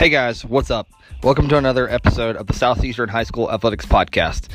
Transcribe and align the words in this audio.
Hey 0.00 0.08
guys, 0.08 0.46
what's 0.46 0.70
up? 0.70 0.88
Welcome 1.22 1.50
to 1.50 1.58
another 1.58 1.86
episode 1.86 2.34
of 2.34 2.46
the 2.46 2.54
Southeastern 2.54 3.10
High 3.10 3.24
School 3.24 3.52
Athletics 3.52 3.84
Podcast. 3.84 4.48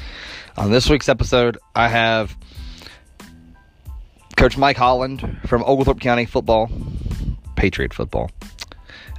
On 0.58 0.72
this 0.72 0.90
week's 0.90 1.08
episode, 1.08 1.60
I 1.76 1.88
have 1.88 2.36
Coach 4.36 4.58
Mike 4.58 4.76
Holland 4.76 5.38
from 5.46 5.62
Oglethorpe 5.62 6.00
County 6.00 6.26
Football, 6.26 6.72
Patriot 7.56 7.94
Football. 7.94 8.32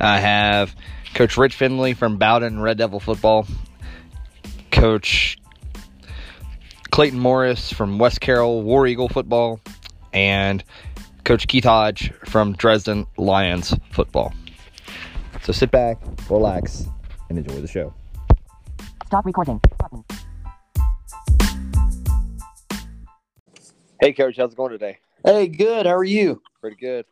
I 0.01 0.19
have 0.19 0.75
Coach 1.15 1.37
Rich 1.37 1.55
Finley 1.55 1.95
from 1.95 2.17
Bowdon 2.17 2.59
Red 2.59 2.79
Devil 2.79 2.99
Football, 2.99 3.47
Coach 4.73 5.39
Clayton 6.91 7.21
Morris 7.21 7.73
from 7.73 8.01
West 8.01 8.21
Carroll 8.21 8.65
War 8.65 8.89
Eagle 8.89 9.09
Football, 9.09 9.61
and 10.13 10.65
Coach 11.23 11.47
Keith 11.47 11.63
Hodge 11.63 12.13
from 12.25 12.55
Dresden 12.55 13.07
Lions 13.17 13.73
Football. 13.93 14.35
So 15.47 15.53
sit 15.53 15.71
back, 15.71 16.03
relax, 16.29 16.87
and 17.29 17.39
enjoy 17.39 17.61
the 17.61 17.69
show. 17.69 17.95
Stop 19.07 19.25
recording. 19.25 19.61
Button. 19.79 20.05
Hey, 24.01 24.13
Coach, 24.13 24.39
how's 24.39 24.55
it 24.55 24.57
going 24.57 24.73
today? 24.73 24.99
Hey, 25.25 25.47
good. 25.47 25.87
How 25.87 25.95
are 25.95 26.03
you? 26.03 26.43
Pretty 26.61 26.75
good. 26.75 27.05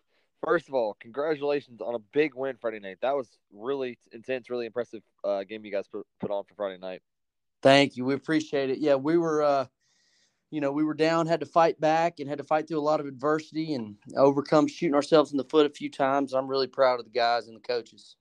First 0.45 0.66
of 0.66 0.74
all, 0.74 0.97
congratulations 0.98 1.80
on 1.80 1.95
a 1.95 2.01
big 2.12 2.34
win 2.34 2.57
Friday 2.60 2.80
night. 2.80 2.97
That 3.02 3.15
was 3.15 3.29
really 3.52 4.01
intense, 4.10 4.51
really 4.51 4.66
impressive 4.66 5.05
uh, 5.23 5.45
game 5.45 5.65
you 5.65 5.71
guys 5.71 5.87
put, 5.87 6.05
put 6.19 6.32
on 6.32 6.43
for 6.43 6.55
Friday 6.57 6.79
night. 6.79 7.02
Thank 7.62 7.96
you. 7.96 8.05
We 8.05 8.15
appreciate 8.15 8.69
it. 8.69 8.79
Yeah, 8.79 8.96
we 8.96 9.16
were, 9.16 9.45
uh, 9.45 9.66
you 10.51 10.60
know, 10.60 10.73
we 10.73 10.82
were 10.82 10.95
down, 10.95 11.29
had 11.29 11.38
to 11.38 11.46
fight 11.46 11.80
back, 11.80 12.19
and 12.19 12.29
had 12.29 12.38
to 12.38 12.45
fight 12.45 12.66
through 12.66 12.80
a 12.80 12.82
lot 12.82 12.98
of 12.98 13.07
adversity 13.07 13.74
and 13.74 13.95
overcome 14.16 14.66
shooting 14.66 14.96
ourselves 14.96 15.30
in 15.30 15.37
the 15.37 15.45
foot 15.45 15.66
a 15.66 15.71
few 15.71 15.88
times. 15.88 16.32
I'm 16.32 16.49
really 16.49 16.66
proud 16.66 16.99
of 16.99 17.05
the 17.05 17.12
guys 17.12 17.46
and 17.46 17.55
the 17.55 17.60
coaches. 17.60 18.16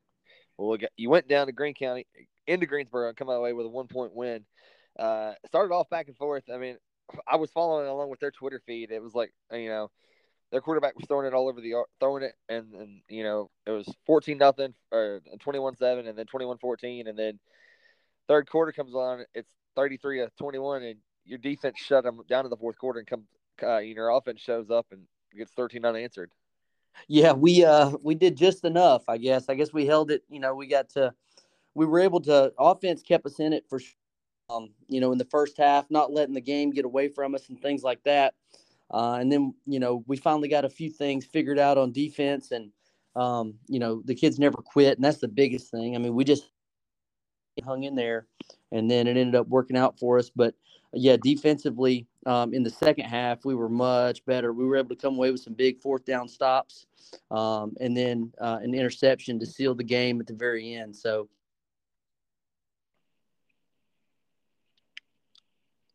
Well, 0.58 0.78
you 0.98 1.10
went 1.10 1.28
down 1.28 1.48
to 1.48 1.52
Greene 1.52 1.74
County, 1.74 2.06
into 2.48 2.66
Greensboro, 2.66 3.08
and 3.08 3.18
come 3.18 3.30
away 3.30 3.54
with 3.54 3.66
a 3.66 3.70
one 3.70 3.88
point 3.88 4.14
win. 4.14 4.46
Uh, 4.98 5.34
started 5.48 5.74
off 5.74 5.90
back 5.90 6.08
and 6.08 6.18
forth. 6.18 6.44
I 6.54 6.58
mean, 6.58 6.78
I 7.28 7.38
was 7.38 7.52
following 7.52 7.88
along 7.88 8.10
with 8.10 8.20
their 8.20 8.32
Twitter 8.32 8.62
feed. 8.66 8.92
It 8.92 9.02
was 9.02 9.16
like, 9.16 9.34
you 9.52 9.68
know, 9.68 9.90
their 10.52 10.62
quarterback 10.62 10.96
was 10.96 11.06
throwing 11.08 11.26
it 11.26 11.34
all 11.34 11.50
over 11.50 11.62
the 11.62 11.74
throwing 12.00 12.24
it, 12.24 12.34
and, 12.48 12.74
and 12.74 13.02
you 13.10 13.24
know, 13.24 13.50
it 13.66 13.72
was 13.72 13.92
14 14.06 14.38
nothing 14.38 14.74
or 14.92 15.22
21 15.40 15.76
7, 15.78 16.08
and 16.08 16.18
then 16.18 16.26
21 16.28 16.60
14. 16.60 17.08
And 17.08 17.18
then 17.18 17.40
third 18.28 18.48
quarter 18.50 18.72
comes 18.72 18.94
on, 18.94 19.26
it's 19.34 19.50
33 19.76 20.20
to 20.20 20.30
21, 20.38 20.84
and 20.84 21.00
your 21.26 21.40
defense 21.40 21.80
shut 21.80 22.04
them 22.04 22.22
down 22.30 22.46
in 22.46 22.52
the 22.52 22.58
fourth 22.58 22.78
quarter, 22.78 23.00
and 23.00 23.08
come, 23.08 23.24
uh, 23.64 23.80
you 23.80 23.96
your 23.96 24.10
offense 24.10 24.42
shows 24.42 24.70
up 24.70 24.86
and 24.92 25.02
gets 25.36 25.52
13 25.54 25.86
unanswered. 25.86 26.32
Yeah, 27.08 27.34
we 27.34 27.64
uh 27.66 27.92
we 28.02 28.16
did 28.16 28.36
just 28.36 28.66
enough, 28.66 29.04
I 29.08 29.18
guess. 29.18 29.50
I 29.50 29.56
guess 29.56 29.74
we 29.74 29.86
held 29.86 30.12
it. 30.12 30.24
You 30.30 30.40
know, 30.40 30.56
we 30.56 30.68
got 30.68 30.90
to, 30.90 31.14
we 31.76 31.86
were 31.86 32.00
able 32.00 32.22
to. 32.22 32.54
Offense 32.58 33.02
kept 33.02 33.26
us 33.26 33.40
in 33.40 33.54
it 33.54 33.66
for, 33.70 33.82
um, 34.50 34.70
you 34.88 35.02
know, 35.02 35.12
in 35.12 35.18
the 35.18 35.26
first 35.26 35.58
half, 35.58 35.90
not 35.90 36.12
letting 36.12 36.34
the 36.34 36.42
game 36.42 36.72
get 36.72 36.86
away 36.86 37.08
from 37.10 37.36
us 37.36 37.50
and 37.50 37.62
things 37.62 37.84
like 37.84 38.04
that. 38.04 38.34
Uh, 38.92 39.18
and 39.20 39.32
then 39.32 39.54
you 39.66 39.80
know 39.80 40.04
we 40.08 40.18
finally 40.18 40.48
got 40.48 40.66
a 40.66 40.70
few 40.70 40.90
things 40.90 41.26
figured 41.26 41.58
out 41.60 41.78
on 41.78 41.92
defense, 41.92 42.52
and 42.52 42.72
um, 43.16 43.56
you 43.68 43.80
know 43.80 44.02
the 44.06 44.16
kids 44.16 44.40
never 44.40 44.58
quit, 44.58 44.98
and 44.98 45.04
that's 45.04 45.20
the 45.20 45.28
biggest 45.28 45.72
thing. 45.72 45.96
I 45.96 46.00
mean, 46.00 46.14
we 46.14 46.24
just 46.24 46.52
hung 47.66 47.84
in 47.84 47.96
there, 47.96 48.28
and 48.72 48.90
then 48.90 49.08
it 49.08 49.18
ended 49.18 49.36
up 49.36 49.48
working 49.48 49.78
out 49.78 49.98
for 50.00 50.20
us. 50.20 50.30
But 50.30 50.54
yeah, 50.94 51.18
defensively, 51.22 52.08
um, 52.26 52.54
in 52.54 52.64
the 52.64 52.70
second 52.70 53.06
half, 53.06 53.46
we 53.46 53.56
were 53.56 53.70
much 53.70 54.24
better. 54.26 54.54
We 54.54 54.66
were 54.66 54.78
able 54.78 54.90
to 54.90 54.96
come 54.96 55.16
away 55.16 55.32
with 55.32 55.42
some 55.42 55.54
big 55.54 55.82
fourth 55.82 56.06
down 56.06 56.28
stops, 56.28 56.86
um, 57.32 57.74
and 57.80 57.96
then 57.96 58.32
uh, 58.40 58.60
an 58.62 58.74
interception 58.74 59.40
to 59.40 59.46
seal 59.46 59.76
the 59.76 59.84
game 59.84 60.20
at 60.22 60.28
the 60.28 60.34
very 60.34 60.74
end. 60.74 60.96
So, 60.96 61.30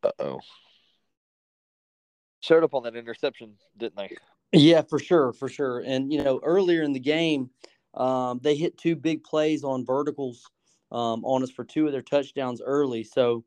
uh 0.03 0.11
oh, 0.19 0.39
showed 2.41 2.63
up 2.63 2.73
on 2.73 2.83
that 2.83 2.95
interception, 2.95 3.53
didn't 3.77 3.95
they? 3.95 4.15
Yeah, 4.51 4.81
for 4.81 4.99
sure, 4.99 5.33
for 5.33 5.47
sure. 5.49 5.79
And 5.79 6.11
you 6.11 6.23
know, 6.23 6.39
earlier 6.43 6.83
in 6.83 6.93
the 6.93 6.99
game, 6.99 7.49
um, 7.93 8.39
they 8.41 8.55
hit 8.55 8.77
two 8.77 8.95
big 8.95 9.23
plays 9.23 9.63
on 9.63 9.85
verticals 9.85 10.43
um, 10.91 11.23
on 11.23 11.43
us 11.43 11.51
for 11.51 11.63
two 11.63 11.85
of 11.85 11.91
their 11.91 12.01
touchdowns 12.01 12.61
early. 12.61 13.03
So 13.03 13.43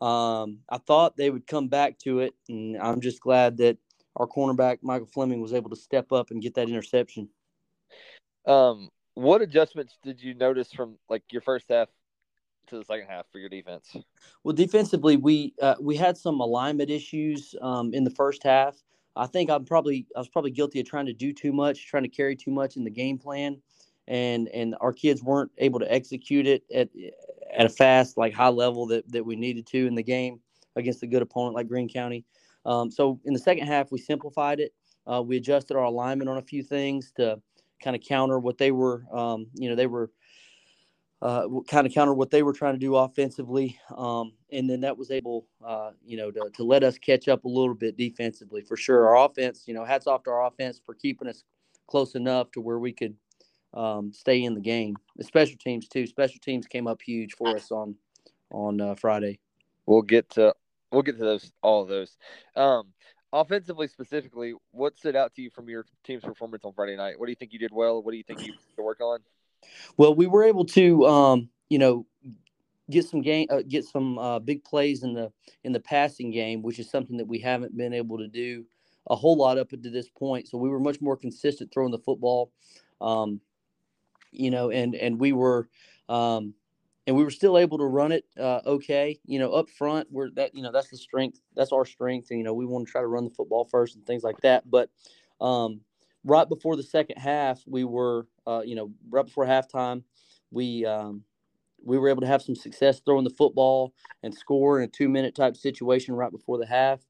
um, 0.00 0.58
I 0.68 0.78
thought 0.78 1.16
they 1.16 1.30
would 1.30 1.46
come 1.46 1.68
back 1.68 1.98
to 2.00 2.20
it, 2.20 2.34
and 2.48 2.76
I'm 2.76 3.00
just 3.00 3.20
glad 3.20 3.58
that 3.58 3.78
our 4.16 4.26
cornerback 4.26 4.78
Michael 4.82 5.06
Fleming 5.06 5.40
was 5.40 5.52
able 5.52 5.70
to 5.70 5.76
step 5.76 6.12
up 6.12 6.30
and 6.30 6.42
get 6.42 6.54
that 6.54 6.68
interception. 6.68 7.28
Um, 8.46 8.90
what 9.14 9.42
adjustments 9.42 9.98
did 10.02 10.22
you 10.22 10.34
notice 10.34 10.72
from 10.72 10.96
like 11.08 11.22
your 11.30 11.42
first 11.42 11.66
half 11.68 11.88
to 12.68 12.78
the 12.78 12.84
second 12.84 13.06
half 13.08 13.26
for 13.30 13.38
your 13.38 13.48
defense? 13.48 13.96
Well, 14.42 14.54
defensively, 14.54 15.16
we 15.16 15.54
uh, 15.62 15.76
we 15.80 15.96
had 15.96 16.16
some 16.16 16.40
alignment 16.40 16.90
issues 16.90 17.54
um, 17.62 17.94
in 17.94 18.04
the 18.04 18.10
first 18.10 18.42
half. 18.42 18.76
I 19.16 19.26
think 19.26 19.48
I'm 19.48 19.64
probably 19.64 20.06
I 20.16 20.18
was 20.18 20.28
probably 20.28 20.50
guilty 20.50 20.80
of 20.80 20.86
trying 20.86 21.06
to 21.06 21.12
do 21.12 21.32
too 21.32 21.52
much, 21.52 21.86
trying 21.86 22.02
to 22.02 22.08
carry 22.08 22.36
too 22.36 22.50
much 22.50 22.76
in 22.76 22.84
the 22.84 22.90
game 22.90 23.18
plan, 23.18 23.60
and 24.08 24.48
and 24.48 24.74
our 24.80 24.92
kids 24.92 25.22
weren't 25.22 25.50
able 25.58 25.80
to 25.80 25.92
execute 25.92 26.46
it 26.46 26.62
at 26.74 26.88
at 27.56 27.66
a 27.66 27.68
fast 27.68 28.16
like 28.16 28.34
high 28.34 28.48
level 28.48 28.86
that 28.86 29.10
that 29.10 29.24
we 29.24 29.36
needed 29.36 29.66
to 29.66 29.86
in 29.86 29.94
the 29.94 30.02
game 30.02 30.40
against 30.76 31.02
a 31.02 31.06
good 31.06 31.22
opponent 31.22 31.54
like 31.54 31.68
Greene 31.68 31.88
County. 31.88 32.24
Um, 32.66 32.90
so 32.90 33.20
in 33.24 33.32
the 33.32 33.38
second 33.38 33.66
half, 33.66 33.92
we 33.92 33.98
simplified 33.98 34.60
it. 34.60 34.72
Uh, 35.06 35.22
we 35.22 35.36
adjusted 35.36 35.76
our 35.76 35.84
alignment 35.84 36.30
on 36.30 36.38
a 36.38 36.42
few 36.42 36.62
things 36.62 37.12
to 37.16 37.40
kind 37.82 37.94
of 37.94 38.02
counter 38.02 38.38
what 38.38 38.58
they 38.58 38.72
were. 38.72 39.04
Um, 39.12 39.46
you 39.54 39.68
know, 39.68 39.76
they 39.76 39.86
were 39.86 40.10
uh, 41.22 41.46
kind 41.68 41.86
of 41.86 41.92
counter 41.92 42.14
what 42.14 42.30
they 42.30 42.42
were 42.42 42.52
trying 42.52 42.74
to 42.74 42.78
do 42.78 42.96
offensively, 42.96 43.78
um, 43.96 44.32
and 44.52 44.68
then 44.68 44.80
that 44.80 44.96
was 44.96 45.10
able, 45.10 45.46
uh, 45.64 45.90
you 46.04 46.16
know, 46.16 46.30
to, 46.30 46.50
to 46.54 46.64
let 46.64 46.82
us 46.82 46.98
catch 46.98 47.28
up 47.28 47.44
a 47.44 47.48
little 47.48 47.74
bit 47.74 47.96
defensively 47.96 48.62
for 48.62 48.76
sure. 48.76 49.08
Our 49.08 49.26
offense, 49.26 49.64
you 49.66 49.74
know, 49.74 49.84
hats 49.84 50.06
off 50.06 50.22
to 50.24 50.30
our 50.30 50.46
offense 50.46 50.80
for 50.84 50.94
keeping 50.94 51.28
us 51.28 51.44
close 51.86 52.14
enough 52.14 52.50
to 52.52 52.60
where 52.60 52.78
we 52.78 52.92
could 52.92 53.14
um, 53.74 54.12
stay 54.12 54.42
in 54.44 54.54
the 54.54 54.60
game. 54.60 54.96
The 55.16 55.24
special 55.24 55.56
teams 55.58 55.88
too. 55.88 56.06
Special 56.06 56.38
teams 56.40 56.66
came 56.66 56.86
up 56.86 57.02
huge 57.02 57.34
for 57.34 57.48
us 57.48 57.70
on 57.70 57.96
on 58.50 58.80
uh, 58.80 58.94
Friday. 58.94 59.40
We'll 59.86 60.02
get 60.02 60.30
to 60.30 60.54
we'll 60.90 61.02
get 61.02 61.18
to 61.18 61.24
those 61.24 61.52
all 61.62 61.82
of 61.82 61.88
those. 61.88 62.16
Um, 62.56 62.88
offensively, 63.32 63.88
specifically, 63.88 64.54
what 64.70 64.96
stood 64.96 65.16
out 65.16 65.34
to 65.34 65.42
you 65.42 65.50
from 65.50 65.68
your 65.68 65.84
team's 66.04 66.22
performance 66.22 66.64
on 66.64 66.72
Friday 66.72 66.96
night? 66.96 67.18
What 67.18 67.26
do 67.26 67.32
you 67.32 67.36
think 67.36 67.52
you 67.52 67.58
did 67.58 67.72
well? 67.72 68.02
What 68.02 68.12
do 68.12 68.16
you 68.16 68.24
think 68.24 68.46
you 68.46 68.52
to 68.76 68.82
work 68.82 69.00
on? 69.00 69.20
Well, 69.96 70.14
we 70.14 70.26
were 70.26 70.44
able 70.44 70.66
to, 70.66 71.06
um, 71.06 71.48
you 71.68 71.78
know, 71.78 72.06
get 72.90 73.06
some 73.06 73.22
game, 73.22 73.46
uh, 73.50 73.62
get 73.66 73.84
some 73.84 74.18
uh, 74.18 74.38
big 74.38 74.64
plays 74.64 75.02
in 75.02 75.14
the 75.14 75.32
in 75.64 75.72
the 75.72 75.80
passing 75.80 76.30
game, 76.30 76.62
which 76.62 76.78
is 76.78 76.90
something 76.90 77.16
that 77.16 77.26
we 77.26 77.38
haven't 77.38 77.76
been 77.76 77.92
able 77.92 78.18
to 78.18 78.28
do 78.28 78.64
a 79.08 79.16
whole 79.16 79.36
lot 79.36 79.58
up 79.58 79.68
to 79.70 79.76
this 79.76 80.08
point. 80.08 80.48
So 80.48 80.56
we 80.58 80.68
were 80.68 80.80
much 80.80 81.00
more 81.00 81.16
consistent 81.16 81.72
throwing 81.72 81.90
the 81.90 81.98
football. 81.98 82.52
Um, 83.00 83.40
you 84.34 84.50
know, 84.50 84.70
and 84.70 84.94
and 84.94 85.18
we 85.18 85.32
were 85.32 85.68
um, 86.08 86.54
and 87.06 87.16
we 87.16 87.24
were 87.24 87.30
still 87.30 87.58
able 87.58 87.78
to 87.78 87.84
run 87.84 88.12
it 88.12 88.24
uh, 88.38 88.60
okay. 88.66 89.18
You 89.26 89.38
know, 89.38 89.52
up 89.52 89.68
front, 89.70 90.08
we're 90.10 90.30
that 90.30 90.54
you 90.54 90.62
know 90.62 90.72
that's 90.72 90.88
the 90.88 90.96
strength, 90.96 91.40
that's 91.54 91.72
our 91.72 91.84
strength, 91.84 92.30
and 92.30 92.38
you 92.38 92.44
know 92.44 92.54
we 92.54 92.66
want 92.66 92.86
to 92.86 92.92
try 92.92 93.00
to 93.00 93.06
run 93.06 93.24
the 93.24 93.30
football 93.30 93.64
first 93.64 93.96
and 93.96 94.06
things 94.06 94.22
like 94.22 94.40
that. 94.42 94.70
But 94.70 94.90
um, 95.40 95.80
right 96.24 96.48
before 96.48 96.76
the 96.76 96.82
second 96.82 97.16
half, 97.18 97.62
we 97.66 97.84
were 97.84 98.26
uh, 98.46 98.62
you 98.64 98.74
know 98.74 98.90
right 99.10 99.24
before 99.24 99.46
halftime, 99.46 100.02
we 100.50 100.84
um, 100.86 101.22
we 101.84 101.98
were 101.98 102.08
able 102.08 102.22
to 102.22 102.26
have 102.26 102.42
some 102.42 102.56
success 102.56 103.00
throwing 103.04 103.24
the 103.24 103.30
football 103.30 103.92
and 104.22 104.34
score 104.34 104.78
in 104.78 104.84
a 104.84 104.88
two 104.88 105.08
minute 105.08 105.34
type 105.34 105.56
situation 105.56 106.14
right 106.14 106.32
before 106.32 106.58
the 106.58 106.66
half, 106.66 107.00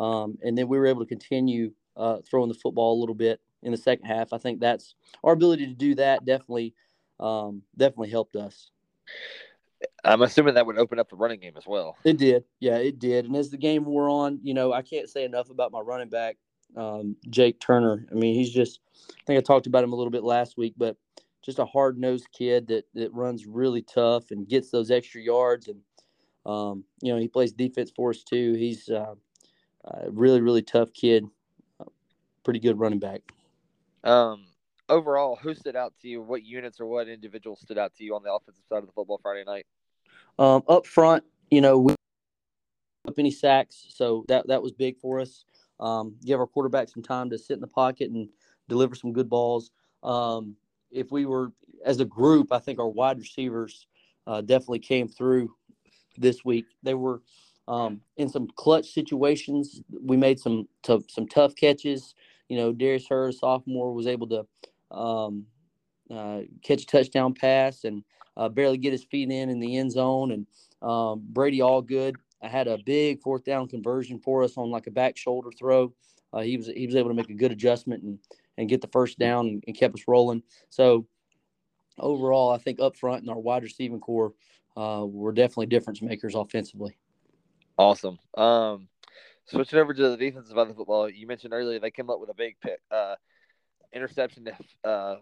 um, 0.00 0.38
and 0.42 0.56
then 0.56 0.68
we 0.68 0.78
were 0.78 0.86
able 0.86 1.00
to 1.00 1.08
continue 1.08 1.72
uh, 1.96 2.18
throwing 2.28 2.48
the 2.48 2.54
football 2.54 2.98
a 2.98 3.00
little 3.00 3.14
bit 3.14 3.40
in 3.64 3.72
the 3.72 3.78
second 3.78 4.06
half. 4.06 4.32
I 4.32 4.38
think 4.38 4.60
that's 4.60 4.94
our 5.24 5.32
ability 5.32 5.66
to 5.66 5.74
do 5.74 5.94
that 5.96 6.24
definitely 6.24 6.74
um, 7.20 7.62
definitely 7.76 8.10
helped 8.10 8.36
us. 8.36 8.70
I'm 10.04 10.22
assuming 10.22 10.54
that 10.54 10.66
would 10.66 10.78
open 10.78 10.98
up 10.98 11.10
the 11.10 11.16
running 11.16 11.40
game 11.40 11.54
as 11.56 11.66
well. 11.66 11.96
It 12.04 12.16
did, 12.16 12.44
yeah, 12.60 12.76
it 12.76 12.98
did. 12.98 13.26
And 13.26 13.36
as 13.36 13.50
the 13.50 13.56
game 13.56 13.84
wore 13.84 14.08
on, 14.08 14.38
you 14.42 14.54
know, 14.54 14.72
I 14.72 14.82
can't 14.82 15.08
say 15.08 15.24
enough 15.24 15.50
about 15.50 15.72
my 15.72 15.80
running 15.80 16.08
back, 16.08 16.36
um, 16.76 17.16
Jake 17.28 17.60
Turner. 17.60 18.06
I 18.10 18.14
mean, 18.14 18.34
he's 18.34 18.50
just. 18.50 18.80
I 19.10 19.24
think 19.26 19.38
I 19.38 19.42
talked 19.42 19.66
about 19.66 19.84
him 19.84 19.92
a 19.92 19.96
little 19.96 20.10
bit 20.10 20.24
last 20.24 20.56
week, 20.56 20.74
but 20.76 20.96
just 21.42 21.58
a 21.58 21.64
hard 21.64 21.98
nosed 21.98 22.28
kid 22.32 22.68
that 22.68 22.84
that 22.94 23.12
runs 23.12 23.46
really 23.46 23.82
tough 23.82 24.30
and 24.30 24.48
gets 24.48 24.70
those 24.70 24.90
extra 24.90 25.20
yards. 25.20 25.68
And 25.68 25.80
um, 26.46 26.84
you 27.02 27.12
know, 27.12 27.18
he 27.18 27.28
plays 27.28 27.52
defense 27.52 27.92
for 27.94 28.10
us 28.10 28.22
too. 28.22 28.54
He's 28.54 28.88
uh, 28.88 29.14
a 29.84 30.10
really 30.10 30.40
really 30.40 30.62
tough 30.62 30.92
kid. 30.92 31.26
Pretty 32.44 32.60
good 32.60 32.78
running 32.78 32.98
back. 32.98 33.20
Um, 34.04 34.44
overall, 34.88 35.36
who 35.36 35.54
stood 35.54 35.76
out 35.76 35.94
to 36.02 36.08
you? 36.08 36.22
What 36.22 36.44
units 36.44 36.78
or 36.80 36.86
what 36.86 37.08
individuals 37.08 37.60
stood 37.60 37.78
out 37.78 37.94
to 37.96 38.04
you 38.04 38.14
on 38.14 38.22
the 38.22 38.32
offensive 38.32 38.64
side 38.68 38.78
of 38.78 38.86
the 38.86 38.92
football 38.92 39.18
Friday 39.22 39.44
night? 39.44 39.66
Um, 40.38 40.62
up 40.68 40.86
front, 40.86 41.24
you 41.50 41.60
know, 41.60 41.78
we 41.78 41.94
up 43.06 43.18
any 43.18 43.30
sacks, 43.30 43.86
so 43.90 44.24
that 44.28 44.46
that 44.48 44.62
was 44.62 44.72
big 44.72 44.98
for 44.98 45.20
us. 45.20 45.44
Um, 45.80 46.16
give 46.24 46.40
our 46.40 46.46
quarterback 46.46 46.88
some 46.88 47.02
time 47.02 47.30
to 47.30 47.38
sit 47.38 47.54
in 47.54 47.60
the 47.60 47.66
pocket 47.66 48.10
and 48.10 48.28
deliver 48.68 48.94
some 48.94 49.12
good 49.12 49.28
balls. 49.28 49.70
Um, 50.02 50.56
if 50.90 51.10
we 51.10 51.26
were 51.26 51.52
as 51.84 52.00
a 52.00 52.04
group, 52.04 52.52
I 52.52 52.58
think 52.58 52.78
our 52.78 52.88
wide 52.88 53.18
receivers 53.18 53.86
uh, 54.26 54.40
definitely 54.40 54.78
came 54.78 55.08
through 55.08 55.54
this 56.16 56.44
week. 56.44 56.66
They 56.82 56.94
were 56.94 57.22
um, 57.68 58.00
in 58.16 58.28
some 58.28 58.48
clutch 58.56 58.92
situations. 58.92 59.82
We 60.02 60.16
made 60.16 60.38
some 60.38 60.68
t- 60.82 61.04
some 61.08 61.26
tough 61.26 61.54
catches. 61.56 62.14
You 62.54 62.60
know, 62.60 62.72
Darius 62.72 63.08
Hurd, 63.08 63.34
sophomore, 63.34 63.92
was 63.92 64.06
able 64.06 64.28
to 64.28 64.46
um, 64.96 65.46
uh, 66.08 66.42
catch 66.62 66.84
a 66.84 66.86
touchdown 66.86 67.34
pass 67.34 67.82
and 67.82 68.04
uh, 68.36 68.48
barely 68.48 68.78
get 68.78 68.92
his 68.92 69.02
feet 69.02 69.28
in 69.28 69.50
in 69.50 69.58
the 69.58 69.76
end 69.76 69.90
zone. 69.90 70.30
And 70.30 70.46
um, 70.88 71.24
Brady 71.28 71.58
Allgood 71.58 72.14
I 72.44 72.48
had 72.48 72.68
a 72.68 72.78
big 72.78 73.22
fourth 73.22 73.42
down 73.42 73.66
conversion 73.68 74.20
for 74.20 74.44
us 74.44 74.56
on 74.56 74.70
like 74.70 74.86
a 74.86 74.90
back 74.90 75.16
shoulder 75.16 75.50
throw. 75.58 75.92
Uh, 76.32 76.42
he 76.42 76.56
was 76.56 76.66
he 76.68 76.86
was 76.86 76.94
able 76.94 77.08
to 77.08 77.14
make 77.14 77.30
a 77.30 77.34
good 77.34 77.50
adjustment 77.50 78.02
and 78.02 78.18
and 78.58 78.68
get 78.68 78.80
the 78.80 78.88
first 78.88 79.18
down 79.18 79.46
and, 79.46 79.64
and 79.66 79.76
kept 79.76 79.94
us 79.94 80.04
rolling. 80.06 80.42
So 80.70 81.06
overall, 81.98 82.50
I 82.50 82.58
think 82.58 82.78
up 82.80 82.96
front 82.96 83.24
in 83.24 83.30
our 83.30 83.38
wide 83.38 83.64
receiving 83.64 83.98
corps, 83.98 84.34
uh, 84.76 85.04
we're 85.04 85.32
definitely 85.32 85.66
difference 85.66 86.02
makers 86.02 86.36
offensively. 86.36 86.96
Awesome. 87.78 88.18
Um, 88.36 88.88
switching 89.46 89.78
over 89.78 89.94
to 89.94 90.10
the 90.10 90.16
defensive 90.16 90.52
side 90.52 90.58
of 90.58 90.68
the 90.68 90.74
football, 90.74 91.08
you 91.08 91.26
mentioned 91.26 91.52
earlier 91.52 91.78
they 91.78 91.90
came 91.90 92.10
up 92.10 92.20
with 92.20 92.30
a 92.30 92.34
big 92.34 92.56
pick, 92.60 92.80
uh, 92.90 93.14
interception 93.92 94.46
to 94.46 94.88
uh, 94.88 95.16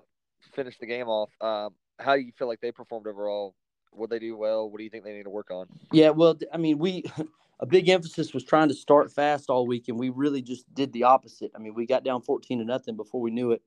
finish 0.55 0.79
the 0.79 0.87
game 0.87 1.09
off. 1.09 1.31
Um, 1.41 1.75
how 1.99 2.17
do 2.17 2.23
you 2.23 2.33
feel 2.39 2.49
like 2.49 2.61
they 2.61 2.73
performed 2.73 3.07
overall? 3.07 3.55
What 3.93 4.09
they 4.09 4.19
do 4.19 4.37
well? 4.37 4.71
What 4.71 4.79
do 4.79 4.85
you 4.85 4.91
think 4.91 5.05
they 5.05 5.13
need 5.13 5.25
to 5.25 5.31
work 5.31 5.51
on? 5.51 5.67
Yeah, 5.93 6.11
well, 6.11 6.39
I 6.53 6.57
mean, 6.57 6.79
we 6.79 7.05
a 7.61 7.67
big 7.67 7.89
emphasis 7.89 8.33
was 8.33 8.45
trying 8.45 8.69
to 8.69 8.75
start 8.75 9.13
fast 9.13 9.51
all 9.51 9.67
week, 9.67 9.89
and 9.89 9.99
we 9.99 10.09
really 10.09 10.41
just 10.41 10.73
did 10.75 10.93
the 10.93 11.05
opposite. 11.05 11.51
I 11.55 11.59
mean, 11.59 11.75
we 11.75 11.87
got 11.87 12.05
down 12.05 12.23
fourteen 12.23 12.59
to 12.61 12.65
nothing 12.65 12.97
before 12.97 13.21
we 13.21 13.31
knew 13.31 13.53
it, 13.53 13.63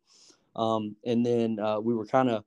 um, 0.56 0.96
and 1.06 1.24
then 1.26 1.60
uh, 1.60 1.80
we 1.80 1.94
were 1.94 2.08
kind 2.08 2.30
of 2.30 2.44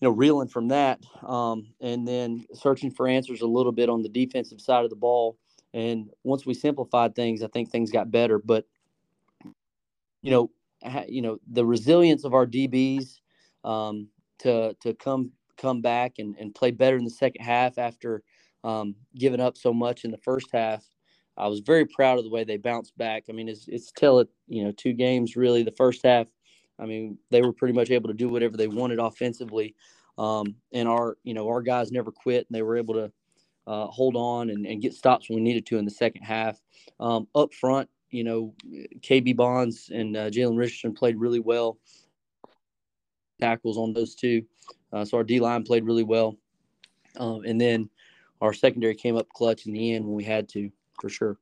you 0.00 0.06
know, 0.06 0.14
reeling 0.14 0.48
from 0.48 0.68
that, 0.68 1.00
um, 1.26 1.66
and 1.80 2.06
then 2.06 2.46
searching 2.54 2.90
for 2.90 3.08
answers 3.08 3.40
a 3.40 3.46
little 3.46 3.72
bit 3.72 3.88
on 3.88 4.02
the 4.02 4.08
defensive 4.08 4.60
side 4.60 4.84
of 4.84 4.90
the 4.90 4.96
ball. 4.96 5.36
And 5.74 6.10
once 6.24 6.46
we 6.46 6.54
simplified 6.54 7.14
things, 7.14 7.42
I 7.42 7.48
think 7.48 7.70
things 7.70 7.90
got 7.90 8.10
better. 8.10 8.38
But 8.38 8.66
you 10.22 10.30
know, 10.30 10.50
you 11.08 11.22
know, 11.22 11.38
the 11.50 11.64
resilience 11.64 12.24
of 12.24 12.34
our 12.34 12.46
DBs 12.46 13.20
um, 13.64 14.08
to 14.40 14.74
to 14.82 14.94
come 14.94 15.32
come 15.56 15.80
back 15.80 16.14
and, 16.18 16.36
and 16.38 16.54
play 16.54 16.70
better 16.70 16.96
in 16.96 17.04
the 17.04 17.10
second 17.10 17.44
half 17.44 17.78
after 17.78 18.22
um, 18.64 18.94
giving 19.16 19.40
up 19.40 19.56
so 19.56 19.72
much 19.72 20.04
in 20.04 20.10
the 20.10 20.18
first 20.18 20.48
half. 20.52 20.84
I 21.36 21.46
was 21.46 21.60
very 21.60 21.86
proud 21.86 22.18
of 22.18 22.24
the 22.24 22.30
way 22.30 22.42
they 22.44 22.56
bounced 22.56 22.96
back. 22.98 23.24
I 23.28 23.32
mean, 23.32 23.48
it's 23.48 23.68
it's 23.68 23.88
still 23.88 24.20
at 24.20 24.28
you 24.48 24.64
know 24.64 24.72
two 24.72 24.92
games 24.92 25.36
really. 25.36 25.62
The 25.62 25.72
first 25.72 26.02
half 26.04 26.28
I 26.78 26.86
mean, 26.86 27.18
they 27.30 27.42
were 27.42 27.52
pretty 27.52 27.74
much 27.74 27.90
able 27.90 28.08
to 28.08 28.14
do 28.14 28.28
whatever 28.28 28.56
they 28.56 28.68
wanted 28.68 28.98
offensively. 28.98 29.74
Um, 30.16 30.56
and 30.72 30.88
our, 30.88 31.16
you 31.24 31.34
know, 31.34 31.48
our 31.48 31.62
guys 31.62 31.92
never 31.92 32.10
quit 32.10 32.46
and 32.48 32.54
they 32.54 32.62
were 32.62 32.76
able 32.76 32.94
to 32.94 33.12
uh, 33.68 33.86
hold 33.88 34.16
on 34.16 34.48
and, 34.48 34.66
and, 34.66 34.80
get 34.80 34.94
stops 34.94 35.28
when 35.28 35.36
we 35.36 35.42
needed 35.42 35.66
to 35.66 35.76
in 35.76 35.84
the 35.84 35.90
second 35.90 36.22
half. 36.22 36.58
Um, 36.98 37.28
up 37.34 37.52
front, 37.52 37.88
you 38.10 38.24
know, 38.24 38.54
KB 39.00 39.36
Bonds 39.36 39.90
and 39.92 40.16
uh, 40.16 40.30
Jalen 40.30 40.56
Richardson 40.56 40.94
played 40.94 41.18
really 41.18 41.38
well. 41.38 41.76
Tackles 43.40 43.76
on 43.76 43.92
those 43.92 44.14
two. 44.14 44.42
Uh, 44.90 45.04
so 45.04 45.18
our 45.18 45.24
D 45.24 45.38
line 45.38 45.64
played 45.64 45.84
really 45.84 46.02
well. 46.02 46.38
Um, 47.18 47.42
and 47.44 47.60
then 47.60 47.90
our 48.40 48.54
secondary 48.54 48.94
came 48.94 49.16
up 49.16 49.28
clutch 49.28 49.66
in 49.66 49.74
the 49.74 49.94
end 49.94 50.06
when 50.06 50.14
we 50.14 50.24
had 50.24 50.48
to, 50.50 50.70
for 50.98 51.10
sure. 51.10 51.36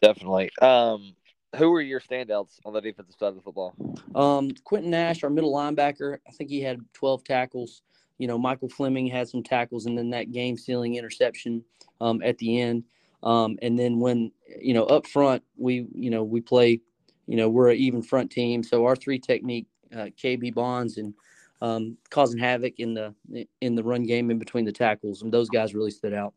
Definitely. 0.00 0.50
Um, 0.62 1.16
who 1.56 1.70
were 1.70 1.80
your 1.80 2.00
standouts 2.00 2.60
on 2.64 2.72
the 2.72 2.80
defensive 2.80 3.16
side 3.18 3.28
of 3.28 3.34
the 3.34 3.40
football? 3.40 3.74
Um, 4.14 4.52
Quentin 4.62 4.90
Nash, 4.90 5.24
our 5.24 5.30
middle 5.30 5.52
linebacker, 5.52 6.18
I 6.28 6.30
think 6.32 6.50
he 6.50 6.60
had 6.60 6.80
12 6.92 7.24
tackles. 7.24 7.82
You 8.18 8.26
know, 8.26 8.38
Michael 8.38 8.68
Fleming 8.68 9.06
had 9.06 9.28
some 9.28 9.42
tackles, 9.42 9.86
and 9.86 9.96
then 9.96 10.10
that 10.10 10.32
game 10.32 10.56
sealing 10.56 10.96
interception 10.96 11.64
um, 12.00 12.22
at 12.22 12.38
the 12.38 12.60
end. 12.60 12.84
Um, 13.22 13.58
and 13.62 13.78
then 13.78 13.98
when 13.98 14.32
you 14.60 14.74
know 14.74 14.84
up 14.84 15.06
front, 15.06 15.42
we 15.56 15.86
you 15.94 16.10
know 16.10 16.24
we 16.24 16.40
play, 16.40 16.80
you 17.26 17.36
know 17.36 17.48
we're 17.48 17.70
an 17.70 17.76
even 17.76 18.02
front 18.02 18.30
team, 18.30 18.62
so 18.62 18.84
our 18.84 18.96
three 18.96 19.18
technique, 19.18 19.66
uh, 19.92 20.10
KB 20.16 20.54
Bonds 20.54 20.98
and 20.98 21.14
um, 21.60 21.96
causing 22.10 22.38
havoc 22.38 22.78
in 22.78 22.94
the 22.94 23.14
in 23.60 23.74
the 23.74 23.82
run 23.82 24.04
game 24.04 24.30
in 24.30 24.38
between 24.38 24.64
the 24.64 24.72
tackles, 24.72 25.22
and 25.22 25.32
those 25.32 25.48
guys 25.48 25.74
really 25.74 25.90
stood 25.90 26.14
out. 26.14 26.34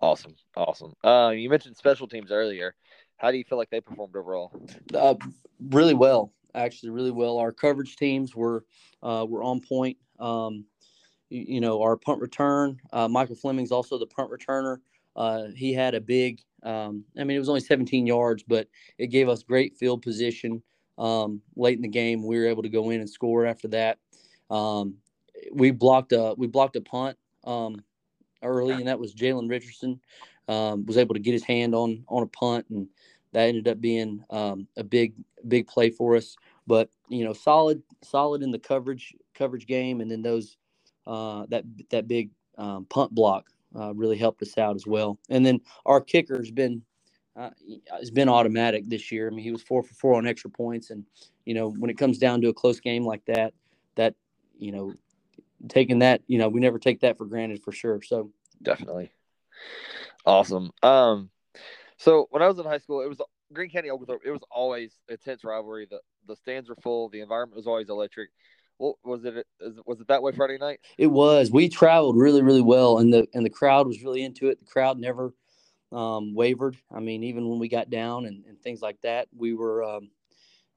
Awesome, 0.00 0.34
awesome. 0.56 0.92
Uh, 1.04 1.32
you 1.34 1.48
mentioned 1.48 1.76
special 1.76 2.08
teams 2.08 2.32
earlier. 2.32 2.74
How 3.16 3.30
do 3.30 3.36
you 3.36 3.44
feel 3.44 3.58
like 3.58 3.70
they 3.70 3.80
performed 3.80 4.16
overall? 4.16 4.50
Uh, 4.92 5.14
really 5.70 5.94
well, 5.94 6.32
actually, 6.54 6.90
really 6.90 7.12
well. 7.12 7.38
Our 7.38 7.52
coverage 7.52 7.96
teams 7.96 8.34
were 8.34 8.64
uh, 9.02 9.24
were 9.28 9.42
on 9.42 9.60
point. 9.60 9.96
Um, 10.18 10.64
you, 11.32 11.60
know, 11.60 11.82
our 11.82 11.96
punt 11.96 12.20
return. 12.20 12.80
Uh, 12.92 13.08
Michael 13.08 13.36
Fleming's 13.36 13.72
also 13.72 13.98
the 13.98 14.06
punt 14.06 14.30
returner. 14.30 14.78
Uh, 15.16 15.48
he 15.54 15.72
had 15.72 15.94
a 15.94 16.00
big. 16.00 16.40
Um, 16.62 17.04
I 17.18 17.24
mean, 17.24 17.36
it 17.36 17.40
was 17.40 17.48
only 17.48 17.60
17 17.60 18.06
yards, 18.06 18.44
but 18.46 18.68
it 18.98 19.08
gave 19.08 19.28
us 19.28 19.42
great 19.42 19.76
field 19.76 20.02
position 20.02 20.62
um, 20.98 21.40
late 21.56 21.76
in 21.76 21.82
the 21.82 21.88
game. 21.88 22.24
We 22.24 22.38
were 22.38 22.46
able 22.46 22.62
to 22.62 22.68
go 22.68 22.90
in 22.90 23.00
and 23.00 23.10
score 23.10 23.46
after 23.46 23.68
that. 23.68 23.98
Um, 24.50 24.96
we 25.52 25.70
blocked 25.70 26.12
a 26.12 26.34
we 26.36 26.46
blocked 26.46 26.76
a 26.76 26.80
punt 26.80 27.16
um, 27.44 27.82
early, 28.42 28.74
and 28.74 28.86
that 28.86 29.00
was 29.00 29.14
Jalen 29.14 29.50
Richardson. 29.50 30.00
Um, 30.48 30.84
was 30.86 30.98
able 30.98 31.14
to 31.14 31.20
get 31.20 31.32
his 31.32 31.44
hand 31.44 31.74
on 31.74 32.04
on 32.08 32.22
a 32.22 32.26
punt 32.26 32.66
and 32.68 32.88
that 33.32 33.48
ended 33.48 33.68
up 33.68 33.80
being 33.80 34.24
um, 34.30 34.68
a 34.76 34.84
big 34.84 35.14
big 35.48 35.66
play 35.66 35.90
for 35.90 36.16
us. 36.16 36.36
But 36.66 36.90
you 37.08 37.24
know, 37.24 37.32
solid 37.32 37.82
solid 38.02 38.42
in 38.42 38.50
the 38.50 38.58
coverage 38.58 39.14
coverage 39.34 39.66
game, 39.66 40.00
and 40.00 40.10
then 40.10 40.22
those 40.22 40.56
uh, 41.06 41.46
that 41.48 41.64
that 41.90 42.08
big 42.08 42.30
um, 42.58 42.84
punt 42.86 43.14
block 43.14 43.46
uh, 43.76 43.94
really 43.94 44.16
helped 44.16 44.42
us 44.42 44.58
out 44.58 44.76
as 44.76 44.86
well. 44.86 45.18
And 45.28 45.44
then 45.44 45.60
our 45.86 46.00
kicker 46.00 46.38
has 46.38 46.50
been 46.50 46.82
uh, 47.36 47.50
has 47.98 48.10
been 48.10 48.28
automatic 48.28 48.88
this 48.88 49.10
year. 49.10 49.28
I 49.28 49.30
mean, 49.30 49.44
he 49.44 49.52
was 49.52 49.62
four 49.62 49.82
for 49.82 49.94
four 49.94 50.14
on 50.14 50.26
extra 50.26 50.50
points, 50.50 50.90
and 50.90 51.04
you 51.44 51.54
know, 51.54 51.70
when 51.70 51.90
it 51.90 51.98
comes 51.98 52.18
down 52.18 52.40
to 52.42 52.48
a 52.48 52.54
close 52.54 52.80
game 52.80 53.04
like 53.04 53.24
that, 53.26 53.54
that 53.96 54.14
you 54.58 54.72
know, 54.72 54.92
taking 55.68 56.00
that, 56.00 56.22
you 56.26 56.38
know, 56.38 56.48
we 56.48 56.60
never 56.60 56.78
take 56.78 57.00
that 57.00 57.18
for 57.18 57.24
granted 57.24 57.62
for 57.62 57.72
sure. 57.72 58.00
So 58.02 58.30
definitely 58.62 59.10
awesome. 60.24 60.70
Um, 60.82 61.30
so 61.96 62.26
when 62.30 62.42
I 62.42 62.48
was 62.48 62.58
in 62.58 62.64
high 62.64 62.78
school, 62.78 63.02
it 63.02 63.08
was 63.08 63.20
Greene 63.52 63.70
County 63.70 63.90
Oglethorpe. 63.90 64.22
It 64.24 64.30
was 64.30 64.42
always 64.50 64.92
a 65.08 65.16
tense 65.16 65.44
rivalry. 65.44 65.86
The 65.88 66.00
the 66.26 66.36
stands 66.36 66.68
were 66.68 66.76
full. 66.76 67.08
The 67.08 67.20
environment 67.20 67.56
was 67.56 67.66
always 67.66 67.88
electric. 67.88 68.30
Well, 68.82 68.98
was 69.04 69.24
it 69.24 69.46
was 69.86 70.00
it 70.00 70.08
that 70.08 70.22
way 70.22 70.32
Friday 70.32 70.58
night? 70.58 70.80
It 70.98 71.06
was. 71.06 71.52
We 71.52 71.68
traveled 71.68 72.16
really 72.16 72.42
really 72.42 72.60
well, 72.60 72.98
and 72.98 73.12
the 73.12 73.28
and 73.32 73.46
the 73.46 73.50
crowd 73.50 73.86
was 73.86 74.02
really 74.02 74.24
into 74.24 74.48
it. 74.48 74.58
The 74.58 74.66
crowd 74.66 74.98
never 74.98 75.32
um, 75.92 76.34
wavered. 76.34 76.76
I 76.90 76.98
mean, 76.98 77.22
even 77.22 77.48
when 77.48 77.60
we 77.60 77.68
got 77.68 77.90
down 77.90 78.26
and, 78.26 78.44
and 78.44 78.60
things 78.60 78.82
like 78.82 79.00
that, 79.02 79.28
we 79.36 79.54
were. 79.54 79.84
Um, 79.84 80.10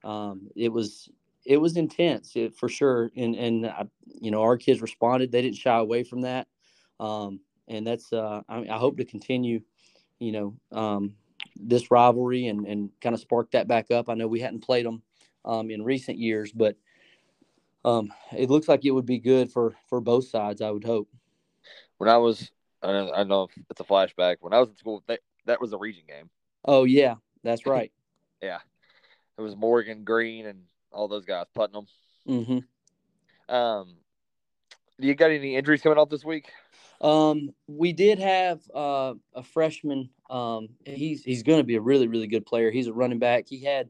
um, 0.04 0.50
it 0.56 0.70
was 0.70 1.10
it 1.46 1.58
was 1.58 1.78
intense 1.78 2.36
it, 2.36 2.56
for 2.56 2.70
sure, 2.70 3.12
and 3.18 3.34
and 3.36 3.66
I, 3.66 3.86
you 4.22 4.30
know 4.30 4.44
our 4.44 4.56
kids 4.56 4.84
responded. 4.84 5.32
They 5.32 5.42
didn't 5.42 5.58
shy 5.58 5.76
away 5.76 6.04
from 6.04 6.22
that, 6.22 6.48
um, 7.00 7.40
and 7.68 7.88
that's. 7.88 8.14
Uh, 8.14 8.42
I, 8.48 8.68
I 8.70 8.78
hope 8.78 8.98
to 8.98 9.06
continue 9.06 9.62
you 10.20 10.32
know, 10.32 10.56
um, 10.72 11.14
this 11.56 11.92
rivalry 11.92 12.48
and, 12.48 12.66
and 12.66 12.90
kind 13.02 13.14
of 13.14 13.20
spark 13.20 13.52
that 13.52 13.68
back 13.68 13.92
up. 13.92 14.10
I 14.10 14.14
know 14.14 14.28
we 14.28 14.40
hadn't 14.40 14.64
played 14.64 14.86
them 14.86 15.02
um, 15.44 15.70
in 15.72 15.84
recent 15.84 16.18
years, 16.18 16.52
but 16.52 16.76
um, 17.86 18.12
it 18.36 18.50
looks 18.50 18.68
like 18.68 18.84
it 18.84 18.92
would 18.92 19.06
be 19.06 19.20
good 19.20 19.52
for, 19.52 19.76
for 19.88 20.02
both 20.02 20.28
sides, 20.28 20.60
I 20.60 20.72
would 20.72 20.84
hope. 20.84 21.08
When 22.00 22.10
I 22.10 22.18
was, 22.18 22.52
I 22.82 22.92
don't, 22.92 23.14
I 23.14 23.18
don't 23.18 23.28
know 23.28 23.44
if 23.44 23.52
it's 23.70 23.80
a 23.80 23.84
flashback. 23.84 24.38
When 24.42 24.54
I 24.54 24.60
was 24.60 24.70
in 24.70 24.76
school, 24.76 25.04
that, 25.08 25.20
that 25.46 25.62
was 25.62 25.72
a 25.72 25.78
region 25.78 26.04
game. 26.08 26.32
Oh, 26.66 26.84
yeah, 26.84 27.16
that's 27.44 27.66
right. 27.68 27.92
yeah. 28.42 28.58
It 29.38 29.42
was 29.42 29.56
Morgan, 29.56 30.04
Greene 30.04 30.48
and 30.48 30.64
all 30.92 31.08
those 31.08 31.26
guys, 31.26 31.46
Putnam. 31.54 31.86
Mm-hmm. 32.28 33.54
Um, 33.54 33.98
do 35.00 35.08
you 35.08 35.14
got 35.14 35.30
any 35.30 35.56
injuries 35.56 35.82
coming 35.82 36.00
up 36.00 36.10
this 36.10 36.26
week? 36.26 36.50
Um, 37.02 37.52
we 37.68 37.94
did 37.94 38.18
have 38.18 38.62
uh, 38.74 39.14
a 39.36 39.44
freshman. 39.44 40.10
Um, 40.30 40.70
he's 40.86 41.24
he's 41.24 41.44
going 41.44 41.60
to 41.60 41.66
be 41.66 41.76
a 41.76 41.82
really 41.82 42.08
really 42.08 42.28
good 42.28 42.46
player. 42.46 42.72
He's 42.72 42.88
a 42.88 42.94
running 42.94 43.20
back. 43.20 43.46
He 43.48 43.62
had 43.62 43.90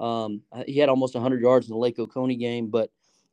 um, 0.00 0.42
he 0.66 0.78
had 0.78 0.88
almost 0.88 1.14
100 1.14 1.40
yards 1.40 1.68
in 1.68 1.72
the 1.72 1.78
Lake 1.78 1.98
Oconee 1.98 2.34
game, 2.34 2.66
but 2.66 2.90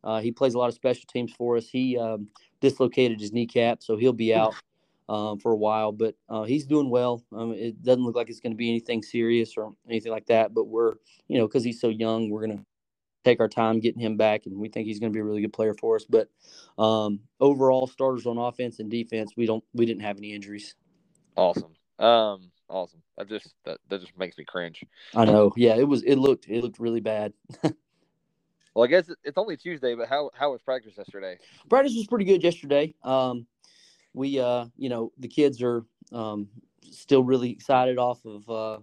uh, 0.08 0.22
he 0.22 0.32
plays 0.32 0.54
a 0.54 0.58
lot 0.58 0.70
of 0.70 0.74
special 0.74 1.04
teams 1.12 1.34
for 1.34 1.58
us. 1.58 1.68
He 1.68 1.98
um, 1.98 2.30
dislocated 2.62 3.20
his 3.20 3.34
kneecap, 3.34 3.84
so 3.84 3.98
he'll 3.98 4.14
be 4.14 4.34
out 4.34 4.56
um, 5.10 5.38
for 5.38 5.52
a 5.52 5.58
while. 5.58 5.92
But 5.92 6.16
uh, 6.30 6.44
he's 6.44 6.66
doing 6.66 6.90
well. 6.90 7.22
Um, 7.36 7.52
it 7.52 7.84
doesn't 7.84 8.04
look 8.04 8.16
like 8.16 8.30
it's 8.30 8.40
going 8.40 8.54
to 8.54 8.58
be 8.58 8.70
anything 8.70 9.04
serious 9.04 9.56
or 9.58 9.74
anything 9.86 10.14
like 10.14 10.26
that. 10.28 10.54
But 10.54 10.70
we're 10.70 10.94
you 11.28 11.38
know 11.38 11.46
because 11.46 11.66
he's 11.66 11.82
so 11.82 11.90
young, 11.90 12.30
we're 12.30 12.46
going 12.46 12.58
to 12.58 12.64
take 13.26 13.42
our 13.42 13.50
time 13.50 13.82
getting 13.82 14.00
him 14.00 14.16
back, 14.16 14.46
and 14.46 14.58
we 14.58 14.70
think 14.70 14.88
he's 14.88 14.98
going 14.98 15.12
to 15.12 15.14
be 15.14 15.20
a 15.20 15.26
really 15.26 15.42
good 15.42 15.52
player 15.52 15.74
for 15.74 15.98
us. 15.98 16.06
But 16.06 16.30
um, 16.82 17.20
overall, 17.42 17.86
starters 17.86 18.26
on 18.26 18.38
offense 18.38 18.80
and 18.80 18.90
defense, 18.90 19.34
we 19.36 19.46
don't 19.46 19.64
we 19.74 19.86
didn't 19.86 20.04
have 20.04 20.18
any 20.18 20.32
injuries. 20.32 20.74
Awesome, 21.36 21.76
um, 22.00 22.50
awesome. 22.70 23.04
That 23.18 23.28
just 23.28 23.54
that, 23.66 23.80
that 23.90 24.00
just 24.00 24.18
makes 24.18 24.38
me 24.38 24.46
cringe. 24.46 24.86
I 25.14 25.26
know. 25.26 25.52
Yeah, 25.58 25.76
it 25.76 25.86
was. 25.90 26.02
It 26.04 26.16
looked 26.16 26.48
it 26.48 26.64
looked 26.64 26.80
really 26.80 27.02
bad. 27.02 27.34
Well, 28.78 28.84
I 28.84 28.90
guess 28.90 29.10
it's 29.24 29.40
only 29.40 29.58
Tuesday, 29.58 29.96
but 29.96 30.08
how 30.08 30.30
how 30.36 30.52
was 30.52 30.62
practice 30.62 30.94
yesterday? 30.96 31.40
Practice 31.68 31.96
was 31.96 32.06
pretty 32.06 32.26
good 32.26 32.44
yesterday. 32.44 32.94
Um, 33.04 33.48
we, 34.14 34.40
uh, 34.40 34.68
you 34.78 34.90
know, 34.90 35.12
the 35.18 35.28
kids 35.28 35.64
are 35.64 35.84
um, 36.12 36.48
still 36.92 37.24
really 37.24 37.50
excited 37.50 37.98
off 37.98 38.24
of 38.24 38.48
uh, 38.48 38.78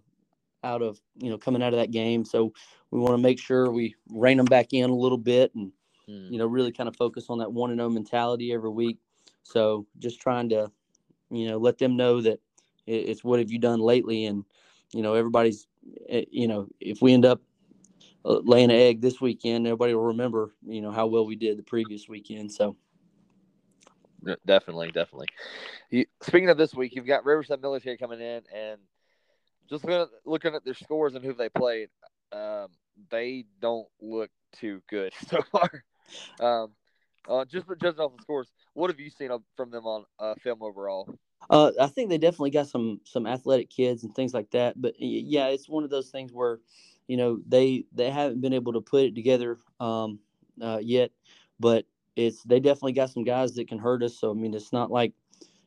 out 0.65 0.83
of 0.83 1.01
you 1.19 1.31
know 1.31 1.39
coming 1.39 1.63
out 1.63 1.73
of 1.73 1.79
that 1.79 1.93
game. 1.93 2.25
So 2.25 2.53
we 2.91 2.99
want 2.99 3.13
to 3.13 3.23
make 3.23 3.39
sure 3.39 3.71
we 3.71 3.95
rein 4.11 4.37
them 4.37 4.47
back 4.47 4.73
in 4.73 4.91
a 4.91 4.95
little 4.97 5.17
bit 5.17 5.55
and 5.55 5.71
Hmm. 6.09 6.27
you 6.29 6.39
know 6.39 6.47
really 6.47 6.73
kind 6.73 6.89
of 6.89 6.97
focus 6.97 7.27
on 7.29 7.39
that 7.39 7.53
one 7.53 7.71
and 7.71 7.79
zero 7.79 7.89
mentality 7.89 8.53
every 8.53 8.71
week. 8.71 8.99
So 9.45 9.87
just 10.01 10.21
trying 10.21 10.49
to 10.49 10.73
you 11.31 11.47
know 11.47 11.59
let 11.59 11.79
them 11.79 11.97
know 11.97 12.21
that 12.21 12.41
it's 12.89 13.23
what 13.23 13.39
have 13.39 13.53
you 13.53 13.61
done 13.61 13.79
lately, 13.79 14.27
and 14.27 14.45
you 14.93 15.03
know 15.03 15.15
everybody's 15.15 15.69
eh, 16.09 16.25
you 16.33 16.49
know 16.49 16.67
if 16.81 17.01
we 17.01 17.13
end 17.13 17.25
up 17.25 17.41
laying 18.25 18.71
an 18.71 18.77
egg 18.77 19.01
this 19.01 19.21
weekend, 19.21 19.67
everybody 19.67 19.95
will 19.95 20.05
remember 20.05 20.55
you 20.67 20.81
know 20.81 20.91
how 20.91 21.07
well 21.07 21.27
we 21.27 21.37
did 21.37 21.59
the 21.59 21.63
previous 21.63 22.09
weekend. 22.09 22.53
So. 22.53 22.77
Definitely, 24.47 24.91
definitely. 24.91 25.27
You, 25.91 26.07
speaking 26.23 26.49
of 26.49 26.57
this 26.57 26.75
week, 26.75 26.95
you've 26.95 27.07
got 27.07 27.27
Riverside 27.27 27.61
Military 27.61 27.99
coming 27.99 28.23
in, 28.23 28.43
and 28.55 28.79
just 29.69 29.85
looking 29.85 30.01
at, 30.01 30.09
looking 30.25 30.55
at 30.55 30.65
their 30.65 30.75
scores 30.75 31.15
and 31.15 31.25
who 31.25 31.35
they 31.35 31.49
played, 31.49 31.89
um, 32.33 32.69
they 33.11 33.45
don't 33.61 33.87
look 34.01 34.31
too 34.53 34.83
good 34.89 35.13
so 35.29 35.41
far. 35.53 35.85
Um, 36.41 36.71
uh, 37.29 37.45
just 37.45 37.67
judging 37.81 38.01
off 38.01 38.17
the 38.17 38.23
scores, 38.23 38.49
what 38.75 38.91
have 38.91 39.01
you 39.01 39.11
seen 39.11 39.31
from 39.57 39.71
them 39.71 39.87
on 39.87 40.05
uh, 40.19 40.35
film 40.43 40.63
overall? 40.63 41.09
Uh, 41.51 41.73
I 41.81 41.87
think 41.87 42.09
they 42.09 42.19
definitely 42.19 42.51
got 42.51 42.69
some 42.69 43.01
some 43.05 43.27
athletic 43.27 43.71
kids 43.71 44.05
and 44.05 44.15
things 44.15 44.33
like 44.33 44.51
that. 44.53 44.81
But 44.81 44.95
yeah, 44.99 45.49
it's 45.49 45.69
one 45.69 45.85
of 45.85 45.91
those 45.91 46.11
things 46.11 46.33
where, 46.33 46.61
you 47.09 47.17
know, 47.17 47.39
they 47.47 47.85
they 47.93 48.11
haven't 48.11 48.41
been 48.41 48.53
able 48.53 48.73
to 48.75 48.81
put 48.81 49.05
it 49.05 49.15
together 49.15 49.59
um, 49.81 50.19
uh, 50.61 50.79
yet. 50.81 51.11
But 51.61 51.87
it's 52.17 52.43
they 52.43 52.61
definitely 52.61 52.93
got 52.93 53.11
some 53.11 53.25
guys 53.25 53.55
that 53.55 53.69
can 53.69 53.79
hurt 53.79 54.03
us. 54.03 54.19
So 54.19 54.31
I 54.31 54.35
mean, 54.35 54.55
it's 54.55 54.73
not 54.73 54.91
like 54.91 55.13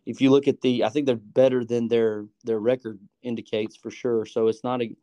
if 0.05 0.21
you 0.21 0.31
look 0.31 0.47
at 0.47 0.61
the, 0.61 0.85
I 0.85 0.89
think 0.89 1.05
they're 1.05 1.15
better 1.15 1.65
than 1.65 1.87
their 1.87 2.25
their 2.43 2.59
record 2.59 2.99
indicates 3.21 3.75
for 3.75 3.91
sure. 3.91 4.25
So 4.25 4.47
it's 4.47 4.63
not 4.63 4.81
a 4.81 4.95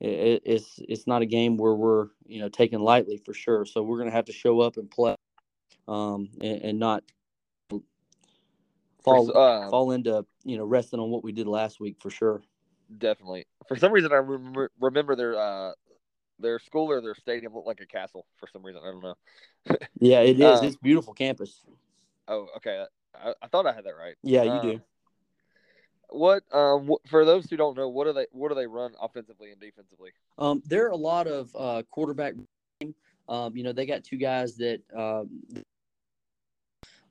it, 0.00 0.42
it's 0.44 0.80
it's 0.88 1.06
not 1.06 1.22
a 1.22 1.26
game 1.26 1.56
where 1.56 1.74
we're 1.74 2.08
you 2.26 2.40
know 2.40 2.48
taken 2.48 2.80
lightly 2.80 3.16
for 3.16 3.34
sure. 3.34 3.64
So 3.64 3.82
we're 3.82 3.98
gonna 3.98 4.10
have 4.10 4.26
to 4.26 4.32
show 4.32 4.60
up 4.60 4.76
and 4.76 4.90
play, 4.90 5.16
um, 5.88 6.28
and, 6.40 6.62
and 6.62 6.78
not 6.78 7.04
fall 9.02 9.36
um, 9.36 9.70
fall 9.70 9.90
into 9.90 10.24
you 10.44 10.56
know 10.56 10.64
resting 10.64 11.00
on 11.00 11.10
what 11.10 11.24
we 11.24 11.32
did 11.32 11.46
last 11.46 11.80
week 11.80 11.96
for 12.00 12.10
sure. 12.10 12.42
Definitely. 12.98 13.46
For 13.68 13.76
some 13.76 13.92
reason, 13.92 14.12
I 14.12 14.16
remember, 14.16 14.70
remember 14.80 15.16
their 15.16 15.38
uh, 15.38 15.72
their 16.38 16.58
school 16.58 16.90
or 16.90 17.00
their 17.00 17.14
stadium 17.14 17.54
looked 17.54 17.66
like 17.66 17.80
a 17.80 17.86
castle. 17.86 18.26
For 18.38 18.48
some 18.52 18.62
reason, 18.64 18.82
I 18.84 18.90
don't 18.90 19.02
know. 19.02 19.14
Yeah, 20.00 20.20
it 20.20 20.38
is. 20.38 20.60
Um, 20.60 20.66
it's 20.66 20.76
beautiful 20.76 21.14
campus. 21.14 21.62
Oh, 22.28 22.48
okay. 22.58 22.84
I, 23.14 23.32
I 23.40 23.46
thought 23.48 23.66
I 23.66 23.72
had 23.72 23.84
that 23.84 23.96
right. 23.96 24.16
Yeah, 24.22 24.42
you 24.42 24.50
Um, 24.50 24.60
do. 24.60 24.80
What 26.10 26.42
um 26.52 26.88
wh- 26.88 27.08
for 27.08 27.24
those 27.24 27.48
who 27.48 27.56
don't 27.56 27.76
know, 27.76 27.88
what 27.88 28.04
do 28.04 28.12
they 28.12 28.26
what 28.32 28.50
do 28.50 28.54
they 28.54 28.66
run 28.66 28.92
offensively 29.00 29.50
and 29.50 29.60
defensively? 29.60 30.10
Um, 30.38 30.62
there 30.66 30.86
are 30.86 30.90
a 30.90 30.96
lot 30.96 31.26
of 31.26 31.50
uh, 31.58 31.82
quarterback. 31.90 32.34
Um, 33.28 33.56
you 33.56 33.62
know, 33.62 33.72
they 33.72 33.86
got 33.86 34.04
two 34.04 34.18
guys 34.18 34.56
that, 34.56 34.80
um, 34.94 35.64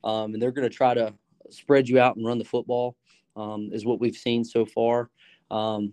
um, 0.04 0.32
and 0.34 0.40
they're 0.40 0.52
going 0.52 0.68
to 0.68 0.74
try 0.74 0.94
to 0.94 1.12
spread 1.50 1.88
you 1.88 1.98
out 1.98 2.16
and 2.16 2.24
run 2.24 2.38
the 2.38 2.44
football. 2.44 2.96
Um, 3.36 3.70
is 3.72 3.84
what 3.84 3.98
we've 3.98 4.16
seen 4.16 4.44
so 4.44 4.64
far. 4.64 5.10
Um, 5.54 5.92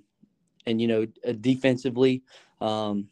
and 0.65 0.81
you 0.81 0.87
know, 0.87 1.05
uh, 1.27 1.33
defensively, 1.39 2.23
um, 2.59 3.07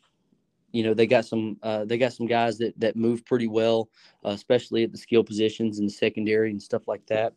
you 0.72 0.84
know, 0.84 0.94
they 0.94 1.08
got 1.08 1.26
some 1.26 1.58
uh, 1.64 1.86
they 1.86 1.98
got 1.98 2.14
some 2.14 2.28
guys 2.28 2.58
that 2.58 2.80
that 2.80 2.96
move 2.96 3.26
pretty 3.26 3.48
well, 3.48 3.90
uh, 4.26 4.30
especially 4.30 4.84
at 4.84 4.92
the 4.92 4.98
skill 4.98 5.24
positions 5.24 5.80
and 5.80 5.88
the 5.88 5.94
secondary 5.94 6.50
and 6.52 6.62
stuff 6.62 6.88
like 6.88 7.06
that. 7.08 7.34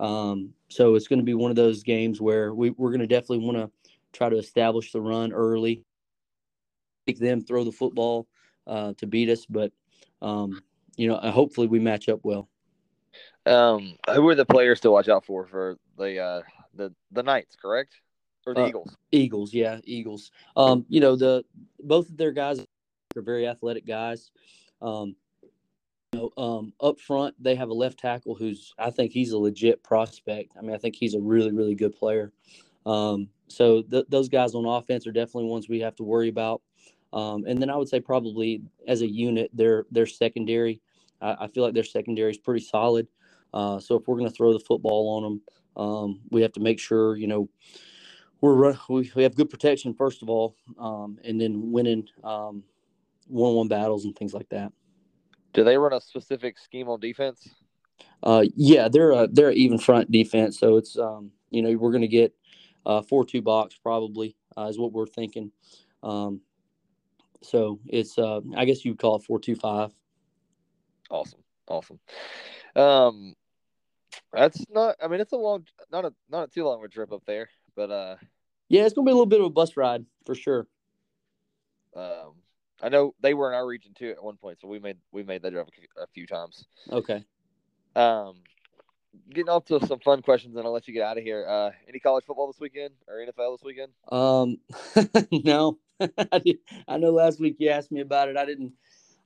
Um, 0.00 0.52
so 0.68 0.94
it's 0.94 1.08
going 1.08 1.18
to 1.18 1.24
be 1.24 1.34
one 1.34 1.50
of 1.50 1.56
those 1.56 1.82
games 1.82 2.20
where 2.20 2.54
we, 2.54 2.70
we're 2.70 2.90
going 2.90 3.00
to 3.00 3.06
definitely 3.06 3.44
want 3.44 3.56
to 3.58 3.70
try 4.12 4.28
to 4.28 4.36
establish 4.36 4.90
the 4.90 5.00
run 5.00 5.32
early, 5.32 5.84
make 7.06 7.18
them 7.18 7.40
throw 7.40 7.62
the 7.62 7.70
football 7.70 8.26
uh, 8.66 8.94
to 8.98 9.06
beat 9.06 9.28
us. 9.28 9.46
But 9.46 9.72
um, 10.20 10.62
you 10.96 11.08
know, 11.08 11.16
uh, 11.16 11.30
hopefully 11.30 11.66
we 11.66 11.80
match 11.80 12.08
up 12.08 12.20
well. 12.22 12.48
Um, 13.44 13.96
who 14.12 14.28
are 14.28 14.36
the 14.36 14.46
players 14.46 14.80
to 14.80 14.90
watch 14.90 15.08
out 15.08 15.24
for 15.24 15.46
for 15.46 15.78
the 15.98 16.18
uh 16.18 16.42
the 16.74 16.94
the 17.10 17.22
Knights, 17.22 17.56
correct? 17.56 17.96
Or 18.46 18.54
the 18.54 18.62
Uh, 18.62 18.68
Eagles? 18.68 18.96
Eagles, 19.12 19.54
yeah, 19.54 19.80
Eagles. 19.84 20.30
Um, 20.56 20.84
you 20.88 21.00
know, 21.00 21.16
the 21.16 21.44
both 21.82 22.08
of 22.08 22.16
their 22.16 22.32
guys 22.32 22.60
are 23.16 23.22
very 23.22 23.46
athletic 23.46 23.86
guys. 23.86 24.30
Um, 24.80 25.14
you 26.12 26.20
know, 26.36 26.42
um, 26.42 26.72
up 26.80 27.00
front 27.00 27.34
they 27.42 27.54
have 27.54 27.68
a 27.70 27.74
left 27.74 27.98
tackle 27.98 28.34
who's 28.34 28.74
I 28.78 28.90
think 28.90 29.12
he's 29.12 29.32
a 29.32 29.38
legit 29.38 29.82
prospect. 29.82 30.54
I 30.58 30.62
mean, 30.62 30.74
I 30.74 30.78
think 30.78 30.96
he's 30.96 31.14
a 31.14 31.20
really 31.20 31.52
really 31.52 31.74
good 31.74 31.94
player. 31.94 32.32
Um, 32.84 33.28
so 33.48 33.82
th- 33.82 34.06
those 34.08 34.28
guys 34.28 34.54
on 34.54 34.66
offense 34.66 35.06
are 35.06 35.12
definitely 35.12 35.50
ones 35.50 35.68
we 35.68 35.80
have 35.80 35.94
to 35.96 36.02
worry 36.02 36.28
about. 36.28 36.62
Um, 37.12 37.44
and 37.46 37.60
then 37.60 37.70
I 37.70 37.76
would 37.76 37.88
say 37.88 38.00
probably 38.00 38.62
as 38.88 39.02
a 39.02 39.06
unit, 39.08 39.50
their 39.54 39.86
their 39.90 40.06
secondary. 40.06 40.80
I, 41.20 41.44
I 41.44 41.46
feel 41.48 41.62
like 41.62 41.74
their 41.74 41.84
secondary 41.84 42.32
is 42.32 42.38
pretty 42.38 42.64
solid. 42.64 43.06
Uh, 43.54 43.78
so 43.78 43.96
if 43.96 44.08
we're 44.08 44.16
going 44.16 44.28
to 44.28 44.34
throw 44.34 44.52
the 44.52 44.58
football 44.58 45.16
on 45.16 45.22
them, 45.22 45.42
um, 45.76 46.20
we 46.30 46.40
have 46.42 46.52
to 46.52 46.60
make 46.60 46.80
sure 46.80 47.16
you 47.16 47.26
know 47.26 47.48
we're 48.42 48.54
run, 48.54 48.78
we, 48.90 49.10
we 49.14 49.22
have 49.22 49.34
good 49.34 49.48
protection 49.48 49.94
first 49.94 50.20
of 50.20 50.28
all, 50.28 50.56
um, 50.78 51.18
and 51.24 51.40
then 51.40 51.72
winning 51.72 52.06
um, 52.22 52.62
one-on-one 53.28 53.68
battles 53.68 54.04
and 54.04 54.14
things 54.14 54.34
like 54.34 54.48
that. 54.50 54.72
Do 55.54 55.64
they 55.64 55.78
run 55.78 55.92
a 55.92 56.00
specific 56.00 56.58
scheme 56.58 56.88
on 56.88 57.00
defense? 57.00 57.48
Uh, 58.22 58.44
yeah, 58.56 58.88
they're 58.88 59.12
a 59.12 59.28
they're 59.28 59.50
an 59.50 59.56
even 59.56 59.78
front 59.78 60.10
defense, 60.10 60.58
so 60.58 60.76
it's 60.76 60.98
um, 60.98 61.30
you 61.50 61.62
know 61.62 61.72
we're 61.76 61.92
going 61.92 62.02
to 62.02 62.08
get 62.08 62.34
uh, 62.84 63.00
four-two 63.02 63.42
box 63.42 63.76
probably 63.80 64.36
uh, 64.58 64.64
is 64.64 64.78
what 64.78 64.92
we're 64.92 65.06
thinking. 65.06 65.52
Um, 66.02 66.40
so 67.42 67.78
it's 67.86 68.18
uh, 68.18 68.40
I 68.56 68.64
guess 68.64 68.84
you'd 68.84 68.98
call 68.98 69.16
it 69.16 69.24
four-two-five. 69.24 69.92
Awesome, 71.10 71.40
awesome. 71.68 72.00
Um, 72.74 73.34
that's 74.32 74.64
not. 74.70 74.96
I 75.02 75.08
mean, 75.08 75.20
it's 75.20 75.32
a 75.32 75.36
long, 75.36 75.66
not 75.92 76.04
a 76.04 76.12
not 76.28 76.48
a 76.48 76.50
too 76.50 76.64
long 76.64 76.78
of 76.78 76.84
a 76.84 76.88
trip 76.88 77.12
up 77.12 77.22
there, 77.26 77.48
but 77.76 77.90
uh, 77.90 78.16
Yeah, 78.72 78.86
it's 78.86 78.94
going 78.94 79.04
to 79.04 79.10
be 79.10 79.12
a 79.12 79.14
little 79.14 79.26
bit 79.26 79.40
of 79.40 79.46
a 79.46 79.50
bus 79.50 79.76
ride 79.76 80.06
for 80.24 80.34
sure. 80.34 80.66
um, 81.94 82.32
I 82.82 82.88
know 82.88 83.14
they 83.20 83.34
were 83.34 83.52
in 83.52 83.54
our 83.54 83.66
region 83.66 83.92
too 83.94 84.10
at 84.10 84.24
one 84.24 84.38
point, 84.38 84.60
so 84.60 84.66
we 84.66 84.78
made 84.78 84.96
we 85.12 85.22
made 85.22 85.42
that 85.42 85.52
drive 85.52 85.66
a, 85.98 86.02
a 86.02 86.06
few 86.06 86.26
times. 86.26 86.64
Okay. 86.90 87.22
Um, 87.94 88.36
getting 89.28 89.50
off 89.50 89.66
to 89.66 89.86
some 89.86 90.00
fun 90.00 90.22
questions, 90.22 90.56
and 90.56 90.64
I'll 90.64 90.72
let 90.72 90.88
you 90.88 90.94
get 90.94 91.02
out 91.02 91.18
of 91.18 91.22
here. 91.22 91.46
Uh, 91.46 91.70
any 91.86 91.98
college 91.98 92.24
football 92.24 92.46
this 92.46 92.60
weekend 92.60 92.94
or 93.06 93.16
NFL 93.16 93.58
this 93.58 93.62
weekend? 93.62 93.92
Um, 94.10 94.56
no, 95.44 95.78
I, 96.32 96.38
did, 96.38 96.56
I 96.88 96.96
know 96.96 97.10
last 97.10 97.40
week 97.40 97.56
you 97.58 97.68
asked 97.68 97.92
me 97.92 98.00
about 98.00 98.30
it. 98.30 98.38
I 98.38 98.46
didn't, 98.46 98.72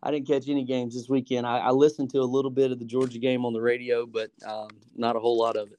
I 0.02 0.10
didn't 0.10 0.26
catch 0.26 0.48
any 0.48 0.64
games 0.64 0.96
this 0.96 1.08
weekend. 1.08 1.46
I, 1.46 1.58
I 1.58 1.70
listened 1.70 2.10
to 2.10 2.18
a 2.18 2.26
little 2.26 2.50
bit 2.50 2.72
of 2.72 2.80
the 2.80 2.84
Georgia 2.84 3.20
game 3.20 3.44
on 3.44 3.52
the 3.52 3.62
radio, 3.62 4.06
but 4.06 4.32
um, 4.44 4.70
not 4.96 5.14
a 5.14 5.20
whole 5.20 5.38
lot 5.38 5.56
of 5.56 5.68
it. 5.68 5.78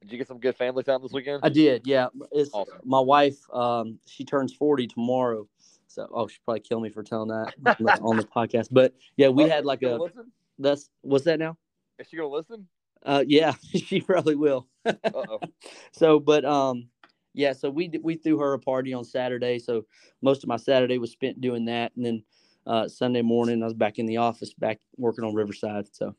Did 0.00 0.12
you 0.12 0.18
get 0.18 0.28
some 0.28 0.38
good 0.38 0.56
family 0.56 0.82
time 0.84 1.02
this 1.02 1.12
weekend? 1.12 1.40
I 1.42 1.48
did, 1.48 1.86
yeah. 1.86 2.08
It's 2.32 2.50
Awesome. 2.52 2.78
my 2.84 3.00
wife. 3.00 3.38
Um, 3.52 3.98
she 4.06 4.24
turns 4.24 4.54
forty 4.54 4.86
tomorrow, 4.86 5.48
so 5.88 6.08
oh, 6.12 6.28
she'll 6.28 6.38
probably 6.44 6.60
kill 6.60 6.80
me 6.80 6.88
for 6.88 7.02
telling 7.02 7.28
that 7.28 7.54
on 8.02 8.16
the, 8.16 8.24
podcast. 8.24 8.68
But 8.70 8.94
yeah, 9.16 9.28
we 9.28 9.44
Oh, 9.44 9.48
had 9.48 9.64
like 9.64 9.82
a. 9.82 9.96
listen? 9.96 10.30
That's 10.58 10.88
what's 11.02 11.24
that 11.24 11.38
now? 11.38 11.56
Is 11.98 12.06
she 12.08 12.16
gonna 12.16 12.28
listen? 12.28 12.68
Uh, 13.04 13.24
yeah, 13.26 13.52
she 13.74 14.00
probably 14.00 14.36
will. 14.36 14.68
Oh. 15.12 15.40
so 15.92 16.18
but 16.18 16.44
um 16.44 16.88
yeah 17.34 17.52
so 17.52 17.68
we 17.68 17.90
we 18.02 18.14
threw 18.16 18.38
her 18.38 18.54
a 18.54 18.58
party 18.58 18.94
on 18.94 19.04
saturday 19.04 19.58
so 19.58 19.84
most 20.22 20.42
of 20.42 20.48
my 20.48 20.56
saturday 20.56 20.96
was 20.96 21.10
spent 21.10 21.40
doing 21.40 21.66
that 21.66 21.92
and 21.94 22.06
then 22.06 22.22
uh 22.66 22.88
sunday 22.88 23.20
morning 23.20 23.62
i 23.62 23.66
was 23.66 23.74
back 23.74 23.98
in 23.98 24.06
the 24.06 24.16
office 24.16 24.54
back 24.54 24.78
working 24.96 25.24
on 25.24 25.34
riverside 25.34 25.86
so 25.92 26.14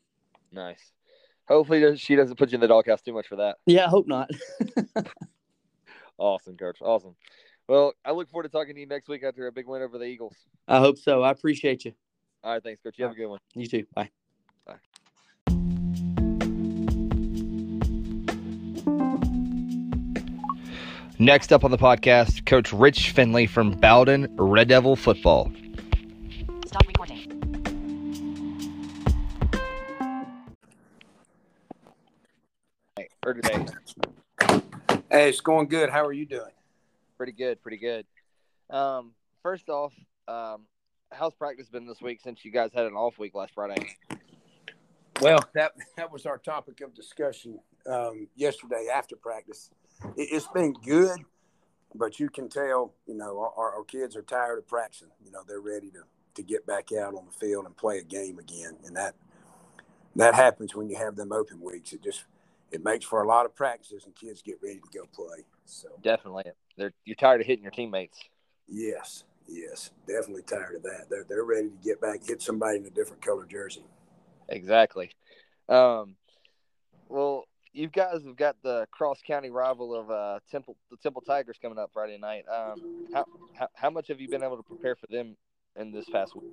nice. 0.52 0.92
Hopefully 1.50 1.96
she 1.98 2.14
doesn't 2.16 2.36
put 2.36 2.50
you 2.52 2.56
in 2.56 2.60
the 2.60 2.68
doghouse 2.68 3.02
too 3.02 3.12
much 3.12 3.26
for 3.26 3.36
that. 3.36 3.56
yeah 3.66 3.84
i 3.84 3.88
hope 3.88 4.06
not 4.06 4.30
Awesome, 6.18 6.54
coach. 6.54 6.76
Awesome. 6.82 7.14
Well, 7.66 7.94
I 8.04 8.10
look 8.12 8.28
forward 8.28 8.42
to 8.42 8.50
talking 8.50 8.74
to 8.74 8.80
you 8.80 8.86
next 8.86 9.08
week 9.08 9.22
after 9.24 9.46
a 9.46 9.52
big 9.52 9.66
win 9.66 9.80
over 9.80 9.96
the 9.98 10.04
Eagles. 10.04 10.34
i 10.68 10.78
hope 10.78 10.98
so 10.98 11.22
i 11.22 11.30
appreciate 11.30 11.84
you 11.84 11.92
All 12.44 12.52
right, 12.52 12.62
thanks, 12.62 12.80
coach. 12.82 12.94
You 12.98 13.04
have 13.04 13.12
a 13.12 13.16
good 13.16 13.26
one. 13.26 13.38
you 13.54 13.66
too 13.66 13.86
Bye. 13.94 14.10
bye 14.66 14.74
Next 21.18 21.52
up 21.52 21.64
on 21.64 21.70
the 21.70 21.76
podcast, 21.78 22.46
Coach 22.46 22.72
Rich 22.72 23.10
Finley 23.10 23.46
from 23.46 23.72
Bowdon 23.72 24.34
Red 24.38 24.68
Devil 24.68 24.96
Football. 24.96 25.52
Or 33.26 33.34
today. 33.34 33.66
Hey, 35.10 35.28
it's 35.28 35.42
going 35.42 35.68
good. 35.68 35.90
How 35.90 36.06
are 36.06 36.12
you 36.12 36.24
doing? 36.24 36.52
Pretty 37.18 37.32
good, 37.32 37.60
pretty 37.60 37.76
good. 37.76 38.06
Um, 38.70 39.12
first 39.42 39.68
off, 39.68 39.92
um, 40.26 40.62
how's 41.12 41.34
practice 41.34 41.68
been 41.68 41.86
this 41.86 42.00
week 42.00 42.20
since 42.22 42.42
you 42.46 42.50
guys 42.50 42.70
had 42.72 42.86
an 42.86 42.94
off 42.94 43.18
week 43.18 43.34
last 43.34 43.52
Friday? 43.52 43.94
Well, 45.20 45.40
that 45.54 45.72
that 45.98 46.10
was 46.10 46.24
our 46.24 46.38
topic 46.38 46.80
of 46.80 46.94
discussion 46.94 47.58
um, 47.86 48.26
yesterday 48.36 48.86
after 48.90 49.16
practice. 49.16 49.70
It, 50.16 50.28
it's 50.32 50.48
been 50.48 50.72
good, 50.72 51.20
but 51.94 52.18
you 52.18 52.30
can 52.30 52.48
tell, 52.48 52.94
you 53.06 53.14
know, 53.14 53.38
our, 53.54 53.74
our 53.76 53.84
kids 53.84 54.16
are 54.16 54.22
tired 54.22 54.60
of 54.60 54.66
practicing. 54.66 55.08
You 55.22 55.30
know, 55.30 55.40
they're 55.46 55.60
ready 55.60 55.90
to 55.90 56.04
to 56.36 56.42
get 56.42 56.66
back 56.66 56.90
out 56.92 57.14
on 57.14 57.26
the 57.26 57.32
field 57.32 57.66
and 57.66 57.76
play 57.76 57.98
a 57.98 58.02
game 58.02 58.38
again, 58.38 58.78
and 58.86 58.96
that 58.96 59.14
that 60.16 60.34
happens 60.34 60.74
when 60.74 60.88
you 60.88 60.96
have 60.96 61.16
them 61.16 61.32
open 61.32 61.60
weeks. 61.60 61.92
It 61.92 62.02
just 62.02 62.24
it 62.70 62.84
makes 62.84 63.04
for 63.04 63.22
a 63.22 63.26
lot 63.26 63.46
of 63.46 63.54
practices, 63.54 64.04
and 64.04 64.14
kids 64.14 64.42
get 64.42 64.56
ready 64.62 64.80
to 64.80 64.98
go 64.98 65.06
play. 65.12 65.44
So 65.64 65.88
Definitely, 66.02 66.44
they're 66.76 66.92
you're 67.04 67.16
tired 67.16 67.40
of 67.40 67.46
hitting 67.46 67.62
your 67.62 67.72
teammates. 67.72 68.18
yes, 68.68 69.24
yes, 69.48 69.90
definitely 70.06 70.42
tired 70.42 70.76
of 70.76 70.82
that. 70.82 71.06
They're 71.10 71.24
they're 71.28 71.44
ready 71.44 71.68
to 71.68 71.76
get 71.82 72.00
back, 72.00 72.26
hit 72.26 72.42
somebody 72.42 72.78
in 72.78 72.86
a 72.86 72.90
different 72.90 73.22
color 73.22 73.44
jersey. 73.46 73.84
Exactly. 74.48 75.10
Um, 75.68 76.16
well, 77.08 77.44
you 77.72 77.88
guys 77.88 78.24
have 78.24 78.36
got 78.36 78.56
the 78.62 78.86
cross 78.90 79.20
county 79.26 79.50
rival 79.50 79.94
of 79.94 80.10
uh, 80.10 80.40
Temple, 80.50 80.76
the 80.90 80.96
Temple 80.96 81.22
Tigers 81.22 81.58
coming 81.60 81.78
up 81.78 81.90
Friday 81.92 82.18
night. 82.18 82.44
Um, 82.48 82.80
how, 83.12 83.24
how 83.54 83.68
how 83.74 83.90
much 83.90 84.08
have 84.08 84.20
you 84.20 84.28
been 84.28 84.42
able 84.42 84.56
to 84.56 84.62
prepare 84.62 84.96
for 84.96 85.06
them 85.08 85.36
in 85.76 85.92
this 85.92 86.08
past 86.08 86.34
week? 86.34 86.50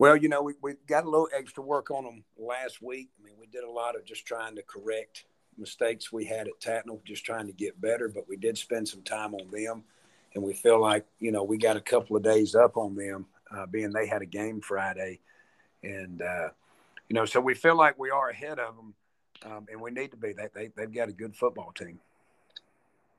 Well, 0.00 0.16
you 0.16 0.30
know, 0.30 0.40
we, 0.40 0.54
we 0.62 0.72
got 0.86 1.04
a 1.04 1.10
little 1.10 1.28
extra 1.30 1.62
work 1.62 1.90
on 1.90 2.04
them 2.04 2.24
last 2.38 2.80
week. 2.80 3.10
I 3.20 3.22
mean, 3.22 3.34
we 3.38 3.46
did 3.46 3.64
a 3.64 3.70
lot 3.70 3.96
of 3.96 4.06
just 4.06 4.24
trying 4.24 4.56
to 4.56 4.62
correct 4.62 5.26
mistakes 5.58 6.10
we 6.10 6.24
had 6.24 6.48
at 6.48 6.58
Tatnall, 6.58 7.04
just 7.04 7.22
trying 7.22 7.46
to 7.48 7.52
get 7.52 7.78
better, 7.78 8.08
but 8.08 8.26
we 8.26 8.38
did 8.38 8.56
spend 8.56 8.88
some 8.88 9.02
time 9.02 9.34
on 9.34 9.50
them. 9.50 9.84
And 10.34 10.42
we 10.42 10.54
feel 10.54 10.80
like, 10.80 11.04
you 11.18 11.32
know, 11.32 11.42
we 11.42 11.58
got 11.58 11.76
a 11.76 11.82
couple 11.82 12.16
of 12.16 12.22
days 12.22 12.54
up 12.54 12.78
on 12.78 12.96
them, 12.96 13.26
uh, 13.54 13.66
being 13.66 13.90
they 13.90 14.06
had 14.06 14.22
a 14.22 14.26
game 14.26 14.62
Friday. 14.62 15.20
And, 15.82 16.22
uh, 16.22 16.48
you 17.10 17.14
know, 17.14 17.26
so 17.26 17.38
we 17.38 17.52
feel 17.52 17.76
like 17.76 17.98
we 17.98 18.08
are 18.08 18.30
ahead 18.30 18.58
of 18.58 18.76
them, 18.76 18.94
um, 19.44 19.66
and 19.70 19.82
we 19.82 19.90
need 19.90 20.12
to 20.12 20.16
be. 20.16 20.32
They, 20.32 20.48
they, 20.54 20.70
they've 20.74 20.94
got 20.94 21.10
a 21.10 21.12
good 21.12 21.36
football 21.36 21.72
team. 21.76 22.00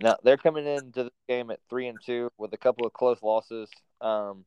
Now 0.02 0.18
they're 0.24 0.36
coming 0.36 0.66
into 0.66 1.04
the 1.04 1.12
game 1.30 1.52
at 1.52 1.60
three 1.70 1.88
and 1.90 2.00
two 2.04 2.32
with 2.40 2.52
a 2.54 2.58
couple 2.58 2.88
of 2.88 2.94
close 2.94 3.22
losses. 3.22 3.70
Um, 4.00 4.46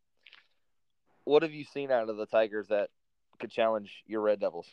what 1.25 1.43
have 1.43 1.53
you 1.53 1.65
seen 1.65 1.91
out 1.91 2.09
of 2.09 2.17
the 2.17 2.27
Tigers 2.27 2.69
that 2.69 2.91
could 3.39 3.51
challenge 3.51 4.03
your 4.07 4.21
Red 4.21 4.41
Devils? 4.41 4.69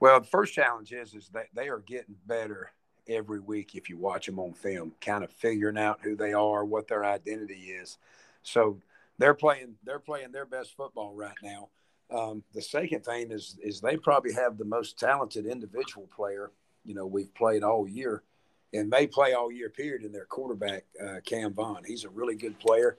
Well, 0.00 0.20
the 0.20 0.26
first 0.26 0.54
challenge 0.54 0.92
is 0.92 1.14
is 1.14 1.28
that 1.30 1.46
they 1.54 1.68
are 1.68 1.80
getting 1.80 2.16
better 2.26 2.70
every 3.08 3.40
week 3.40 3.74
if 3.74 3.88
you 3.88 3.96
watch 3.96 4.26
them 4.26 4.38
on 4.38 4.52
film, 4.52 4.92
kind 5.00 5.24
of 5.24 5.30
figuring 5.32 5.78
out 5.78 6.00
who 6.02 6.14
they 6.14 6.32
are, 6.32 6.64
what 6.64 6.88
their 6.88 7.04
identity 7.04 7.72
is. 7.72 7.98
So 8.42 8.78
they're 9.18 9.34
playing 9.34 9.74
they're 9.84 9.98
playing 9.98 10.32
their 10.32 10.46
best 10.46 10.76
football 10.76 11.14
right 11.14 11.36
now. 11.42 11.68
Um, 12.10 12.42
the 12.54 12.62
second 12.62 13.04
thing 13.04 13.30
is 13.30 13.56
is 13.62 13.80
they 13.80 13.96
probably 13.96 14.32
have 14.32 14.56
the 14.56 14.64
most 14.64 14.98
talented 14.98 15.46
individual 15.46 16.08
player 16.14 16.52
you 16.84 16.94
know 16.94 17.06
we've 17.06 17.34
played 17.34 17.62
all 17.62 17.88
year, 17.88 18.22
and 18.72 18.90
they 18.90 19.06
play 19.06 19.34
all 19.34 19.52
year 19.52 19.68
period. 19.68 20.04
In 20.04 20.12
their 20.12 20.26
quarterback 20.26 20.84
uh, 21.04 21.16
Cam 21.24 21.52
Vaughn, 21.52 21.82
he's 21.84 22.04
a 22.04 22.08
really 22.08 22.36
good 22.36 22.58
player. 22.58 22.96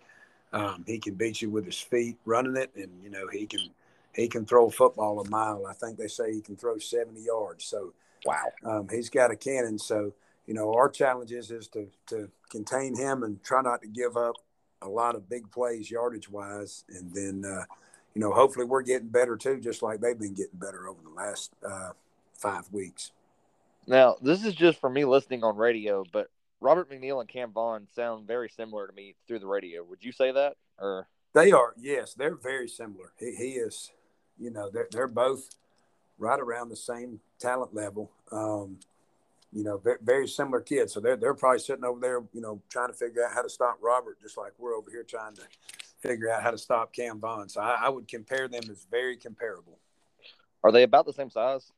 Um, 0.51 0.84
he 0.88 0.98
can 1.00 1.13
beat 1.13 1.41
you 1.41 1.50
with 1.50 1.65
his 1.65 1.79
feet 1.79 2.18
running 2.25 2.56
it, 2.58 2.72
and 2.75 2.91
you 3.03 3.10
know 3.10 3.27
he 3.27 3.46
can 3.46 3.70
he 4.13 4.27
can 4.27 4.46
throw 4.46 4.68
a 4.68 4.72
football 4.72 5.20
a 5.20 5.29
mile. 5.29 5.65
I 5.68 5.74
think 5.74 5.98
they 5.98 6.08
say 6.08 6.34
he 6.34 6.41
can 6.41 6.56
throw 6.56 6.77
70 6.77 7.22
yards. 7.22 7.65
So 7.65 7.94
Wow. 8.25 8.51
um, 8.65 8.88
he's 8.89 9.10
got 9.10 9.32
a 9.32 9.36
cannon. 9.36 9.79
So, 9.79 10.13
you 10.46 10.53
know, 10.53 10.74
our 10.74 10.89
challenge 10.89 11.32
is, 11.32 11.51
is 11.51 11.68
to, 11.70 11.88
to 12.08 12.29
contain 12.50 12.96
him 12.96 13.24
and 13.24 13.41
try 13.44 13.62
not 13.62 13.82
to 13.82 13.88
give 13.88 14.18
up 14.18 14.36
a 14.82 14.89
lot 14.89 15.15
of 15.15 15.29
big 15.29 15.50
plays 15.51 15.89
yardage 15.89 16.29
wise. 16.29 16.84
And 16.89 17.13
then, 17.13 17.46
uh, 17.46 17.65
you 18.13 18.21
know, 18.21 18.32
hopefully 18.32 18.65
we're 18.65 18.82
getting 18.82 19.10
better 19.10 19.38
too, 19.38 19.60
just 19.60 19.82
like 19.82 20.02
they've 20.02 20.19
been 20.19 20.34
getting 20.34 20.60
better 20.60 20.88
over 20.88 21.00
the 21.02 21.10
last 21.15 21.52
uh, 21.65 21.91
five 22.34 22.71
weeks. 22.71 23.12
Now 23.88 24.17
this 24.21 24.43
is 24.45 24.54
just 24.54 24.80
for 24.80 24.89
me 24.89 25.06
listening 25.06 25.43
on 25.43 25.56
radio, 25.56 26.04
but 26.12 26.30
Robert 26.62 26.89
McNeil 26.89 27.22
and 27.22 27.30
Cam 27.30 27.52
Vaughn 27.52 27.88
sound 27.95 28.28
very 28.28 28.50
similar 28.50 28.88
to 28.88 28.93
me 28.93 29.15
through 29.28 29.39
the 29.39 29.48
radio. 29.48 29.84
Would 29.84 30.04
you 30.04 30.12
say 30.12 30.32
that, 30.32 30.58
or 30.78 31.08
They 31.34 31.52
are, 31.52 31.74
yes, 31.78 32.13
they're 32.13 32.36
very 32.36 32.67
similar. 32.67 33.13
He, 33.17 33.34
he 33.36 33.52
is, 33.52 33.91
you 34.38 34.52
know, 34.52 34.69
they're, 34.69 34.88
they're 34.91 35.08
both 35.08 35.50
right 36.17 36.39
around 36.39 36.69
the 36.69 36.76
same 36.76 37.19
talent 37.39 37.74
level. 37.74 38.12
Um, 38.32 38.78
you 39.52 39.63
know, 39.63 39.78
very, 39.78 39.98
very 40.02 40.28
similar 40.28 40.62
kids. 40.62 40.93
So 40.93 41.00
they're, 41.00 41.15
they're 41.15 41.34
probably 41.34 41.60
sitting 41.60 41.86
over 41.86 42.00
there, 42.00 42.22
you 42.34 42.41
know, 42.41 42.62
trying 42.69 42.89
to 42.89 42.93
figure 42.93 43.26
out 43.26 43.34
how 43.34 43.41
to 43.41 43.50
stop 43.50 43.80
Robert, 43.82 44.22
just 44.22 44.38
like 44.38 44.52
we're 44.58 44.76
over 44.76 44.91
here 44.91 45.04
trying 45.04 45.36
to 45.36 45.43
figure 46.02 46.30
out 46.30 46.43
how 46.43 46.52
to 46.52 46.58
stop 46.58 46.93
Cam 46.93 47.19
Vaughn. 47.19 47.50
So 47.50 47.62
I, 47.62 47.86
I 47.86 47.89
would 47.89 48.08
compare 48.08 48.48
them 48.48 48.63
as 48.69 48.86
very 48.91 49.17
comparable. 49.17 49.80
are 50.63 50.72
they 50.72 50.84
about 50.84 51.06
the 51.06 51.13
same 51.13 51.30
size? 51.30 51.72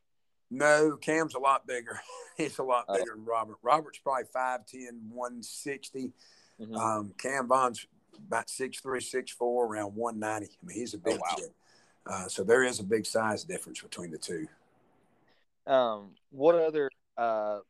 No, 0.52 0.96
Cam's 1.00 1.34
a 1.34 1.38
lot 1.38 1.66
bigger. 1.66 1.98
He's 2.36 2.58
a 2.58 2.62
lot 2.62 2.84
Oh. 2.88 2.94
bigger 2.94 3.12
than 3.14 3.24
Robert. 3.24 3.56
Robert's 3.62 3.98
probably 3.98 4.24
5'10, 4.24 5.08
160. 5.10 6.12
Mhm. 6.60 6.76
Um, 6.76 7.14
Cam 7.18 7.48
Vaughn's 7.48 7.86
about 8.18 8.48
6'3, 8.50 9.00
6'4, 9.00 9.64
around 9.66 9.94
190. 9.96 10.46
I 10.62 10.66
mean, 10.66 10.76
he's 10.76 10.92
a 10.94 10.98
big 10.98 11.14
Oh, 11.14 11.20
wow. 11.22 11.36
kid. 11.36 11.54
Uh, 12.06 12.28
so 12.28 12.44
there 12.44 12.62
is 12.62 12.80
a 12.80 12.84
big 12.84 13.06
size 13.06 13.44
difference 13.44 13.80
between 13.80 14.10
the 14.10 14.18
two. 14.18 14.46
Um, 15.66 16.14
what 16.30 16.54
other? 16.56 16.90
Uh, 17.16 17.60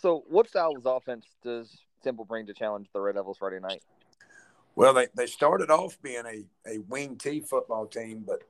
so 0.00 0.24
what 0.28 0.48
style 0.48 0.76
of 0.76 0.84
offense 0.86 1.26
does 1.42 1.74
Temple 2.02 2.24
bring 2.26 2.46
to 2.46 2.54
challenge 2.54 2.88
the 2.92 3.00
Red 3.00 3.14
Devils 3.14 3.38
Friday 3.38 3.60
night? 3.60 3.82
Well, 4.76 4.92
they, 4.92 5.06
they 5.14 5.26
started 5.26 5.70
off 5.70 6.00
being 6.02 6.24
a, 6.26 6.44
a 6.68 6.78
wing 6.78 7.16
T 7.16 7.40
football 7.40 7.86
team, 7.86 8.24
but 8.26 8.42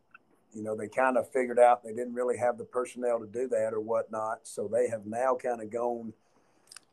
you 0.55 0.63
know 0.63 0.77
they 0.77 0.89
kind 0.89 1.17
of 1.17 1.31
figured 1.31 1.59
out 1.59 1.83
they 1.83 1.93
didn't 1.93 2.15
really 2.15 2.37
have 2.37 2.59
the 2.59 2.65
personnel 2.65 3.19
to 3.19 3.27
do 3.27 3.49
that 3.49 3.73
or 3.73 3.81
whatnot. 3.81 4.41
So 4.45 4.69
they 4.69 4.89
have 4.89 5.07
now 5.07 5.35
kind 5.35 5.61
of 5.61 5.71
gone 5.71 6.13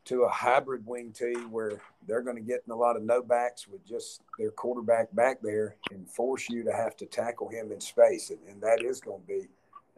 to 0.06 0.22
a 0.22 0.28
hybrid 0.28 0.84
wing 0.84 1.12
T 1.12 1.32
where 1.50 1.80
they're 2.06 2.22
going 2.22 2.36
to 2.36 2.42
get 2.42 2.62
in 2.66 2.72
a 2.72 2.76
lot 2.76 2.96
of 2.96 3.02
no 3.02 3.22
backs 3.22 3.68
with 3.68 3.86
just 3.86 4.20
their 4.38 4.50
quarterback 4.50 5.14
back 5.14 5.40
there 5.40 5.76
and 5.90 6.08
force 6.08 6.48
you 6.50 6.64
to 6.64 6.72
have 6.72 6.96
to 6.96 7.06
tackle 7.06 7.48
him 7.48 7.70
in 7.70 7.80
space, 7.80 8.30
and, 8.30 8.40
and 8.48 8.60
that 8.60 8.82
is 8.82 9.00
going 9.00 9.20
to 9.20 9.26
be 9.26 9.48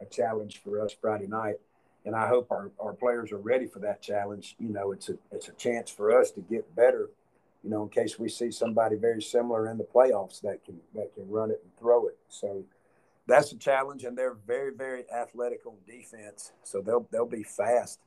a 0.00 0.04
challenge 0.04 0.60
for 0.62 0.80
us 0.80 0.94
Friday 1.00 1.26
night. 1.26 1.56
And 2.04 2.14
I 2.14 2.28
hope 2.28 2.50
our, 2.50 2.70
our 2.78 2.92
players 2.92 3.32
are 3.32 3.38
ready 3.38 3.66
for 3.66 3.78
that 3.78 4.02
challenge. 4.02 4.56
You 4.58 4.68
know, 4.68 4.92
it's 4.92 5.08
a 5.08 5.16
it's 5.32 5.48
a 5.48 5.52
chance 5.52 5.90
for 5.90 6.18
us 6.18 6.30
to 6.32 6.40
get 6.40 6.74
better 6.76 7.08
you 7.64 7.70
know, 7.70 7.82
in 7.82 7.88
case 7.88 8.18
we 8.18 8.28
see 8.28 8.50
somebody 8.50 8.96
very 8.96 9.22
similar 9.22 9.70
in 9.70 9.78
the 9.78 9.84
playoffs 9.84 10.40
that 10.42 10.62
can 10.64 10.78
that 10.94 11.14
can 11.14 11.28
run 11.28 11.50
it 11.50 11.60
and 11.62 11.76
throw 11.78 12.06
it. 12.06 12.18
So 12.28 12.62
that's 13.26 13.52
a 13.52 13.56
challenge, 13.56 14.04
and 14.04 14.16
they're 14.16 14.36
very 14.46 14.72
very 14.74 15.04
athletic 15.10 15.66
on 15.66 15.74
defense. 15.86 16.52
So 16.62 16.80
they'll 16.80 17.08
they'll 17.10 17.26
be 17.26 17.42
fast, 17.42 18.00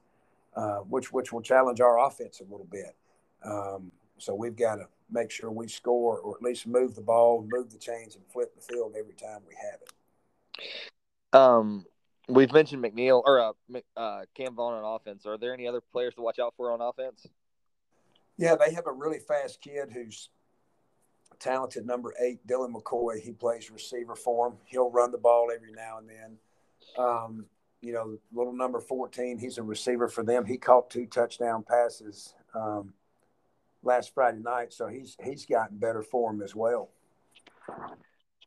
uh, 0.56 0.78
which 0.80 1.12
which 1.12 1.32
will 1.32 1.42
challenge 1.42 1.82
our 1.82 2.06
offense 2.06 2.40
a 2.40 2.44
little 2.44 2.68
bit. 2.70 2.96
Um, 3.44 3.92
so 4.18 4.34
we've 4.34 4.56
got 4.56 4.76
to 4.76 4.88
make 5.10 5.32
sure 5.32 5.52
we 5.52 5.68
score 5.68 6.20
or 6.20 6.36
at 6.36 6.42
least 6.42 6.68
move 6.68 6.96
the 6.96 7.02
ball, 7.02 7.46
move 7.48 7.72
the 7.72 7.78
chains, 7.78 8.16
and 8.16 8.24
flip 8.32 8.54
the 8.56 8.62
field 8.62 8.96
every 8.98 9.14
time 9.14 9.42
we 9.48 9.56
have 9.56 9.80
it. 9.82 11.38
Um, 11.38 11.86
we've 12.28 12.52
mentioned 12.52 12.84
McNeil 12.84 13.22
or 13.26 13.40
uh, 13.40 13.80
uh, 13.96 14.22
Cam 14.36 14.56
Vaughn 14.56 14.74
on 14.74 14.96
offense. 14.96 15.26
Are 15.26 15.38
there 15.38 15.54
any 15.54 15.68
other 15.68 15.82
players 15.82 16.16
to 16.16 16.22
watch 16.22 16.40
out 16.40 16.54
for 16.58 16.72
on 16.72 16.82
offense? 16.82 17.28
Yeah, 18.38 18.56
they 18.56 18.74
have 18.74 18.88
a 18.88 18.92
really 18.92 19.20
fast 19.20 19.62
kid 19.62 19.90
who's 19.92 20.30
talented, 21.40 21.86
number 21.86 22.14
eight, 22.20 22.46
Dylan 22.48 22.74
McCoy. 22.74 23.20
He 23.20 23.32
plays 23.32 23.72
receiver 23.72 24.16
for 24.16 24.48
him. 24.48 24.54
He'll 24.66 24.92
run 24.92 25.12
the 25.12 25.18
ball 25.18 25.50
every 25.54 25.72
now 25.72 25.98
and 26.00 26.10
then. 26.10 26.38
Um, 26.98 27.46
you 27.82 27.94
know, 27.94 28.18
little 28.34 28.54
number 28.54 28.80
14, 28.80 29.38
he's 29.38 29.58
a 29.58 29.64
receiver 29.64 30.08
for 30.08 30.24
them. 30.24 30.46
He 30.46 30.58
caught 30.58 30.90
two 30.90 31.06
touchdown 31.06 31.64
passes 31.64 32.34
um, 32.56 32.94
last 33.84 34.14
Friday 34.14 34.40
night, 34.40 34.74
so 34.74 34.88
he's 34.88 35.16
he's 35.24 35.46
gotten 35.46 35.78
better 35.78 36.02
for 36.02 36.32
him 36.32 36.42
as 36.42 36.56
well. 36.56 36.90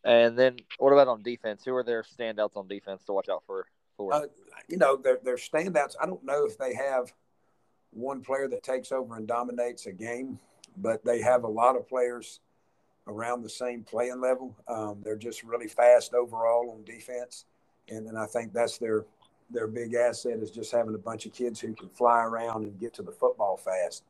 And 0.04 0.36
then 0.36 0.56
what 0.78 0.92
about 0.92 1.08
on 1.08 1.22
defense? 1.22 1.62
Who 1.64 1.74
are 1.74 1.84
their 1.84 2.02
standouts 2.02 2.56
on 2.56 2.66
defense 2.66 3.04
to 3.04 3.12
watch 3.12 3.28
out 3.28 3.42
for? 3.46 3.66
For 3.96 4.14
Uh, 4.14 4.22
you 4.68 4.78
know, 4.78 4.96
they're, 4.96 5.18
they're 5.22 5.36
standouts. 5.36 5.94
I 6.00 6.06
don't 6.06 6.24
know 6.24 6.46
if 6.46 6.58
they 6.58 6.74
have 6.74 7.12
one 7.90 8.22
player 8.22 8.48
that 8.48 8.62
takes 8.62 8.92
over 8.92 9.16
and 9.16 9.26
dominates 9.26 9.86
a 9.86 9.92
game, 9.92 10.38
but 10.76 11.04
they 11.04 11.20
have 11.20 11.44
a 11.44 11.48
lot 11.48 11.76
of 11.76 11.88
players 11.88 12.40
around 13.10 13.42
the 13.42 13.50
same 13.50 13.82
playing 13.82 14.20
level. 14.20 14.56
Um, 14.68 15.00
they're 15.02 15.16
just 15.16 15.42
really 15.42 15.68
fast 15.68 16.14
overall 16.14 16.70
on 16.70 16.84
defense, 16.84 17.44
and 17.88 18.06
then 18.06 18.16
I 18.16 18.26
think 18.26 18.52
that's 18.52 18.78
their 18.78 19.04
their 19.50 19.66
big 19.66 19.94
asset 19.94 20.38
is 20.38 20.50
just 20.50 20.70
having 20.72 20.94
a 20.94 20.98
bunch 20.98 21.26
of 21.26 21.32
kids 21.32 21.60
who 21.60 21.74
can 21.74 21.88
fly 21.88 22.22
around 22.22 22.64
and 22.64 22.78
get 22.78 22.94
to 22.94 23.02
the 23.02 23.12
football 23.12 23.56
fast. 23.56 24.04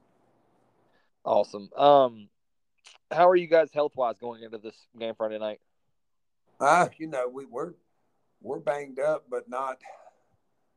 awesome. 1.24 1.70
Um, 1.76 2.28
how 3.10 3.28
are 3.28 3.36
you 3.36 3.46
guys 3.46 3.72
health 3.72 3.96
wise 3.96 4.18
going 4.18 4.42
into 4.42 4.58
this 4.58 4.76
game 4.98 5.14
Friday 5.16 5.38
night? 5.38 5.60
Uh, 6.60 6.88
you 6.98 7.06
know, 7.06 7.26
we, 7.28 7.46
we're 7.46 7.72
we're 8.42 8.60
banged 8.60 9.00
up, 9.00 9.24
but 9.30 9.48
not 9.48 9.78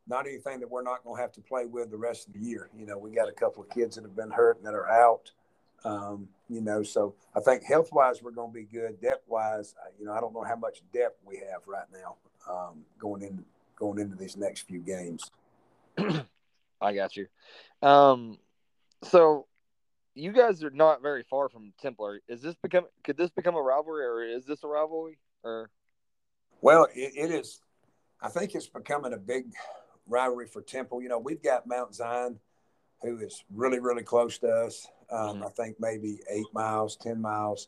not 0.08 0.28
anything 0.28 0.60
that 0.60 0.70
we're 0.70 0.84
not 0.84 1.04
going 1.04 1.16
to 1.18 1.22
have 1.22 1.32
to 1.34 1.42
play 1.42 1.66
with 1.66 1.92
the 1.92 1.98
rest 1.98 2.28
of 2.28 2.34
the 2.34 2.40
year. 2.40 2.70
You 2.78 2.86
know, 2.86 2.98
we 2.98 3.12
got 3.12 3.30
a 3.30 3.34
couple 3.34 3.64
of 3.64 3.70
kids 3.70 3.96
that 3.96 4.04
have 4.04 4.16
been 4.16 4.32
hurt 4.32 4.58
and 4.58 4.66
that 4.66 4.74
are 4.74 4.90
out. 4.90 5.32
Um, 5.86 6.30
You 6.50 6.62
know, 6.62 6.84
so 6.84 7.16
I 7.36 7.40
think 7.40 7.64
health 7.64 7.90
wise 7.92 8.22
we're 8.22 8.32
going 8.32 8.52
to 8.52 8.54
be 8.54 8.64
good. 8.64 9.02
Depth 9.02 9.28
wise, 9.28 9.76
you 10.00 10.06
know, 10.06 10.14
I 10.14 10.20
don't 10.20 10.34
know 10.34 10.44
how 10.44 10.56
much 10.56 10.82
depth 10.94 11.20
we 11.26 11.38
have 11.38 11.68
right 11.68 11.88
now 11.92 12.16
um, 12.50 12.86
going 13.00 13.22
into 13.22 13.44
going 13.76 14.00
into 14.00 14.16
these 14.16 14.38
next 14.38 14.62
few 14.62 14.80
games. 14.80 15.32
I 16.82 16.94
got 16.94 17.16
you. 17.16 17.28
Um, 17.82 18.38
so 19.04 19.48
you 20.16 20.32
guys 20.32 20.64
are 20.64 20.70
not 20.70 21.02
very 21.02 21.24
far 21.24 21.50
from 21.50 21.74
Temple. 21.82 22.18
Is 22.28 22.42
this 22.42 22.56
become? 22.62 22.86
Could 23.04 23.18
this 23.18 23.32
become 23.32 23.56
a 23.56 23.62
rivalry, 23.62 24.06
or 24.06 24.24
is 24.24 24.46
this 24.46 24.64
a 24.64 24.68
rivalry? 24.68 25.18
Or 25.44 25.70
well, 26.62 26.88
it, 26.94 27.14
it 27.16 27.32
is. 27.32 27.62
I 28.22 28.30
think 28.30 28.56
it's 28.56 28.68
becoming 28.68 29.14
a 29.14 29.18
big 29.18 29.46
rivalry 30.08 30.48
for 30.48 30.62
Temple. 30.62 31.02
You 31.02 31.10
know, 31.10 31.20
we've 31.20 31.42
got 31.42 31.68
Mount 31.68 31.96
Zion, 31.96 32.40
who 33.02 33.18
is 33.20 33.44
really, 33.54 33.80
really 33.80 34.04
close 34.04 34.38
to 34.40 34.48
us. 34.48 34.88
Um, 35.14 35.36
mm-hmm. 35.36 35.44
I 35.44 35.50
think 35.50 35.80
maybe 35.80 36.20
eight 36.30 36.48
miles, 36.54 36.96
ten 36.96 37.22
miles. 37.22 37.68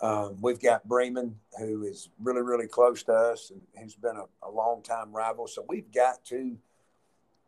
Um, 0.00 0.38
we've 0.40 0.60
got 0.60 0.88
Bremen, 0.88 1.36
who 1.58 1.84
is 1.84 2.08
really, 2.22 2.40
really 2.42 2.66
close 2.66 3.02
to 3.04 3.12
us, 3.12 3.50
and 3.50 3.60
who's 3.78 3.94
been 3.94 4.16
a, 4.16 4.48
a 4.48 4.50
long 4.50 4.82
time 4.82 5.12
rival. 5.12 5.46
So 5.46 5.64
we've 5.68 5.92
got 5.92 6.24
two 6.24 6.56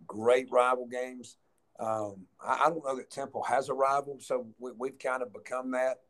great 0.07 0.51
rival 0.51 0.87
games. 0.87 1.37
Um, 1.81 2.27
I, 2.41 2.65
I, 2.65 2.69
don't 2.69 2.85
know 2.85 2.97
that 2.97 3.11
Temple 3.11 3.43
has 3.45 3.71
a 3.71 3.75
rival, 3.75 4.19
so 4.21 4.47
we, 4.59 4.89
have 4.89 4.99
kind 4.99 5.23
of 5.23 5.33
become 5.33 5.71
that. 5.73 6.01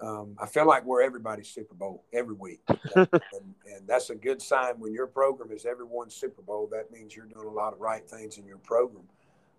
Um, 0.00 0.36
I 0.38 0.46
feel 0.46 0.66
like 0.66 0.84
we're 0.84 1.02
everybody's 1.02 1.48
Super 1.48 1.74
Bowl 1.74 2.04
every 2.12 2.34
week, 2.34 2.60
and, 2.96 3.08
and, 3.32 3.86
that's 3.86 4.10
a 4.10 4.16
good 4.16 4.42
sign. 4.42 4.80
When 4.80 4.92
your 4.92 5.06
program 5.06 5.52
is 5.52 5.64
everyone's 5.64 6.14
Super 6.14 6.42
Bowl, 6.42 6.68
that 6.72 6.90
means 6.90 7.14
you're 7.14 7.26
doing 7.26 7.46
a 7.46 7.50
lot 7.50 7.72
of 7.72 7.80
right 7.80 8.06
things 8.08 8.38
in 8.38 8.46
your 8.46 8.58
program. 8.58 9.04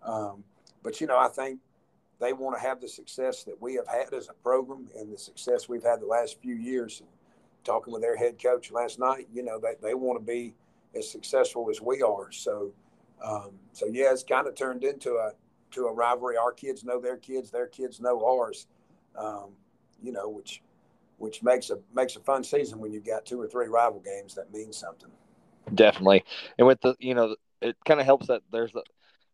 Um, 0.02 0.44
but 0.82 1.00
you 1.00 1.06
know, 1.06 1.18
I 1.18 1.28
think 1.28 1.60
they 2.24 2.32
want 2.32 2.56
to 2.56 2.66
have 2.66 2.80
the 2.80 2.88
success 2.88 3.44
that 3.44 3.60
we 3.60 3.74
have 3.74 3.86
had 3.86 4.14
as 4.14 4.28
a 4.28 4.32
program 4.42 4.88
and 4.96 5.12
the 5.12 5.18
success 5.18 5.68
we've 5.68 5.82
had 5.82 6.00
the 6.00 6.06
last 6.06 6.40
few 6.40 6.54
years. 6.54 7.00
And 7.00 7.08
talking 7.64 7.92
with 7.92 8.02
their 8.02 8.16
head 8.16 8.42
coach 8.42 8.72
last 8.72 8.98
night, 8.98 9.28
you 9.32 9.42
know, 9.42 9.60
they, 9.60 9.74
they 9.82 9.94
want 9.94 10.18
to 10.18 10.24
be 10.24 10.54
as 10.96 11.10
successful 11.10 11.68
as 11.70 11.80
we 11.80 12.02
are. 12.02 12.32
So, 12.32 12.72
um, 13.22 13.50
so 13.72 13.86
yeah, 13.86 14.12
it's 14.12 14.22
kind 14.22 14.46
of 14.46 14.54
turned 14.54 14.84
into 14.84 15.14
a 15.14 15.32
to 15.72 15.86
a 15.86 15.92
rivalry. 15.92 16.36
Our 16.36 16.52
kids 16.52 16.84
know 16.84 17.00
their 17.00 17.16
kids, 17.16 17.50
their 17.50 17.66
kids 17.66 18.00
know 18.00 18.24
ours. 18.24 18.66
Um, 19.16 19.50
you 20.02 20.12
know, 20.12 20.28
which 20.28 20.62
which 21.18 21.42
makes 21.42 21.70
a 21.70 21.78
makes 21.94 22.16
a 22.16 22.20
fun 22.20 22.44
season 22.44 22.78
when 22.78 22.92
you've 22.92 23.06
got 23.06 23.24
two 23.26 23.40
or 23.40 23.46
three 23.46 23.68
rival 23.68 24.00
games 24.00 24.34
that 24.34 24.52
means 24.52 24.76
something. 24.76 25.10
Definitely, 25.74 26.24
and 26.58 26.66
with 26.66 26.80
the 26.80 26.94
you 26.98 27.14
know, 27.14 27.36
it 27.60 27.76
kind 27.84 28.00
of 28.00 28.06
helps 28.06 28.26
that 28.28 28.42
there's 28.52 28.74
a, 28.74 28.82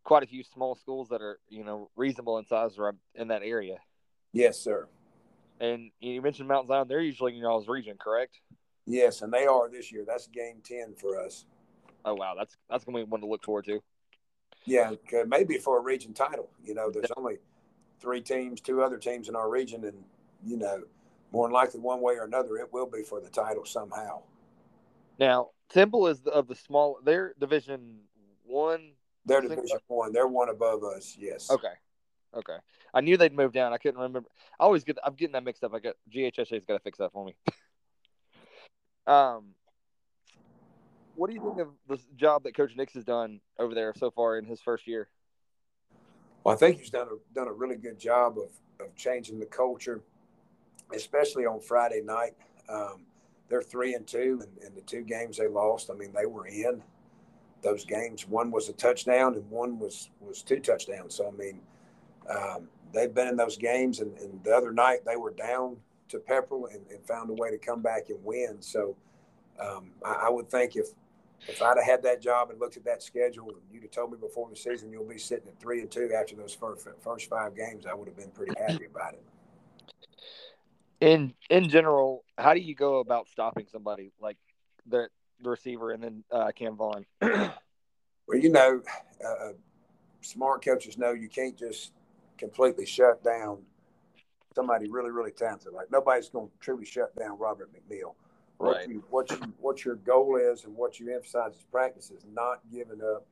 quite 0.03 0.23
a 0.23 0.27
few 0.27 0.43
small 0.43 0.75
schools 0.75 1.09
that 1.09 1.21
are 1.21 1.39
you 1.49 1.63
know 1.63 1.89
reasonable 1.95 2.37
in 2.37 2.45
size 2.45 2.77
in 3.15 3.27
that 3.29 3.41
area. 3.43 3.77
Yes, 4.33 4.59
sir. 4.59 4.87
And 5.59 5.91
you 5.99 6.21
mentioned 6.21 6.47
Mount 6.47 6.67
Zion; 6.67 6.87
they're 6.87 7.01
usually 7.01 7.35
in 7.35 7.39
y'all's 7.39 7.67
region, 7.67 7.97
correct? 7.99 8.39
Yes, 8.85 9.21
and 9.21 9.31
they 9.31 9.45
are 9.45 9.69
this 9.69 9.91
year. 9.91 10.03
That's 10.05 10.27
game 10.27 10.57
ten 10.63 10.95
for 10.95 11.19
us. 11.19 11.45
Oh 12.03 12.15
wow, 12.15 12.33
that's 12.37 12.57
that's 12.69 12.83
gonna 12.83 12.97
be 12.97 13.03
one 13.03 13.21
to 13.21 13.27
look 13.27 13.43
forward 13.43 13.65
to. 13.65 13.81
Yeah, 14.65 14.91
maybe 15.27 15.57
for 15.57 15.79
a 15.79 15.81
region 15.81 16.13
title. 16.13 16.49
You 16.63 16.75
know, 16.75 16.91
there's 16.91 17.11
only 17.17 17.37
three 17.99 18.21
teams, 18.21 18.61
two 18.61 18.81
other 18.81 18.97
teams 18.97 19.29
in 19.29 19.35
our 19.35 19.49
region, 19.49 19.85
and 19.85 20.03
you 20.45 20.57
know, 20.57 20.83
more 21.31 21.47
than 21.47 21.53
likely, 21.53 21.79
one 21.79 22.01
way 22.01 22.15
or 22.15 22.25
another, 22.25 22.57
it 22.57 22.71
will 22.73 22.85
be 22.85 23.03
for 23.03 23.21
the 23.21 23.29
title 23.29 23.65
somehow. 23.65 24.21
Now, 25.19 25.49
Temple 25.69 26.07
is 26.07 26.21
of 26.25 26.47
the 26.47 26.55
small. 26.55 26.99
They're 27.03 27.33
Division 27.39 27.99
One. 28.43 28.93
They're 29.25 29.41
Division 29.41 29.79
One. 29.87 30.13
They're 30.13 30.27
one 30.27 30.49
above 30.49 30.83
us. 30.83 31.15
Yes. 31.17 31.49
Okay. 31.49 31.73
Okay. 32.35 32.57
I 32.93 33.01
knew 33.01 33.17
they'd 33.17 33.35
move 33.35 33.53
down. 33.53 33.73
I 33.73 33.77
couldn't 33.77 33.99
remember. 33.99 34.23
I 34.59 34.63
always 34.63 34.83
get. 34.83 34.97
I'm 35.03 35.15
getting 35.15 35.33
that 35.33 35.43
mixed 35.43 35.63
up. 35.63 35.73
I 35.73 35.79
got 35.79 35.95
GHSA's 36.13 36.65
got 36.65 36.73
to 36.73 36.79
fix 36.79 36.97
that 36.99 37.11
for 37.11 37.25
me. 37.25 37.35
um, 39.07 39.53
what 41.15 41.29
do 41.29 41.35
you 41.35 41.41
think 41.41 41.59
of 41.59 41.67
the 41.87 41.99
job 42.15 42.43
that 42.43 42.55
Coach 42.55 42.71
Nix 42.75 42.93
has 42.93 43.03
done 43.03 43.41
over 43.59 43.75
there 43.75 43.93
so 43.95 44.11
far 44.11 44.37
in 44.37 44.45
his 44.45 44.61
first 44.61 44.87
year? 44.87 45.07
Well, 46.43 46.55
I 46.55 46.57
think 46.57 46.79
he's 46.79 46.89
done 46.89 47.07
a 47.07 47.33
done 47.35 47.47
a 47.47 47.53
really 47.53 47.75
good 47.75 47.99
job 47.99 48.37
of 48.37 48.49
of 48.85 48.95
changing 48.95 49.39
the 49.39 49.45
culture, 49.45 50.01
especially 50.95 51.45
on 51.45 51.59
Friday 51.59 52.01
night. 52.03 52.33
Um, 52.69 53.05
they're 53.49 53.61
three 53.61 53.93
and 53.93 54.07
two, 54.07 54.41
and, 54.41 54.65
and 54.65 54.75
the 54.75 54.81
two 54.81 55.01
games 55.01 55.37
they 55.37 55.47
lost. 55.47 55.89
I 55.91 55.93
mean, 55.93 56.13
they 56.13 56.25
were 56.25 56.47
in 56.47 56.81
those 57.61 57.85
games. 57.85 58.27
One 58.27 58.51
was 58.51 58.69
a 58.69 58.73
touchdown, 58.73 59.35
and 59.35 59.49
one 59.49 59.79
was 59.79 60.09
was 60.19 60.41
two 60.41 60.59
touchdowns. 60.59 61.15
So 61.15 61.27
I 61.27 61.31
mean, 61.31 61.61
um, 62.29 62.67
they've 62.93 63.13
been 63.13 63.27
in 63.27 63.35
those 63.35 63.57
games, 63.57 63.99
and, 63.99 64.17
and, 64.17 64.43
the 64.43 64.55
other 64.55 64.71
night 64.71 65.05
they 65.05 65.15
were 65.15 65.31
down 65.31 65.77
to 66.09 66.19
Pepperell 66.19 66.73
and, 66.73 66.85
and 66.89 67.05
found 67.05 67.29
a 67.29 67.33
way 67.33 67.51
to 67.51 67.57
come 67.57 67.81
back 67.81 68.09
and 68.09 68.23
win. 68.23 68.57
So 68.59 68.95
um, 69.59 69.91
I, 70.03 70.25
I, 70.27 70.29
would 70.29 70.49
think 70.49 70.75
if 70.75 70.87
if 71.47 71.61
I'd 71.61 71.77
have 71.77 71.85
had 71.85 72.03
that 72.03 72.21
job 72.21 72.51
and 72.51 72.59
looked 72.59 72.77
at 72.77 72.85
that 72.85 73.01
schedule, 73.01 73.51
you'd 73.71 73.83
have 73.83 73.91
told 73.91 74.11
me 74.11 74.17
before 74.19 74.49
the 74.49 74.55
season 74.55 74.91
you'll 74.91 75.05
be 75.05 75.17
sitting 75.17 75.47
at 75.47 75.59
three 75.59 75.81
and 75.81 75.89
two 75.89 76.11
after 76.15 76.35
those 76.35 76.53
first 76.53 76.87
first 77.01 77.29
five 77.29 77.55
games, 77.55 77.85
I 77.85 77.93
would 77.93 78.07
have 78.07 78.17
been 78.17 78.31
pretty 78.31 78.53
happy 78.59 78.85
about 78.85 79.13
it. 79.13 79.23
In 80.99 81.33
in 81.49 81.69
general, 81.69 82.23
how 82.37 82.53
do 82.53 82.59
you 82.59 82.75
go 82.75 82.99
about 82.99 83.27
stopping 83.27 83.67
somebody 83.71 84.11
like 84.19 84.37
the, 84.85 85.07
the 85.43 85.49
receiver 85.49 85.91
and 85.91 86.03
then 86.03 86.23
uh, 86.31 86.51
Cam 86.55 86.75
Vaughn? 86.75 87.05
well, 87.21 87.51
you 88.33 88.49
know, 88.49 88.81
uh, 89.25 89.49
smart 90.21 90.63
coaches 90.63 90.97
know 90.97 91.11
you 91.11 91.29
can't 91.29 91.57
just 91.57 91.93
completely 92.37 92.85
shut 92.85 93.23
down 93.23 93.59
somebody 94.55 94.89
really 94.89 95.11
really 95.11 95.31
talented. 95.31 95.73
Like 95.73 95.91
nobody's 95.91 96.29
going 96.29 96.47
to 96.47 96.53
truly 96.59 96.85
shut 96.85 97.15
down 97.15 97.37
Robert 97.37 97.69
McNeil 97.73 98.15
what 98.61 98.75
right. 98.75 98.89
you 98.89 99.03
what 99.09 99.31
you 99.31 99.37
what 99.59 99.83
your 99.83 99.95
goal 99.95 100.37
is 100.37 100.65
and 100.65 100.75
what 100.75 100.99
you 100.99 101.13
emphasize 101.13 101.53
as 101.57 101.63
practice 101.71 102.11
is 102.11 102.23
not 102.31 102.59
giving 102.71 103.01
up 103.01 103.25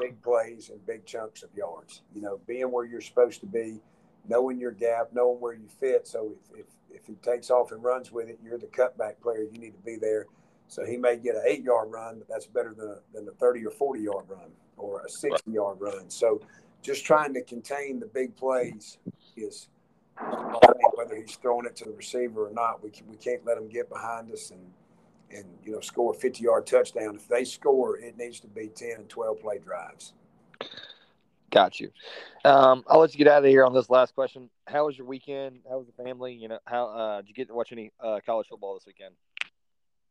big 0.00 0.20
plays 0.22 0.70
and 0.70 0.84
big 0.86 1.04
chunks 1.04 1.42
of 1.42 1.50
yards. 1.54 2.02
You 2.14 2.22
know, 2.22 2.40
being 2.46 2.72
where 2.72 2.86
you're 2.86 3.02
supposed 3.02 3.40
to 3.40 3.46
be, 3.46 3.80
knowing 4.28 4.58
your 4.58 4.72
gap, 4.72 5.10
knowing 5.12 5.40
where 5.40 5.52
you 5.52 5.68
fit. 5.68 6.06
So 6.06 6.32
if, 6.54 6.60
if, 6.60 6.66
if 6.90 7.06
he 7.06 7.14
takes 7.16 7.50
off 7.50 7.70
and 7.72 7.84
runs 7.84 8.10
with 8.10 8.28
it, 8.28 8.38
you're 8.42 8.58
the 8.58 8.66
cutback 8.66 9.20
player. 9.20 9.42
You 9.42 9.58
need 9.58 9.74
to 9.74 9.84
be 9.84 9.96
there. 9.96 10.26
So 10.68 10.84
he 10.84 10.96
may 10.96 11.16
get 11.16 11.36
an 11.36 11.42
eight 11.46 11.62
yard 11.62 11.90
run, 11.90 12.18
but 12.18 12.28
that's 12.28 12.46
better 12.46 12.74
than 12.74 12.88
a, 12.88 12.98
than 13.14 13.28
a 13.28 13.32
30 13.32 13.66
or 13.66 13.70
40 13.70 14.00
yard 14.00 14.24
run 14.28 14.50
or 14.76 15.02
a 15.02 15.08
60 15.08 15.50
yard 15.50 15.78
run. 15.80 16.10
So 16.10 16.40
just 16.82 17.04
trying 17.04 17.34
to 17.34 17.42
contain 17.42 18.00
the 18.00 18.06
big 18.06 18.36
plays 18.36 18.98
is 19.36 19.68
whether 20.94 21.16
he's 21.16 21.36
throwing 21.36 21.66
it 21.66 21.76
to 21.76 21.84
the 21.84 21.92
receiver 21.92 22.48
or 22.48 22.52
not, 22.52 22.82
we 22.82 22.90
can, 22.90 23.06
we 23.06 23.16
can't 23.16 23.44
let 23.44 23.58
him 23.58 23.68
get 23.68 23.88
behind 23.88 24.32
us 24.32 24.50
and 24.50 24.60
and 25.30 25.44
you 25.64 25.72
know 25.72 25.80
score 25.80 26.14
a 26.14 26.16
50 26.16 26.42
yard 26.42 26.66
touchdown. 26.66 27.16
If 27.16 27.28
they 27.28 27.44
score, 27.44 27.98
it 27.98 28.16
needs 28.16 28.40
to 28.40 28.46
be 28.46 28.68
10 28.68 28.92
and 28.98 29.08
12 29.08 29.40
play 29.40 29.58
drives. 29.58 30.12
Got 31.50 31.80
you. 31.80 31.90
Um, 32.44 32.84
I'll 32.88 33.00
let 33.00 33.12
you 33.12 33.18
get 33.18 33.28
out 33.28 33.44
of 33.44 33.50
here 33.50 33.64
on 33.64 33.72
this 33.72 33.88
last 33.88 34.14
question. 34.14 34.50
How 34.66 34.86
was 34.86 34.98
your 34.98 35.06
weekend? 35.06 35.60
How 35.68 35.78
was 35.78 35.86
the 35.86 36.04
family? 36.04 36.34
You 36.34 36.48
know, 36.48 36.58
how 36.64 36.88
uh, 36.88 37.20
did 37.20 37.28
you 37.28 37.34
get 37.34 37.48
to 37.48 37.54
watch 37.54 37.72
any 37.72 37.92
uh, 38.00 38.20
college 38.24 38.48
football 38.48 38.74
this 38.74 38.86
weekend? 38.86 39.14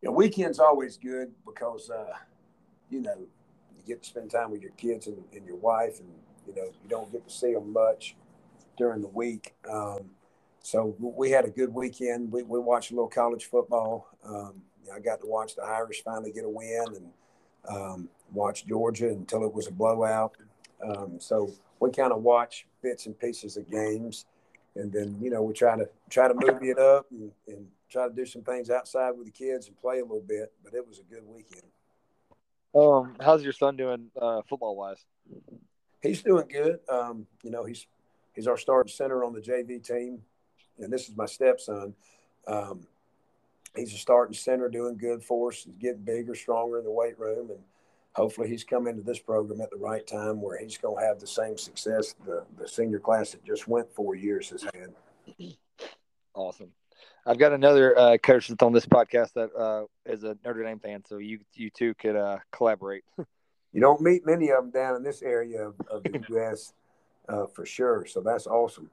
Yeah, 0.06 0.12
weekend's 0.12 0.60
always 0.60 0.98
good 0.98 1.32
because 1.48 1.89
uh, 1.89 2.13
you 2.91 3.02
know 3.02 3.18
you 3.18 3.84
get 3.88 4.04
to 4.04 4.08
spend 4.08 4.30
time 4.30 4.52
with 4.52 4.62
your 4.62 4.72
kids 4.74 5.08
and, 5.08 5.18
and 5.34 5.48
your 5.48 5.56
wife, 5.56 6.00
and 6.00 6.10
you 6.46 6.54
know 6.54 6.70
you 6.84 6.89
don't 6.89 7.12
get 7.12 7.28
to 7.28 7.34
see 7.34 7.54
them 7.56 7.74
much 7.74 8.15
during 8.78 9.02
the 9.02 9.08
week. 9.08 9.56
Um, 9.68 10.12
so 10.62 10.96
we 11.00 11.32
had 11.32 11.46
a 11.46 11.50
good 11.50 11.74
weekend. 11.74 12.32
We, 12.32 12.44
we 12.44 12.60
watched 12.60 12.91
a 12.91 12.94
little 12.94 13.10
college 13.10 13.46
football. 13.46 14.08
Um, 14.24 14.62
I 14.94 15.00
got 15.00 15.22
to 15.22 15.28
watch 15.28 15.56
the 15.56 15.63
Irish 15.63 16.04
finally 16.04 16.32
get 16.32 16.46
a 16.46 16.50
win 16.50 16.86
and 16.96 17.10
um, 17.68 18.10
watch 18.32 18.68
Georgia 18.68 19.10
until 19.10 19.44
it 19.44 19.54
was 19.56 19.65
a 19.65 19.72
blowout. 19.72 20.36
Um, 20.88 21.20
so 21.20 21.52
we 21.80 21.89
kind 21.89 22.13
of 22.13 22.22
watch 22.22 22.68
bits 22.84 23.08
and 23.08 23.18
pieces 23.18 23.58
of 23.58 23.68
games, 23.72 24.26
and 24.76 24.94
then 24.94 25.18
you 25.20 25.32
know 25.32 25.41
we 25.41 25.54
try 25.56 25.76
to 25.76 25.89
try 26.12 26.28
to 26.28 26.36
move 26.36 26.62
it 26.62 26.78
up 26.78 27.08
and, 27.10 27.32
and 27.48 27.65
try 28.00 28.08
to 28.08 28.14
do 28.14 28.26
some 28.26 28.44
things 28.44 28.70
outside 28.70 29.12
with 29.12 29.26
the 29.26 29.32
kids 29.32 29.68
and 29.68 29.78
play 29.78 30.00
a 30.00 30.04
little 30.04 30.26
bit. 30.26 30.52
But 30.64 30.74
it 30.74 30.88
was 30.88 31.00
a 31.00 31.04
good 31.04 31.24
weekend. 31.26 31.64
Um, 32.74 33.16
how's 33.22 33.44
your 33.44 33.54
son 33.54 33.78
doing 33.78 34.08
uh, 34.22 34.42
football 34.48 34.76
wise? 34.76 35.04
He's 36.02 36.22
doing 36.22 36.48
good. 36.52 36.80
Um, 36.90 37.26
you 37.42 37.50
know, 37.50 37.64
he's 37.64 37.88
He's 38.36 38.48
our 38.48 38.58
starting 38.58 38.92
center 38.92 39.24
on 39.24 39.34
the 39.34 39.40
JV 39.40 39.82
team, 39.82 40.22
and 40.78 40.92
this 40.92 41.08
is 41.08 41.16
my 41.16 41.26
stepson. 41.26 41.96
Um, 42.48 42.82
he's 43.76 43.94
a 43.94 43.98
starting 43.98 44.36
center, 44.36 44.68
doing 44.68 44.98
good 44.98 45.24
for 45.24 45.52
us. 45.52 45.64
He's 45.64 45.78
getting 45.78 46.04
bigger, 46.04 46.36
stronger 46.36 46.78
in 46.78 46.84
the 46.84 46.92
weight 46.92 47.18
room, 47.18 47.50
and 47.50 47.60
hopefully 48.14 48.50
he's 48.50 48.66
come 48.66 48.88
into 48.88 49.04
this 49.04 49.20
program 49.20 49.62
at 49.62 49.72
the 49.72 49.78
right 49.78 50.06
time 50.06 50.42
where 50.42 50.60
he's 50.60 50.78
going 50.78 51.00
to 51.00 51.08
have 51.08 51.20
the 51.20 51.28
same 51.28 51.58
success 51.58 52.14
the, 52.26 52.44
the 52.58 52.68
senior 52.68 53.00
class 53.00 53.32
that 53.32 53.44
just 53.46 53.70
went 53.70 53.90
four 53.94 54.16
years 54.16 54.50
has 54.50 54.64
had. 54.64 54.94
Awesome. 56.34 56.72
I've 57.26 57.40
got 57.40 57.54
another 57.54 57.98
uh, 57.98 58.18
coach 58.18 58.50
that's 58.50 58.62
on 58.62 58.72
this 58.72 58.86
podcast 58.86 59.34
that 59.34 59.56
uh, 59.56 59.86
is 60.06 60.24
a 60.24 60.38
Notre 60.46 60.64
Dame 60.64 60.80
fan, 60.80 61.04
so 61.08 61.18
you 61.18 61.40
you 61.54 61.70
two 61.72 61.94
could 61.96 62.16
uh, 62.16 62.38
collaborate. 62.52 63.04
you 63.74 63.82
don't 63.82 64.02
meet 64.02 64.26
many 64.26 64.52
of 64.52 64.64
them 64.64 64.72
down 64.72 64.96
in 64.96 65.04
this 65.04 65.22
area 65.24 65.68
of, 65.68 65.76
of 65.90 66.04
the 66.04 66.24
U.S. 66.30 66.74
uh, 67.28 67.48
for 67.48 67.66
sure. 67.66 68.06
So 68.06 68.22
that's 68.22 68.46
awesome. 68.46 68.92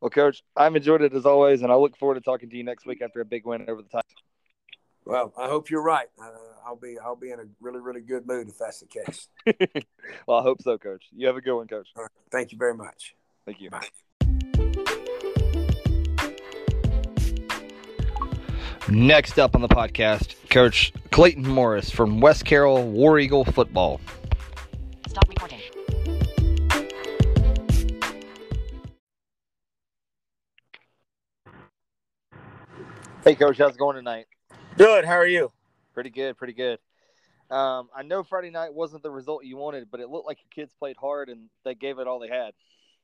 Well, 0.00 0.10
Coach, 0.10 0.42
I've 0.56 0.76
enjoyed 0.76 1.02
it 1.02 1.12
as 1.12 1.26
always, 1.26 1.62
and 1.62 1.70
I 1.70 1.74
look 1.74 1.96
forward 1.96 2.14
to 2.14 2.20
talking 2.20 2.48
to 2.48 2.56
you 2.56 2.64
next 2.64 2.86
week 2.86 3.02
after 3.02 3.20
a 3.20 3.24
big 3.24 3.44
win 3.44 3.68
over 3.68 3.82
the 3.82 3.88
Titans. 3.88 4.14
Well, 5.04 5.32
I 5.36 5.48
hope 5.48 5.68
you're 5.68 5.82
right. 5.82 6.06
Uh, 6.22 6.30
I'll 6.64 6.76
be 6.76 6.96
I'll 6.98 7.16
be 7.16 7.32
in 7.32 7.40
a 7.40 7.44
really 7.60 7.80
really 7.80 8.02
good 8.02 8.26
mood 8.26 8.48
if 8.48 8.58
that's 8.58 8.80
the 8.80 8.86
case. 8.86 9.28
well, 10.26 10.38
I 10.38 10.42
hope 10.42 10.62
so, 10.62 10.78
Coach. 10.78 11.06
You 11.10 11.26
have 11.26 11.36
a 11.36 11.40
good 11.40 11.56
one, 11.56 11.66
Coach. 11.66 11.88
All 11.96 12.02
right. 12.02 12.12
Thank 12.30 12.52
you 12.52 12.58
very 12.58 12.74
much. 12.74 13.16
Thank 13.44 13.60
you. 13.60 13.70
Bye. 13.70 13.88
Next 18.90 19.38
up 19.38 19.54
on 19.54 19.60
the 19.60 19.68
podcast, 19.68 20.34
Coach 20.50 20.92
Clayton 21.12 21.46
Morris 21.46 21.90
from 21.90 22.20
West 22.20 22.44
Carroll 22.44 22.90
War 22.90 23.20
Eagle 23.20 23.44
Football. 23.44 24.00
Stop 25.06 25.28
recording. 25.28 25.60
Hey, 33.22 33.36
Coach, 33.36 33.58
how's 33.58 33.74
it 33.74 33.78
going 33.78 33.94
tonight? 33.94 34.26
Good. 34.76 35.04
How 35.04 35.14
are 35.14 35.26
you? 35.26 35.52
Pretty 35.94 36.10
good, 36.10 36.36
pretty 36.36 36.54
good. 36.54 36.80
Um, 37.48 37.90
I 37.94 38.02
know 38.02 38.24
Friday 38.24 38.50
night 38.50 38.74
wasn't 38.74 39.04
the 39.04 39.10
result 39.12 39.44
you 39.44 39.56
wanted, 39.56 39.88
but 39.88 40.00
it 40.00 40.08
looked 40.08 40.26
like 40.26 40.38
your 40.40 40.64
kids 40.64 40.74
played 40.76 40.96
hard 40.96 41.28
and 41.28 41.48
they 41.64 41.76
gave 41.76 42.00
it 42.00 42.08
all 42.08 42.18
they 42.18 42.28
had. 42.28 42.54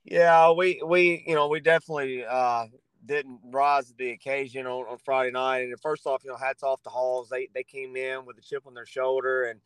Yeah, 0.03 0.51
we 0.51 0.81
we 0.85 1.23
you 1.25 1.35
know 1.35 1.47
we 1.47 1.61
definitely 1.61 2.25
uh, 2.25 2.65
didn't 3.05 3.39
rise 3.43 3.87
to 3.87 3.93
the 3.97 4.11
occasion 4.11 4.65
on, 4.65 4.85
on 4.87 4.97
Friday 4.97 5.31
night. 5.31 5.63
And 5.63 5.79
first 5.79 6.05
off, 6.05 6.23
you 6.23 6.29
know, 6.29 6.37
hats 6.37 6.63
off 6.63 6.81
to 6.83 6.89
Halls. 6.89 7.29
They 7.29 7.49
they 7.53 7.63
came 7.63 7.95
in 7.95 8.25
with 8.25 8.37
a 8.37 8.41
chip 8.41 8.65
on 8.65 8.73
their 8.73 8.85
shoulder 8.85 9.45
and 9.45 9.59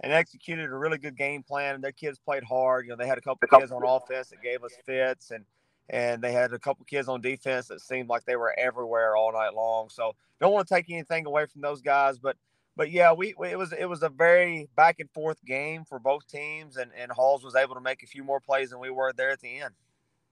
and 0.00 0.12
executed 0.12 0.70
a 0.70 0.74
really 0.74 0.98
good 0.98 1.16
game 1.16 1.42
plan. 1.42 1.74
And 1.74 1.84
their 1.84 1.92
kids 1.92 2.18
played 2.18 2.44
hard. 2.44 2.84
You 2.84 2.90
know, 2.90 2.96
they 2.96 3.06
had 3.06 3.18
a 3.18 3.22
couple 3.22 3.48
of 3.50 3.60
kids 3.60 3.72
on 3.72 3.82
offense 3.84 4.28
that 4.30 4.42
gave 4.42 4.62
us 4.64 4.72
fits 4.84 5.30
and 5.30 5.44
and 5.90 6.22
they 6.22 6.32
had 6.32 6.52
a 6.52 6.58
couple 6.58 6.84
kids 6.84 7.08
on 7.08 7.20
defense 7.20 7.68
that 7.68 7.80
seemed 7.80 8.08
like 8.08 8.24
they 8.24 8.36
were 8.36 8.54
everywhere 8.58 9.16
all 9.16 9.32
night 9.32 9.54
long. 9.54 9.88
So 9.88 10.14
don't 10.40 10.52
want 10.52 10.68
to 10.68 10.74
take 10.74 10.90
anything 10.90 11.26
away 11.26 11.46
from 11.46 11.62
those 11.62 11.80
guys, 11.80 12.18
but 12.18 12.36
but 12.78 12.92
yeah, 12.92 13.12
we, 13.12 13.34
we, 13.36 13.48
it 13.48 13.58
was 13.58 13.72
it 13.72 13.86
was 13.86 14.04
a 14.04 14.08
very 14.08 14.68
back 14.76 15.00
and 15.00 15.10
forth 15.10 15.44
game 15.44 15.84
for 15.84 15.98
both 15.98 16.28
teams, 16.28 16.76
and 16.76 16.92
and 16.96 17.10
Halls 17.10 17.42
was 17.42 17.56
able 17.56 17.74
to 17.74 17.80
make 17.80 18.04
a 18.04 18.06
few 18.06 18.22
more 18.22 18.38
plays 18.38 18.70
than 18.70 18.78
we 18.78 18.88
were 18.88 19.12
there 19.12 19.30
at 19.30 19.40
the 19.40 19.58
end. 19.58 19.74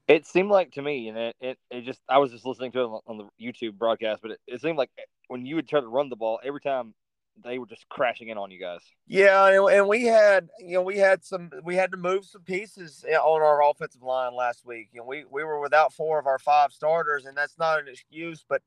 It 0.09 0.27
seemed 0.27 0.51
like 0.51 0.73
to 0.73 0.83
me, 0.83 1.09
and 1.09 1.19
it, 1.19 1.37
it, 1.41 1.59
it 1.71 1.85
just 1.85 2.01
I 2.09 2.19
was 2.19 2.31
just 2.31 2.47
listening 2.47 2.73
to 2.73 2.81
it 2.81 3.01
on, 3.07 3.19
the 3.19 3.29
YouTube 3.41 3.75
broadcast, 3.75 4.23
but 4.23 4.33
it, 4.33 4.41
it 4.47 4.61
seemed 4.61 4.79
like 4.79 4.91
when 5.29 5.45
you 5.45 5.57
would 5.57 5.69
try 5.69 5.81
to 5.81 5.89
run 5.89 6.09
the 6.09 6.17
ball, 6.17 6.39
every 6.45 6.61
time 6.61 6.95
they 7.43 7.59
were 7.59 7.67
just 7.67 7.89
crashing 7.89 8.29
in 8.29 8.39
on 8.39 8.51
you 8.51 8.61
guys. 8.61 8.81
Yeah, 9.07 9.47
and, 9.47 9.69
and 9.69 9.89
we 9.89 10.05
had 10.05 10.49
you 10.61 10.75
know 10.75 10.83
we 10.83 10.99
had 10.99 11.25
some 11.25 11.51
we 11.65 11.75
had 11.75 11.91
to 11.91 11.97
move 11.97 12.25
some 12.25 12.43
pieces 12.43 13.05
eh, 13.09 13.17
on 13.17 13.43
our 13.43 13.69
offensive 13.69 14.03
line 14.03 14.35
last 14.35 14.65
week. 14.65 14.91
You 14.93 15.01
know, 15.01 15.07
we 15.07 15.25
we 15.31 15.43
were 15.45 15.61
without 15.61 15.93
four 15.93 16.19
of 16.19 16.27
our 16.27 16.39
five 16.39 16.73
starters, 16.73 17.27
and 17.27 17.37
that's 17.37 17.59
not 17.59 17.81
an 17.81 17.89
excuse, 17.89 18.45
but 18.49 18.63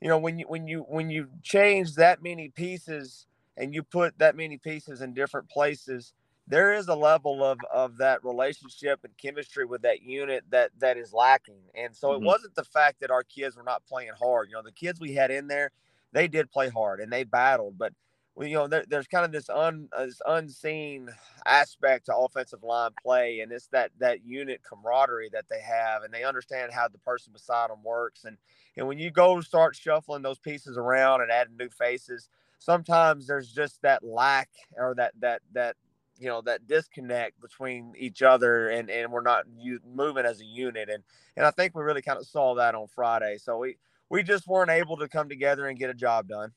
you 0.00 0.08
know 0.08 0.18
when 0.18 0.38
you 0.38 0.46
when 0.48 0.66
you 0.66 0.84
when 0.88 1.08
you 1.08 1.28
change 1.42 1.94
that 1.94 2.22
many 2.22 2.48
pieces 2.48 3.26
and 3.56 3.74
you 3.74 3.82
put 3.82 4.18
that 4.18 4.36
many 4.36 4.58
pieces 4.58 5.02
in 5.02 5.14
different 5.14 5.48
places 5.48 6.14
there 6.50 6.74
is 6.74 6.88
a 6.88 6.96
level 6.96 7.44
of 7.44 7.64
of 7.64 7.98
that 7.98 8.24
relationship 8.24 9.00
and 9.04 9.16
chemistry 9.18 9.64
with 9.66 9.82
that 9.82 10.02
unit 10.02 10.44
that 10.50 10.72
that 10.80 10.98
is 10.98 11.14
lacking. 11.14 11.62
And 11.74 11.96
so 11.96 12.12
Mhm. 12.12 12.14
it 12.14 12.22
wasn't 12.22 12.56
the 12.56 12.64
fact 12.64 13.00
that 13.00 13.10
our 13.12 13.24
kids 13.24 13.56
were 13.56 13.64
not 13.64 13.86
playing 13.86 14.12
hard. 14.20 14.50
You 14.50 14.56
know 14.56 14.62
the 14.62 14.72
kids 14.72 15.00
we 15.00 15.14
had 15.14 15.30
in 15.32 15.48
there 15.48 15.72
they 16.12 16.28
did 16.28 16.50
play 16.50 16.68
hard 16.70 17.00
and 17.00 17.12
they 17.12 17.24
battled 17.24 17.78
but 17.78 17.94
you 18.40 18.54
know 18.54 18.68
there, 18.68 18.84
there's 18.88 19.06
kind 19.08 19.24
of 19.24 19.32
this 19.32 19.50
un 19.50 19.88
uh, 19.92 20.06
this 20.06 20.22
unseen 20.26 21.10
aspect 21.46 22.06
to 22.06 22.16
offensive 22.16 22.62
line 22.62 22.92
play 23.02 23.40
and 23.40 23.52
it's 23.52 23.68
that 23.68 23.92
that 23.98 24.24
unit 24.24 24.62
camaraderie 24.62 25.30
that 25.32 25.48
they 25.48 25.60
have 25.60 26.02
and 26.02 26.12
they 26.14 26.24
understand 26.24 26.72
how 26.72 26.88
the 26.88 26.98
person 26.98 27.32
beside 27.32 27.70
them 27.70 27.82
works. 27.84 28.24
And 28.24 28.38
and 28.76 28.88
when 28.88 28.98
you 28.98 29.10
go 29.10 29.40
start 29.40 29.76
shuffling 29.76 30.22
those 30.22 30.38
pieces 30.38 30.78
around 30.78 31.22
and 31.22 31.30
adding 31.30 31.56
new 31.56 31.68
faces, 31.70 32.28
sometimes 32.58 33.26
there's 33.26 33.52
just 33.52 33.82
that 33.82 34.02
lack 34.04 34.50
or 34.76 34.94
that 34.96 35.12
that 35.20 35.42
that 35.52 35.76
you 36.20 36.28
know 36.28 36.42
that 36.42 36.66
disconnect 36.66 37.40
between 37.40 37.94
each 37.98 38.22
other 38.22 38.68
and 38.68 38.90
and 38.90 39.10
we're 39.10 39.22
not 39.22 39.44
u- 39.58 39.80
moving 39.84 40.26
as 40.26 40.40
a 40.40 40.44
unit 40.44 40.88
and 40.90 41.02
and 41.36 41.46
I 41.46 41.50
think 41.50 41.74
we 41.74 41.82
really 41.82 42.02
kind 42.02 42.18
of 42.18 42.26
saw 42.26 42.54
that 42.56 42.74
on 42.74 42.86
Friday. 42.88 43.38
So 43.38 43.58
we 43.58 43.76
we 44.10 44.22
just 44.22 44.46
weren't 44.46 44.70
able 44.70 44.98
to 44.98 45.08
come 45.08 45.28
together 45.28 45.66
and 45.66 45.78
get 45.78 45.90
a 45.90 45.94
job 45.94 46.28
done. 46.28 46.52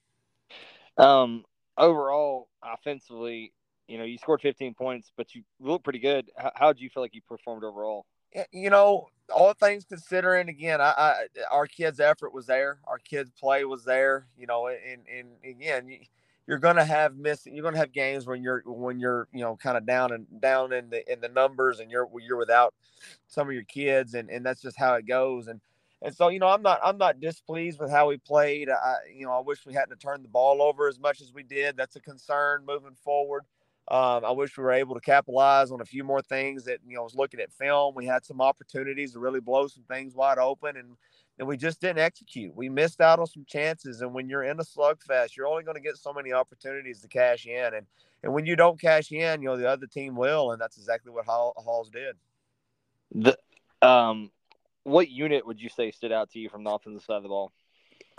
Um, 0.98 1.46
overall, 1.78 2.50
offensively, 2.62 3.54
you 3.88 3.98
know, 3.98 4.04
you 4.04 4.18
scored 4.18 4.42
15 4.42 4.74
points, 4.74 5.12
but 5.16 5.34
you 5.34 5.44
look 5.60 5.84
pretty 5.84 6.00
good. 6.00 6.30
How, 6.36 6.52
how 6.56 6.74
did 6.74 6.82
you 6.82 6.90
feel 6.90 7.04
like 7.04 7.16
you 7.16 7.22
performed 7.22 7.64
overall? 7.64 8.06
you 8.52 8.72
know, 8.72 9.08
all 9.34 9.54
things 9.54 9.86
considering, 9.86 10.50
again, 10.50 10.82
I, 10.82 10.94
I 10.98 11.14
our 11.52 11.68
kids' 11.68 12.00
effort 12.00 12.34
was 12.34 12.48
there, 12.48 12.80
our 12.86 12.98
kids' 12.98 13.32
play 13.40 13.64
was 13.64 13.84
there. 13.84 14.28
You 14.38 14.48
know, 14.48 14.68
and 14.68 15.06
and 15.08 15.28
again, 15.46 16.00
you- 16.48 16.54
you're 16.54 16.60
gonna 16.60 16.86
have 16.86 17.16
missing, 17.18 17.56
you're 17.56 17.64
gonna 17.64 17.78
have 17.78 17.92
games 17.92 18.28
when 18.28 18.44
you're 18.44 18.62
when 18.66 19.00
you're 19.00 19.28
you 19.34 19.42
know 19.42 19.56
kind 19.58 19.78
of 19.78 19.86
down 19.86 20.12
and 20.12 20.28
down 20.42 20.74
in 20.74 20.90
the 20.90 21.12
in 21.12 21.22
the 21.22 21.30
numbers, 21.30 21.80
and 21.80 21.92
you're 21.92 22.10
you're 22.22 22.38
without 22.38 22.74
some 23.28 23.48
of 23.48 23.54
your 23.54 23.64
kids, 23.64 24.14
and 24.14 24.30
and 24.30 24.46
that's 24.46 24.62
just 24.62 24.78
how 24.78 24.96
it 24.96 25.06
goes. 25.08 25.48
And 25.48 25.62
and 26.02 26.16
so 26.16 26.30
you 26.30 26.40
know, 26.40 26.48
I'm 26.48 26.62
not 26.62 26.80
I'm 26.84 26.98
not 26.98 27.20
displeased 27.20 27.80
with 27.80 27.92
how 27.92 28.08
we 28.10 28.18
played. 28.18 28.70
I 28.70 28.96
you 29.14 29.26
know, 29.26 29.34
I 29.34 29.42
wish 29.42 29.66
we 29.66 29.74
hadn't 29.74 29.98
turned 30.00 30.24
the 30.26 30.30
ball 30.30 30.62
over 30.62 30.88
as 30.88 31.00
much 31.00 31.22
as 31.22 31.34
we 31.34 31.44
did. 31.44 31.78
That's 31.78 31.96
a 31.96 32.02
concern 32.02 32.66
moving 32.66 32.96
forward. 32.96 33.44
Um, 33.90 34.24
I 34.24 34.32
wish 34.32 34.58
we 34.58 34.64
were 34.64 34.72
able 34.72 34.96
to 34.96 35.02
capitalize 35.02 35.70
on 35.72 35.82
a 35.82 35.86
few 35.86 36.06
more 36.06 36.22
things 36.22 36.64
that, 36.66 36.80
you 36.88 36.96
know, 36.96 37.02
I 37.02 37.04
was 37.04 37.16
looking 37.16 37.42
at 37.42 37.52
film. 37.52 37.96
We 37.96 38.06
had 38.06 38.24
some 38.26 38.40
opportunities 38.40 39.12
to 39.14 39.20
really 39.20 39.42
blow 39.42 39.68
some 39.68 39.84
things 39.84 40.16
wide 40.16 40.38
open 40.38 40.78
and, 40.78 40.96
and 41.40 41.48
we 41.48 41.58
just 41.58 41.82
didn't 41.82 42.00
execute. 42.00 42.56
We 42.56 42.70
missed 42.70 43.02
out 43.02 43.20
on 43.20 43.28
some 43.28 43.46
chances. 43.48 44.02
And 44.02 44.14
when 44.14 44.30
you're 44.30 44.44
in 44.44 44.60
a 44.60 44.64
slugfest, 44.64 45.36
you're 45.36 45.48
only 45.48 45.64
going 45.64 45.76
to 45.76 45.82
get 45.82 45.98
so 45.98 46.14
many 46.14 46.32
opportunities 46.32 47.02
to 47.02 47.08
cash 47.08 47.46
in. 47.46 47.74
And, 47.74 47.86
and 48.22 48.34
when 48.34 48.46
you 48.46 48.56
don't 48.56 48.80
cash 48.80 49.12
in, 49.12 49.42
you 49.42 49.48
know, 49.48 49.58
the 49.58 49.68
other 49.68 49.88
team 49.88 50.16
will. 50.16 50.52
And 50.52 50.62
that's 50.62 50.78
exactly 50.78 51.12
what 51.12 51.26
Hall, 51.26 51.54
Halls 51.58 51.90
did. 51.90 52.16
The 53.16 53.38
um, 53.86 54.32
what 54.84 55.10
unit 55.10 55.46
would 55.46 55.62
you 55.62 55.70
say 55.70 55.92
stood 55.92 56.12
out 56.12 56.32
to 56.32 56.40
you 56.40 56.50
from 56.50 56.64
the 56.64 56.72
offensive 56.72 57.04
side 57.04 57.18
of 57.18 57.24
the 57.24 57.30
ball? 57.30 57.52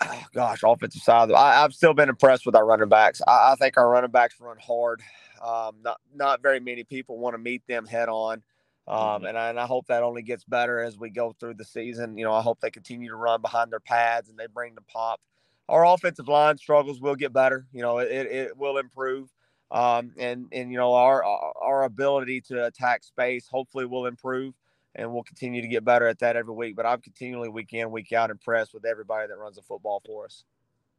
Oh, 0.03 0.25
gosh, 0.35 0.61
offensive 0.65 1.03
side. 1.03 1.31
I, 1.33 1.65
I've 1.65 1.73
still 1.73 1.95
been 1.95 2.09
impressed 2.09 2.47
with 2.47 2.57
our 2.57 2.67
running 2.67 2.89
backs. 2.89 3.21
I, 3.27 3.53
I 3.53 3.55
think 3.57 3.77
our 3.77 3.89
running 3.89 4.11
backs 4.11 4.37
run 4.41 4.57
hard. 4.59 5.03
Um, 5.43 5.77
not 5.83 6.01
not 6.15 6.43
very 6.43 6.61
many 6.61 6.85
people 6.85 7.19
want 7.19 7.35
to 7.35 7.39
meet 7.39 7.67
them 7.67 7.87
head 7.87 8.09
on. 8.09 8.43
Um, 8.87 9.23
Mhm. 9.23 9.29
and, 9.31 9.39
I, 9.39 9.49
and 9.51 9.59
I 9.61 9.67
hope 9.67 9.87
that 9.87 10.03
only 10.03 10.23
gets 10.23 10.45
better 10.45 10.81
as 10.81 10.99
we 10.99 11.11
go 11.11 11.33
through 11.33 11.55
the 11.55 11.65
season. 11.65 12.19
You 12.19 12.25
know, 12.25 12.35
I 12.35 12.43
hope 12.43 12.61
they 12.61 12.71
continue 12.71 13.09
to 13.09 13.17
run 13.17 13.41
behind 13.41 13.73
their 13.73 13.81
pads 13.81 14.29
and 14.29 14.39
they 14.39 14.47
bring 14.47 14.75
the 14.75 14.83
pop. 14.83 15.21
Our 15.69 15.87
offensive 15.87 16.29
line 16.29 16.59
struggles 16.59 17.01
will 17.01 17.17
get 17.17 17.33
better. 17.33 17.67
You 17.73 17.83
know, 17.83 17.99
it, 17.99 18.11
it 18.11 18.57
will 18.57 18.77
improve. 18.79 19.33
Um, 19.71 20.13
and 20.19 20.47
and 20.53 20.71
you 20.71 20.77
know 20.79 20.93
our 20.95 21.25
our 21.25 21.85
ability 21.85 22.43
to 22.43 22.67
attack 22.67 23.03
space 23.03 23.49
hopefully 23.49 23.87
will 23.87 24.07
improve, 24.07 24.55
and 24.95 25.13
we'll 25.13 25.23
continue 25.25 25.63
to 25.63 25.69
get 25.69 25.85
better 25.85 26.07
at 26.07 26.19
that 26.21 26.37
every 26.37 26.55
week. 26.55 26.77
But 26.77 26.87
I'm 26.87 27.01
continually 27.01 27.49
week 27.49 27.73
in 27.73 27.91
week 27.91 28.13
out 28.13 28.31
impressed 28.31 28.75
with 28.75 28.85
everybody 28.85 29.27
that 29.27 29.39
runs 29.39 29.57
the 29.57 29.63
football 29.63 30.03
for 30.05 30.27
us. 30.27 30.45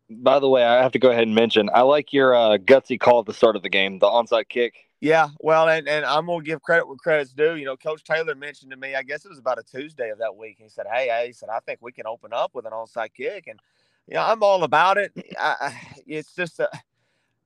By 0.09 0.39
the 0.39 0.49
way, 0.49 0.63
I 0.63 0.81
have 0.83 0.91
to 0.91 0.99
go 0.99 1.09
ahead 1.09 1.23
and 1.23 1.33
mention 1.33 1.69
I 1.73 1.81
like 1.81 2.13
your 2.13 2.35
uh, 2.35 2.57
gutsy 2.57 2.99
call 2.99 3.21
at 3.21 3.25
the 3.25 3.33
start 3.33 3.55
of 3.55 3.63
the 3.63 3.69
game, 3.69 3.99
the 3.99 4.07
onside 4.07 4.49
kick. 4.49 4.75
Yeah, 5.01 5.29
well, 5.39 5.67
and, 5.67 5.87
and 5.87 6.05
I'm 6.05 6.25
gonna 6.25 6.43
give 6.43 6.61
credit 6.61 6.87
where 6.87 6.95
credit's 6.95 7.33
due. 7.33 7.55
You 7.55 7.65
know, 7.65 7.75
Coach 7.75 8.03
Taylor 8.03 8.33
mentioned 8.33 8.71
to 8.71 8.77
me, 8.77 8.95
I 8.95 9.03
guess 9.03 9.25
it 9.25 9.29
was 9.29 9.39
about 9.39 9.59
a 9.59 9.63
Tuesday 9.63 10.09
of 10.09 10.19
that 10.19 10.35
week. 10.35 10.57
He 10.59 10.69
said, 10.69 10.85
"Hey, 10.91 11.07
hey," 11.07 11.27
he 11.27 11.33
said, 11.33 11.49
"I 11.49 11.59
think 11.59 11.79
we 11.81 11.91
can 11.91 12.07
open 12.07 12.33
up 12.33 12.51
with 12.53 12.65
an 12.65 12.71
onside 12.71 13.13
kick," 13.13 13.47
and 13.47 13.59
you 14.07 14.15
know, 14.15 14.21
I'm 14.21 14.41
all 14.41 14.63
about 14.63 14.97
it. 14.97 15.11
I, 15.39 15.79
it's 16.07 16.33
just 16.33 16.59
a, 16.59 16.69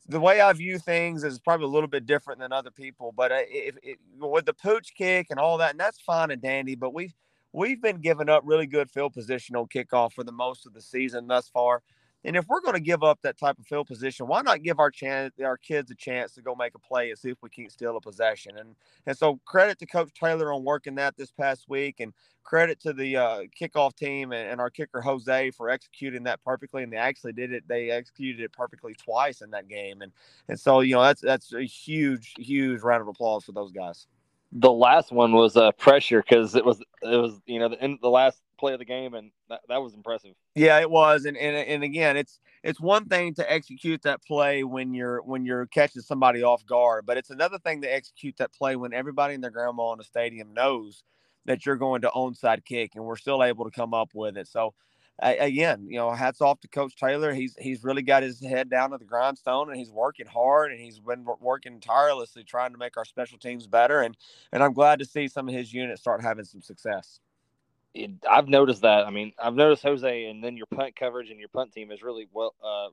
the 0.08 0.20
way 0.20 0.42
I 0.42 0.52
view 0.54 0.80
things 0.80 1.24
is 1.24 1.40
probably 1.40 1.66
a 1.66 1.70
little 1.70 1.88
bit 1.88 2.06
different 2.06 2.40
than 2.40 2.52
other 2.52 2.72
people. 2.72 3.14
But 3.16 3.32
uh, 3.32 3.40
if, 3.48 3.78
if 3.84 3.98
with 4.18 4.46
the 4.46 4.54
pooch 4.54 4.94
kick 4.96 5.28
and 5.30 5.40
all 5.40 5.58
that, 5.60 5.72
and 5.72 5.80
that's 5.80 6.00
fine 6.00 6.32
and 6.32 6.42
dandy. 6.42 6.76
But 6.76 6.94
we've 6.94 7.14
we've 7.54 7.82
been 7.82 7.98
giving 7.98 8.30
up 8.30 8.44
really 8.46 8.68
good 8.68 8.90
field 8.90 9.14
position 9.14 9.56
on 9.56 9.68
kickoff 9.68 10.14
for 10.14 10.24
the 10.24 10.32
most 10.32 10.66
of 10.66 10.74
the 10.74 10.82
season 10.82 11.28
thus 11.28 11.50
far. 11.50 11.84
And 12.26 12.36
if 12.36 12.46
we're 12.48 12.60
going 12.60 12.74
to 12.74 12.82
give 12.82 13.02
up 13.02 13.20
that 13.22 13.38
type 13.38 13.58
of 13.60 13.66
field 13.66 13.88
position, 13.88 14.28
why 14.28 14.42
not 14.42 14.62
give 14.62 14.80
our 14.80 14.92
chance, 14.92 15.34
our 15.44 15.58
kids 15.58 15.90
a 15.90 15.96
chance 15.96 16.34
to 16.34 16.42
go 16.42 16.54
make 16.54 16.76
a 16.76 16.80
play 16.80 17.10
and 17.10 17.18
see 17.18 17.30
if 17.30 17.38
we 17.42 17.50
can't 17.50 17.72
steal 17.72 17.96
a 17.96 18.02
possession? 18.02 18.58
And 18.58 18.76
and 19.06 19.18
so 19.18 19.40
credit 19.46 19.80
to 19.80 19.86
Coach 19.86 20.12
Taylor 20.14 20.52
on 20.52 20.64
working 20.64 20.96
that 20.96 21.16
this 21.16 21.32
past 21.32 21.70
week, 21.70 22.02
and 22.02 22.14
credit 22.44 22.80
to 22.82 22.94
the 22.94 23.16
uh, 23.16 23.40
kickoff 23.60 23.96
team 23.96 24.34
and, 24.34 24.50
and 24.50 24.60
our 24.60 24.70
kicker 24.70 25.00
Jose 25.02 25.52
for 25.52 25.70
executing 25.70 26.24
that 26.24 26.44
perfectly. 26.44 26.84
And 26.84 26.92
they 26.92 26.98
actually 26.98 27.34
did 27.34 27.54
it; 27.54 27.64
they 27.68 27.90
executed 27.90 28.44
it 28.44 28.52
perfectly 28.52 28.94
twice 28.96 29.42
in 29.42 29.52
that 29.52 29.70
game. 29.70 30.02
And 30.02 30.12
and 30.50 30.60
so 30.60 30.82
you 30.82 30.96
know 30.96 31.04
that's 31.04 31.22
that's 31.22 31.54
a 31.54 31.64
huge 31.64 32.34
huge 32.38 32.82
round 32.82 33.02
of 33.02 33.08
applause 33.08 33.46
for 33.46 33.54
those 33.54 33.72
guys. 33.72 34.08
The 34.52 34.72
last 34.72 35.12
one 35.12 35.34
was 35.34 35.56
uh, 35.56 35.72
pressure 35.74 36.22
because 36.22 36.56
it 36.56 36.66
was 36.66 36.82
it 37.02 37.16
was 37.16 37.40
you 37.46 37.60
know 37.60 37.70
the 37.70 37.82
end, 37.82 38.00
the 38.02 38.10
last 38.10 38.42
play 38.60 38.74
of 38.74 38.80
the 38.80 38.86
game, 38.86 39.14
and 39.14 39.32
that, 39.50 39.62
that 39.70 39.82
was 39.82 39.94
impressive. 39.94 40.36
Yeah, 40.56 40.80
it 40.80 40.90
was, 40.90 41.26
and, 41.26 41.38
and 41.38 41.56
and 41.56 41.84
again, 41.84 42.18
it's 42.18 42.40
it's 42.64 42.80
one 42.80 43.06
thing 43.06 43.34
to 43.36 43.52
execute 43.52 44.02
that 44.04 44.24
play 44.24 44.64
when 44.64 44.94
you're 44.94 45.22
when 45.22 45.46
you're 45.46 45.66
catching 45.68 46.02
somebody 46.02 46.44
off 46.44 46.66
guard, 46.66 47.06
but 47.06 47.18
it's 47.18 47.30
another 47.30 47.58
thing 47.60 47.82
to 47.82 47.94
execute 47.94 48.38
that 48.38 48.54
play 48.54 48.76
when 48.76 48.94
everybody 48.94 49.34
in 49.34 49.42
their 49.42 49.52
grandma 49.52 49.94
in 49.94 49.98
the 49.98 50.04
stadium 50.04 50.54
knows 50.54 51.04
that 51.46 51.66
you're 51.66 51.78
going 51.78 52.02
to 52.02 52.10
onside 52.10 52.66
kick, 52.66 52.92
and 52.96 53.06
we're 53.06 53.16
still 53.16 53.44
able 53.44 53.66
to 53.66 53.72
come 53.72 53.94
up 53.94 54.10
with 54.14 54.38
it. 54.38 54.48
So 54.48 54.74
again, 55.22 55.86
you 55.90 55.98
know, 55.98 56.12
hats 56.12 56.42
off 56.42 56.60
to 56.62 56.68
Coach 56.68 56.96
Taylor. 56.96 57.34
He's 57.34 57.56
he's 57.60 57.84
really 57.84 58.02
got 58.02 58.24
his 58.24 58.40
head 58.42 58.70
down 58.70 58.92
to 58.92 58.98
the 58.98 59.06
grindstone, 59.06 59.70
and 59.70 59.78
he's 59.78 59.92
working 59.92 60.28
hard, 60.28 60.72
and 60.72 60.80
he's 60.80 61.00
been 61.00 61.26
working 61.40 61.80
tirelessly 61.80 62.44
trying 62.44 62.72
to 62.72 62.78
make 62.78 62.98
our 62.98 63.06
special 63.06 63.38
teams 63.38 63.68
better. 63.68 64.02
And 64.02 64.16
and 64.52 64.64
I'm 64.64 64.74
glad 64.74 65.00
to 65.00 65.06
see 65.06 65.28
some 65.28 65.50
of 65.50 65.56
his 65.56 65.74
units 65.74 66.02
start 66.02 66.22
having 66.22 66.46
some 66.46 66.62
success. 66.62 67.20
It, 67.94 68.12
I've 68.30 68.48
noticed 68.48 68.82
that. 68.84 69.06
I 69.06 69.10
mean, 69.10 69.34
I've 69.42 69.56
noticed 69.56 69.84
Jose, 69.84 70.26
and 70.26 70.44
then 70.44 70.58
your 70.58 70.68
punt 70.68 70.96
coverage 70.96 71.30
and 71.32 71.40
your 71.40 71.50
punt 71.50 71.74
team 71.74 71.92
is 71.92 72.04
really 72.04 72.28
well, 72.32 72.54
uh, 72.64 72.90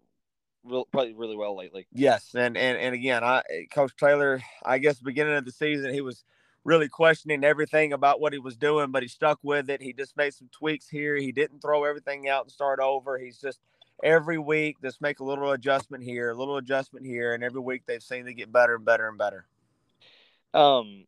real, 0.64 0.86
probably 0.86 1.14
really 1.14 1.36
well 1.36 1.56
lately. 1.56 1.86
Yes, 1.92 2.34
and 2.34 2.56
and 2.56 2.78
and 2.78 2.94
again, 2.94 3.22
I 3.22 3.42
Coach 3.70 3.94
Taylor, 3.96 4.42
I 4.64 4.78
guess 4.78 4.98
beginning 4.98 5.34
of 5.34 5.44
the 5.44 5.52
season, 5.52 5.92
he 5.92 6.00
was 6.00 6.24
really 6.64 6.88
questioning 6.88 7.44
everything 7.44 7.92
about 7.92 8.20
what 8.20 8.32
he 8.32 8.38
was 8.38 8.56
doing, 8.56 8.90
but 8.90 9.02
he 9.02 9.08
stuck 9.08 9.38
with 9.42 9.70
it. 9.70 9.80
He 9.80 9.92
just 9.92 10.16
made 10.16 10.34
some 10.34 10.48
tweaks 10.50 10.88
here. 10.88 11.14
He 11.14 11.30
didn't 11.30 11.60
throw 11.60 11.84
everything 11.84 12.28
out 12.28 12.44
and 12.44 12.50
start 12.50 12.80
over. 12.80 13.18
He's 13.18 13.38
just 13.38 13.60
every 14.02 14.38
week 14.38 14.76
just 14.82 15.00
make 15.00 15.20
a 15.20 15.24
little 15.24 15.52
adjustment 15.52 16.02
here, 16.02 16.30
a 16.30 16.34
little 16.34 16.56
adjustment 16.56 17.06
here, 17.06 17.34
and 17.34 17.44
every 17.44 17.60
week 17.60 17.82
they've 17.86 18.02
seen 18.02 18.24
to 18.26 18.34
get 18.34 18.52
better 18.52 18.74
and 18.74 18.84
better 18.84 19.08
and 19.08 19.18
better. 19.18 19.46
Um, 20.54 21.06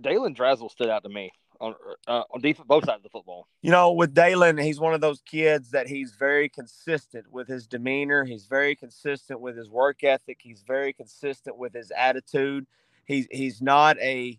Dalen 0.00 0.34
Drazzle 0.34 0.70
stood 0.70 0.88
out 0.88 1.02
to 1.04 1.08
me 1.08 1.32
on 1.60 1.74
uh, 2.06 2.22
on 2.30 2.40
defense, 2.40 2.66
both 2.66 2.84
sides 2.84 2.98
of 2.98 3.02
the 3.02 3.08
football. 3.08 3.48
You 3.62 3.70
know, 3.70 3.92
with 3.92 4.14
Dalen, 4.14 4.58
he's 4.58 4.80
one 4.80 4.94
of 4.94 5.00
those 5.00 5.20
kids 5.22 5.70
that 5.70 5.88
he's 5.88 6.14
very 6.14 6.48
consistent 6.48 7.30
with 7.30 7.48
his 7.48 7.66
demeanor. 7.66 8.24
He's 8.24 8.46
very 8.46 8.76
consistent 8.76 9.40
with 9.40 9.56
his 9.56 9.68
work 9.68 10.04
ethic. 10.04 10.38
He's 10.40 10.62
very 10.62 10.92
consistent 10.92 11.56
with 11.56 11.74
his 11.74 11.90
attitude. 11.96 12.66
He's 13.04 13.26
he's 13.30 13.60
not 13.60 13.98
a 13.98 14.38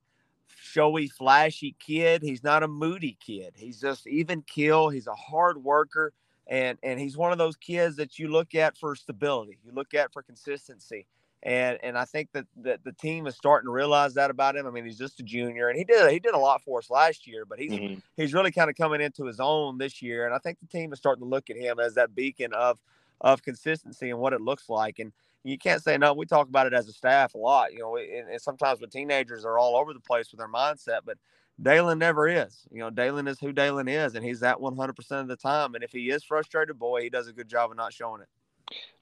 showy, 0.55 1.07
flashy 1.07 1.75
kid. 1.79 2.21
He's 2.21 2.43
not 2.43 2.63
a 2.63 2.67
moody 2.67 3.17
kid. 3.25 3.53
He's 3.55 3.79
just 3.81 4.07
even 4.07 4.41
kill. 4.43 4.89
He's 4.89 5.07
a 5.07 5.15
hard 5.15 5.63
worker, 5.63 6.13
and 6.47 6.77
and 6.83 6.99
he's 6.99 7.17
one 7.17 7.31
of 7.31 7.37
those 7.37 7.55
kids 7.55 7.97
that 7.97 8.19
you 8.19 8.29
look 8.29 8.55
at 8.55 8.77
for 8.77 8.95
stability. 8.95 9.57
You 9.63 9.71
look 9.73 9.93
at 9.93 10.13
for 10.13 10.21
consistency. 10.21 11.05
And 11.43 11.77
and 11.83 11.97
I 11.97 12.05
think 12.05 12.29
that, 12.33 12.45
that 12.57 12.83
the 12.83 12.91
team 12.91 13.25
is 13.25 13.35
starting 13.35 13.67
to 13.67 13.71
realize 13.71 14.13
that 14.15 14.29
about 14.29 14.57
him. 14.57 14.67
I 14.67 14.71
mean, 14.71 14.85
he's 14.85 14.97
just 14.97 15.19
a 15.21 15.23
junior, 15.23 15.69
and 15.69 15.77
he 15.77 15.85
did 15.85 16.11
he 16.11 16.19
did 16.19 16.33
a 16.33 16.39
lot 16.39 16.61
for 16.61 16.79
us 16.79 16.89
last 16.89 17.25
year, 17.25 17.45
but 17.45 17.59
he's 17.59 17.71
mm-hmm. 17.71 17.99
he's 18.17 18.33
really 18.33 18.51
kind 18.51 18.69
of 18.69 18.75
coming 18.75 18.99
into 18.99 19.25
his 19.25 19.39
own 19.39 19.77
this 19.77 20.01
year. 20.01 20.25
And 20.25 20.35
I 20.35 20.37
think 20.39 20.59
the 20.59 20.67
team 20.67 20.91
is 20.91 20.99
starting 20.99 21.23
to 21.23 21.29
look 21.29 21.49
at 21.49 21.55
him 21.55 21.79
as 21.79 21.95
that 21.95 22.13
beacon 22.13 22.53
of 22.53 22.79
of 23.21 23.41
consistency 23.41 24.09
and 24.09 24.19
what 24.19 24.33
it 24.33 24.41
looks 24.41 24.69
like. 24.69 24.99
And 24.99 25.13
you 25.43 25.57
can't 25.57 25.81
say 25.81 25.97
no. 25.97 26.13
We 26.13 26.25
talk 26.25 26.49
about 26.49 26.67
it 26.67 26.73
as 26.73 26.87
a 26.89 26.93
staff 26.93 27.33
a 27.33 27.37
lot, 27.37 27.71
you 27.71 27.79
know, 27.79 27.95
and, 27.95 28.29
and 28.29 28.41
sometimes 28.41 28.81
with 28.81 28.91
teenagers 28.91 29.45
are 29.45 29.57
all 29.57 29.77
over 29.77 29.93
the 29.93 29.99
place 29.99 30.31
with 30.31 30.39
their 30.39 30.49
mindset, 30.49 30.99
but 31.05 31.17
Dalen 31.61 31.99
never 31.99 32.27
is. 32.27 32.61
You 32.71 32.79
know, 32.79 32.89
Dalen 32.89 33.27
is 33.27 33.39
who 33.39 33.51
Dalen 33.51 33.87
is, 33.87 34.15
and 34.15 34.25
he's 34.25 34.39
that 34.41 34.57
100% 34.57 35.11
of 35.11 35.27
the 35.27 35.35
time. 35.35 35.75
And 35.75 35.83
if 35.83 35.91
he 35.91 36.09
is 36.09 36.23
frustrated, 36.23 36.79
boy, 36.79 37.01
he 37.01 37.09
does 37.09 37.27
a 37.27 37.33
good 37.33 37.49
job 37.49 37.71
of 37.71 37.77
not 37.77 37.93
showing 37.93 38.21
it. 38.21 38.27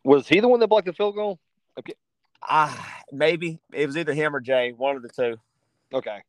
Was 0.04 0.28
he 0.28 0.40
the 0.40 0.48
one 0.48 0.60
that 0.60 0.68
blocked 0.68 0.88
the 0.88 0.94
field 0.94 1.16
goal? 1.16 1.40
Okay. 1.78 1.94
Ah, 2.42 3.02
maybe 3.12 3.60
it 3.74 3.86
was 3.86 3.98
either 3.98 4.14
him 4.14 4.36
or 4.36 4.40
Jay, 4.40 4.72
one 4.72 4.96
of 4.96 5.02
the 5.02 5.10
two. 5.10 5.38
Okay, 5.94 6.20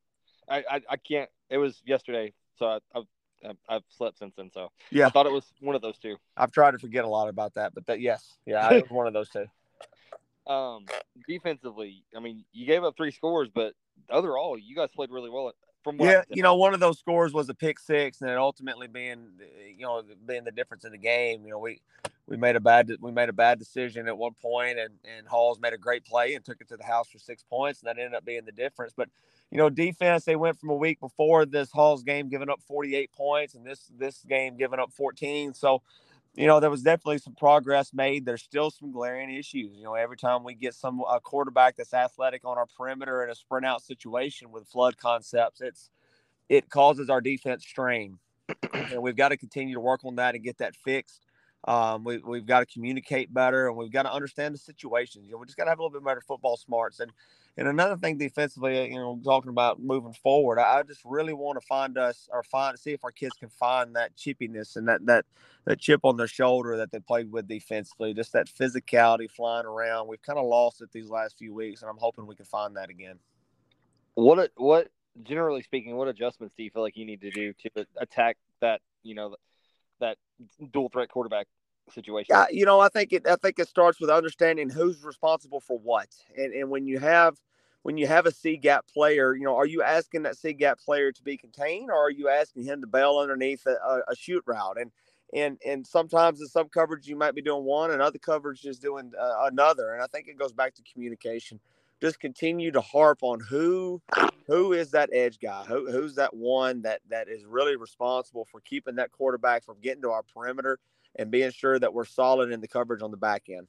I 0.48 0.58
I, 0.70 0.80
I 0.90 0.96
can't. 0.96 1.30
It 1.50 1.58
was 1.58 1.80
yesterday, 1.84 2.32
so 2.58 2.66
I, 2.66 2.78
I've 2.94 3.56
I've 3.68 3.82
slept 3.88 4.18
since 4.18 4.34
then. 4.36 4.50
So 4.52 4.70
yeah, 4.90 5.06
I 5.06 5.10
thought 5.10 5.26
it 5.26 5.32
was 5.32 5.52
one 5.60 5.76
of 5.76 5.82
those 5.82 5.98
two. 5.98 6.16
I've 6.36 6.52
tried 6.52 6.72
to 6.72 6.78
forget 6.78 7.04
a 7.04 7.08
lot 7.08 7.28
about 7.28 7.54
that, 7.54 7.74
but 7.74 7.86
that 7.86 8.00
yes, 8.00 8.38
yeah, 8.46 8.72
it 8.72 8.82
was 8.82 8.90
one 8.90 9.06
of 9.06 9.12
those 9.12 9.28
two. 9.28 9.46
Um, 10.48 10.86
defensively, 11.28 12.04
I 12.16 12.20
mean, 12.20 12.42
you 12.54 12.64
gave 12.64 12.82
up 12.82 12.96
three 12.96 13.10
scores, 13.10 13.50
but 13.54 13.74
overall, 14.08 14.56
you 14.58 14.74
guys 14.74 14.88
played 14.96 15.10
really 15.10 15.28
well. 15.28 15.52
From 15.84 16.00
yeah, 16.00 16.22
you 16.30 16.42
know, 16.42 16.56
one 16.56 16.72
of 16.72 16.80
those 16.80 16.98
scores 16.98 17.34
was 17.34 17.50
a 17.50 17.54
pick 17.54 17.78
six, 17.78 18.22
and 18.22 18.30
it 18.30 18.38
ultimately 18.38 18.88
being, 18.88 19.28
you 19.76 19.84
know, 19.84 20.02
being 20.26 20.44
the 20.44 20.50
difference 20.50 20.84
in 20.84 20.92
the 20.92 20.98
game. 20.98 21.44
You 21.44 21.50
know, 21.50 21.58
we 21.58 21.82
we 22.28 22.36
made 22.36 22.56
a 22.56 22.60
bad 22.60 22.90
we 23.00 23.10
made 23.10 23.30
a 23.30 23.32
bad 23.32 23.58
decision 23.58 24.06
at 24.06 24.16
one 24.16 24.34
point, 24.40 24.78
and 24.78 24.94
and 25.16 25.26
Halls 25.26 25.58
made 25.60 25.72
a 25.72 25.78
great 25.78 26.04
play 26.04 26.34
and 26.34 26.44
took 26.44 26.60
it 26.60 26.68
to 26.68 26.76
the 26.76 26.84
house 26.84 27.08
for 27.08 27.18
six 27.18 27.42
points, 27.42 27.80
and 27.80 27.88
that 27.88 27.98
ended 27.98 28.14
up 28.14 28.24
being 28.24 28.44
the 28.44 28.52
difference. 28.52 28.92
But 28.94 29.08
you 29.50 29.56
know, 29.56 29.70
defense 29.70 30.24
they 30.24 30.36
went 30.36 30.58
from 30.58 30.68
a 30.68 30.74
week 30.74 31.00
before 31.00 31.46
this 31.46 31.72
Halls 31.72 32.02
game 32.02 32.28
giving 32.28 32.50
up 32.50 32.60
48 32.68 33.10
points, 33.12 33.54
and 33.54 33.64
this 33.64 33.90
this 33.96 34.22
game 34.28 34.58
giving 34.58 34.78
up 34.78 34.92
14. 34.92 35.54
So 35.54 35.82
you 36.34 36.46
know, 36.46 36.60
there 36.60 36.70
was 36.70 36.82
definitely 36.82 37.18
some 37.18 37.34
progress 37.34 37.92
made. 37.94 38.24
There's 38.24 38.42
still 38.42 38.70
some 38.70 38.92
glaring 38.92 39.34
issues. 39.34 39.76
You 39.76 39.84
know, 39.84 39.94
every 39.94 40.16
time 40.16 40.44
we 40.44 40.54
get 40.54 40.74
some 40.74 41.02
a 41.10 41.18
quarterback 41.20 41.76
that's 41.76 41.94
athletic 41.94 42.44
on 42.44 42.58
our 42.58 42.66
perimeter 42.76 43.24
in 43.24 43.30
a 43.30 43.34
sprint 43.34 43.64
out 43.64 43.82
situation 43.82 44.52
with 44.52 44.68
flood 44.68 44.98
concepts, 44.98 45.62
it's 45.62 45.90
it 46.50 46.68
causes 46.68 47.08
our 47.08 47.22
defense 47.22 47.64
strain, 47.64 48.18
and 48.72 49.02
we've 49.02 49.16
got 49.16 49.30
to 49.30 49.38
continue 49.38 49.74
to 49.74 49.80
work 49.80 50.04
on 50.04 50.16
that 50.16 50.34
and 50.34 50.44
get 50.44 50.58
that 50.58 50.76
fixed. 50.76 51.26
Um, 51.68 52.02
we, 52.02 52.16
we've 52.16 52.46
got 52.46 52.60
to 52.60 52.66
communicate 52.66 53.32
better, 53.34 53.68
and 53.68 53.76
we've 53.76 53.92
got 53.92 54.04
to 54.04 54.12
understand 54.12 54.54
the 54.54 54.58
situations. 54.58 55.26
You 55.26 55.32
know, 55.32 55.38
we 55.38 55.44
just 55.44 55.58
got 55.58 55.64
to 55.64 55.70
have 55.70 55.78
a 55.78 55.82
little 55.82 56.00
bit 56.00 56.02
better 56.02 56.22
football 56.22 56.56
smarts. 56.56 56.98
And 56.98 57.12
and 57.58 57.68
another 57.68 57.98
thing 57.98 58.16
defensively, 58.16 58.88
you 58.90 58.94
know, 58.94 59.20
talking 59.22 59.50
about 59.50 59.78
moving 59.78 60.14
forward, 60.14 60.58
I 60.58 60.82
just 60.84 61.02
really 61.04 61.34
want 61.34 61.60
to 61.60 61.66
find 61.66 61.98
us 61.98 62.26
or 62.32 62.42
find 62.42 62.78
see 62.78 62.92
if 62.92 63.04
our 63.04 63.10
kids 63.10 63.36
can 63.38 63.50
find 63.50 63.96
that 63.96 64.16
chippiness 64.16 64.76
and 64.76 64.88
that 64.88 65.04
that 65.04 65.26
that 65.66 65.78
chip 65.78 66.06
on 66.06 66.16
their 66.16 66.26
shoulder 66.26 66.78
that 66.78 66.90
they 66.90 67.00
played 67.00 67.30
with 67.30 67.46
defensively, 67.46 68.14
just 68.14 68.32
that 68.32 68.46
physicality 68.46 69.30
flying 69.30 69.66
around. 69.66 70.08
We've 70.08 70.22
kind 70.22 70.38
of 70.38 70.46
lost 70.46 70.80
it 70.80 70.90
these 70.90 71.10
last 71.10 71.36
few 71.36 71.52
weeks, 71.52 71.82
and 71.82 71.90
I'm 71.90 71.98
hoping 71.98 72.26
we 72.26 72.34
can 72.34 72.46
find 72.46 72.78
that 72.78 72.88
again. 72.88 73.18
What 74.14 74.52
what 74.56 74.88
generally 75.22 75.60
speaking, 75.60 75.96
what 75.96 76.08
adjustments 76.08 76.54
do 76.56 76.62
you 76.62 76.70
feel 76.70 76.82
like 76.82 76.96
you 76.96 77.04
need 77.04 77.20
to 77.20 77.30
do 77.30 77.52
to 77.52 77.86
attack 77.98 78.38
that 78.62 78.80
you 79.02 79.14
know 79.14 79.36
that 80.00 80.16
dual 80.72 80.88
threat 80.88 81.10
quarterback 81.10 81.46
situation? 81.92 82.26
Yeah, 82.30 82.46
you 82.50 82.64
know, 82.64 82.80
I 82.80 82.88
think 82.88 83.12
it 83.12 83.26
I 83.26 83.36
think 83.36 83.58
it 83.58 83.68
starts 83.68 84.00
with 84.00 84.10
understanding 84.10 84.70
who's 84.70 85.02
responsible 85.04 85.60
for 85.60 85.78
what. 85.78 86.08
And 86.36 86.52
and 86.52 86.70
when 86.70 86.86
you 86.86 86.98
have 86.98 87.38
when 87.82 87.96
you 87.96 88.06
have 88.06 88.26
a 88.26 88.32
C 88.32 88.56
gap 88.56 88.86
player, 88.86 89.34
you 89.34 89.44
know, 89.44 89.56
are 89.56 89.66
you 89.66 89.82
asking 89.82 90.22
that 90.24 90.36
C 90.36 90.52
gap 90.52 90.78
player 90.78 91.12
to 91.12 91.22
be 91.22 91.36
contained, 91.36 91.90
or 91.90 91.96
are 91.96 92.10
you 92.10 92.28
asking 92.28 92.64
him 92.64 92.80
to 92.80 92.86
bail 92.86 93.18
underneath 93.18 93.66
a, 93.66 93.76
a, 93.84 94.00
a 94.08 94.16
shoot 94.16 94.42
route? 94.46 94.78
And 94.80 94.90
and 95.34 95.58
and 95.66 95.86
sometimes 95.86 96.40
in 96.40 96.46
some 96.48 96.68
coverage 96.68 97.06
you 97.06 97.16
might 97.16 97.34
be 97.34 97.42
doing 97.42 97.64
one, 97.64 97.90
and 97.90 98.02
other 98.02 98.18
coverage 98.18 98.64
is 98.64 98.78
doing 98.78 99.12
uh, 99.18 99.46
another. 99.50 99.92
And 99.94 100.02
I 100.02 100.06
think 100.06 100.28
it 100.28 100.38
goes 100.38 100.52
back 100.52 100.74
to 100.74 100.82
communication. 100.92 101.60
Just 102.00 102.20
continue 102.20 102.70
to 102.72 102.80
harp 102.80 103.22
on 103.22 103.40
who 103.40 104.00
who 104.46 104.72
is 104.72 104.90
that 104.92 105.10
edge 105.12 105.38
guy, 105.40 105.64
who, 105.64 105.90
who's 105.90 106.14
that 106.14 106.34
one 106.34 106.82
that 106.82 107.00
that 107.10 107.28
is 107.28 107.44
really 107.44 107.76
responsible 107.76 108.44
for 108.44 108.60
keeping 108.60 108.96
that 108.96 109.12
quarterback 109.12 109.64
from 109.64 109.76
getting 109.82 110.02
to 110.02 110.10
our 110.10 110.22
perimeter 110.22 110.78
and 111.16 111.30
being 111.30 111.50
sure 111.50 111.78
that 111.78 111.92
we're 111.92 112.04
solid 112.04 112.52
in 112.52 112.60
the 112.60 112.68
coverage 112.68 113.02
on 113.02 113.10
the 113.10 113.16
back 113.16 113.44
end. 113.48 113.66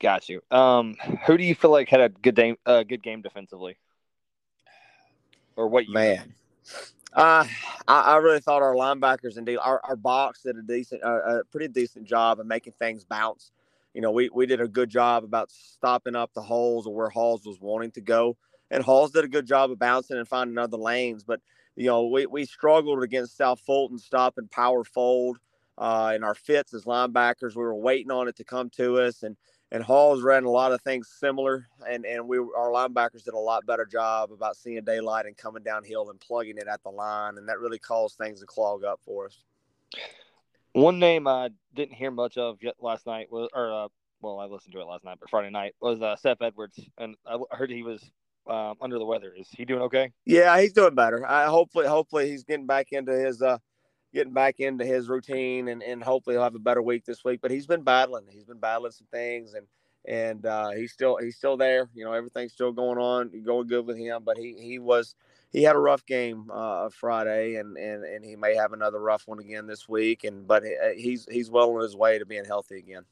Got 0.00 0.28
you. 0.28 0.40
Um, 0.50 0.96
who 1.26 1.36
do 1.36 1.44
you 1.44 1.54
feel 1.54 1.70
like 1.70 1.88
had 1.88 2.00
a 2.00 2.08
good 2.08 2.36
game, 2.36 2.56
uh, 2.64 2.84
good 2.84 3.02
game 3.02 3.20
defensively, 3.20 3.76
or 5.56 5.66
what? 5.66 5.88
Man, 5.88 6.34
uh, 7.12 7.44
I, 7.88 8.00
I, 8.02 8.16
really 8.18 8.38
thought 8.38 8.62
our 8.62 8.74
linebackers 8.74 9.38
and 9.38 9.48
our, 9.58 9.80
our 9.82 9.96
box 9.96 10.42
did 10.42 10.56
a 10.56 10.62
decent, 10.62 11.02
uh, 11.02 11.40
a 11.40 11.44
pretty 11.46 11.66
decent 11.66 12.06
job 12.06 12.38
of 12.38 12.46
making 12.46 12.74
things 12.74 13.04
bounce. 13.04 13.50
You 13.92 14.00
know, 14.00 14.12
we 14.12 14.28
we 14.28 14.46
did 14.46 14.60
a 14.60 14.68
good 14.68 14.88
job 14.88 15.24
about 15.24 15.50
stopping 15.50 16.14
up 16.14 16.32
the 16.32 16.42
holes 16.42 16.86
or 16.86 16.94
where 16.94 17.08
Halls 17.08 17.44
was 17.44 17.60
wanting 17.60 17.90
to 17.92 18.00
go, 18.00 18.36
and 18.70 18.84
Halls 18.84 19.10
did 19.10 19.24
a 19.24 19.28
good 19.28 19.46
job 19.46 19.72
of 19.72 19.80
bouncing 19.80 20.16
and 20.16 20.28
finding 20.28 20.58
other 20.58 20.76
lanes. 20.76 21.24
But 21.24 21.40
you 21.74 21.86
know, 21.86 22.06
we 22.06 22.26
we 22.26 22.44
struggled 22.44 23.02
against 23.02 23.36
South 23.36 23.58
Fulton 23.58 23.98
stopping 23.98 24.46
power 24.46 24.84
fold 24.84 25.38
uh, 25.78 26.12
in 26.14 26.24
our 26.24 26.34
fits 26.34 26.74
as 26.74 26.84
linebackers. 26.84 27.54
We 27.54 27.62
were 27.62 27.74
waiting 27.74 28.10
on 28.10 28.28
it 28.28 28.36
to 28.36 28.44
come 28.44 28.68
to 28.70 28.98
us, 28.98 29.22
and 29.22 29.36
and 29.70 29.82
Halls 29.82 30.22
ran 30.22 30.44
a 30.44 30.50
lot 30.50 30.72
of 30.72 30.82
things 30.82 31.08
similar, 31.18 31.68
and 31.88 32.04
and 32.04 32.26
we 32.26 32.38
our 32.38 32.70
linebackers 32.70 33.24
did 33.24 33.34
a 33.34 33.38
lot 33.38 33.64
better 33.64 33.86
job 33.86 34.32
about 34.32 34.56
seeing 34.56 34.82
daylight 34.84 35.26
and 35.26 35.36
coming 35.36 35.62
downhill 35.62 36.10
and 36.10 36.20
plugging 36.20 36.58
it 36.58 36.66
at 36.66 36.82
the 36.82 36.90
line, 36.90 37.38
and 37.38 37.48
that 37.48 37.60
really 37.60 37.78
caused 37.78 38.18
things 38.18 38.40
to 38.40 38.46
clog 38.46 38.84
up 38.84 39.00
for 39.04 39.26
us. 39.26 39.44
One 40.72 40.98
name 40.98 41.26
I 41.26 41.50
didn't 41.74 41.94
hear 41.94 42.10
much 42.10 42.36
of 42.36 42.58
yet 42.62 42.74
last 42.80 43.06
night 43.06 43.30
was, 43.30 43.48
or 43.54 43.72
uh, 43.72 43.88
well, 44.20 44.40
I 44.40 44.46
listened 44.46 44.72
to 44.74 44.80
it 44.80 44.84
last 44.84 45.04
night, 45.04 45.18
but 45.20 45.30
Friday 45.30 45.50
night 45.50 45.74
was 45.80 46.02
uh, 46.02 46.16
Seth 46.16 46.42
Edwards, 46.42 46.78
and 46.98 47.14
I 47.26 47.38
heard 47.52 47.70
he 47.70 47.82
was 47.82 48.10
um, 48.48 48.74
under 48.80 48.98
the 48.98 49.04
weather. 49.04 49.32
Is 49.36 49.48
he 49.50 49.64
doing 49.64 49.82
okay? 49.82 50.10
Yeah, 50.24 50.60
he's 50.60 50.72
doing 50.72 50.94
better. 50.94 51.26
I 51.26 51.46
hopefully, 51.46 51.86
hopefully, 51.86 52.30
he's 52.30 52.44
getting 52.44 52.66
back 52.66 52.88
into 52.92 53.12
his 53.12 53.42
uh, 53.42 53.58
getting 54.12 54.32
back 54.32 54.60
into 54.60 54.84
his 54.84 55.08
routine 55.08 55.68
and, 55.68 55.82
and 55.82 56.02
hopefully 56.02 56.34
he'll 56.34 56.42
have 56.42 56.54
a 56.54 56.60
better 56.60 56.82
week 56.82 57.04
this 57.04 57.24
week. 57.24 57.40
But 57.40 57.50
he's 57.50 57.66
been 57.66 57.82
battling. 57.82 58.24
He's 58.30 58.44
been 58.44 58.58
battling 58.58 58.92
some 58.92 59.06
things 59.10 59.54
and 59.54 59.66
and 60.06 60.46
uh, 60.46 60.70
he's 60.70 60.92
still 60.92 61.16
he's 61.16 61.36
still 61.36 61.56
there. 61.56 61.88
You 61.94 62.04
know, 62.04 62.12
everything's 62.12 62.52
still 62.52 62.72
going 62.72 62.98
on, 62.98 63.30
going 63.44 63.66
good 63.66 63.86
with 63.86 63.98
him. 63.98 64.22
But 64.24 64.38
he 64.38 64.56
he 64.58 64.78
was 64.78 65.14
he 65.50 65.62
had 65.62 65.76
a 65.76 65.80
rough 65.80 66.04
game 66.06 66.50
uh, 66.52 66.88
Friday, 66.90 67.56
and, 67.56 67.76
and 67.76 68.04
and 68.04 68.24
he 68.24 68.36
may 68.36 68.54
have 68.54 68.72
another 68.72 69.00
rough 69.00 69.26
one 69.26 69.38
again 69.38 69.66
this 69.66 69.88
week. 69.88 70.24
And 70.24 70.46
but 70.46 70.64
uh, 70.64 70.90
he's 70.96 71.26
he's 71.30 71.50
well 71.50 71.74
on 71.74 71.82
his 71.82 71.96
way 71.96 72.18
to 72.18 72.26
being 72.26 72.44
healthy 72.44 72.78
again. 72.78 73.02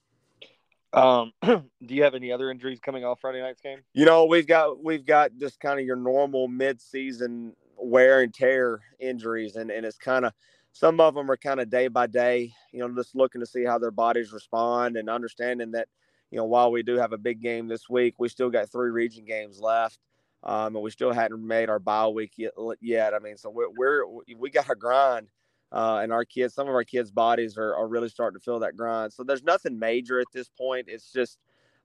Um, 0.93 1.33
do 1.43 1.95
you 1.95 2.03
have 2.05 2.15
any 2.15 2.33
other 2.33 2.51
injuries 2.51 2.81
coming 2.81 3.05
off 3.05 3.21
Friday 3.21 3.43
night's 3.43 3.61
game? 3.61 3.81
You 3.93 4.07
know, 4.07 4.25
we've 4.25 4.47
got 4.47 4.83
we've 4.83 5.05
got 5.05 5.33
just 5.39 5.61
kind 5.61 5.79
of 5.79 5.85
your 5.85 5.97
normal 5.97 6.49
mid-season 6.49 7.55
wear 7.77 8.23
and 8.23 8.33
tear 8.33 8.81
injuries, 8.99 9.57
and 9.57 9.71
and 9.71 9.85
it's 9.85 9.99
kind 9.99 10.25
of 10.25 10.33
some 10.77 11.01
of 11.01 11.15
them 11.15 11.31
are 11.31 11.39
kind 11.39 11.59
of 11.59 11.71
day 11.71 11.89
by 11.89 12.07
day, 12.07 12.53
you 12.71 12.81
know, 12.81 12.95
just 12.95 13.17
looking 13.17 13.41
to 13.41 13.47
see 13.47 13.65
how 13.65 13.79
their 13.79 13.91
bodies 13.91 14.31
respond 14.31 14.99
and 14.99 15.09
understanding 15.09 15.71
that, 15.71 15.89
you 16.31 16.37
know, 16.37 16.45
while 16.45 16.71
we 16.71 16.83
do 16.83 16.99
have 16.99 17.15
a 17.15 17.19
big 17.19 17.41
game 17.41 17.67
this 17.67 17.89
week, 17.89 18.17
we 18.19 18.29
still 18.29 18.51
got 18.51 18.71
three 18.71 18.91
region 18.91 19.25
games 19.25 19.59
left. 19.59 19.99
Um, 20.43 20.77
and 20.77 20.83
we 20.83 20.91
still 20.91 21.13
hadn't 21.13 21.45
made 21.45 21.71
our 21.71 21.79
bye 21.79 22.09
week 22.09 22.33
yet, 22.37 22.53
yet. 22.83 23.15
I 23.15 23.21
mean, 23.21 23.39
so 23.39 23.49
we're, 23.49 23.71
we're 23.71 24.05
we 24.37 24.51
got 24.51 24.69
a 24.69 24.75
grind, 24.75 25.29
uh, 25.73 26.01
and 26.03 26.13
our 26.13 26.27
kids, 26.27 26.53
some 26.53 26.69
of 26.69 26.75
our 26.75 26.85
kids' 26.85 27.11
bodies 27.11 27.57
are, 27.57 27.75
are 27.75 27.89
really 27.89 28.11
starting 28.11 28.39
to 28.39 28.45
feel 28.45 28.61
that 28.61 28.77
grind. 28.77 29.15
So 29.15 29.25
there's 29.25 29.43
nothing 29.43 29.79
major 29.79 30.21
at 30.21 30.27
this 30.35 30.51
point. 30.51 30.89
It's 30.89 31.11
just 31.11 31.39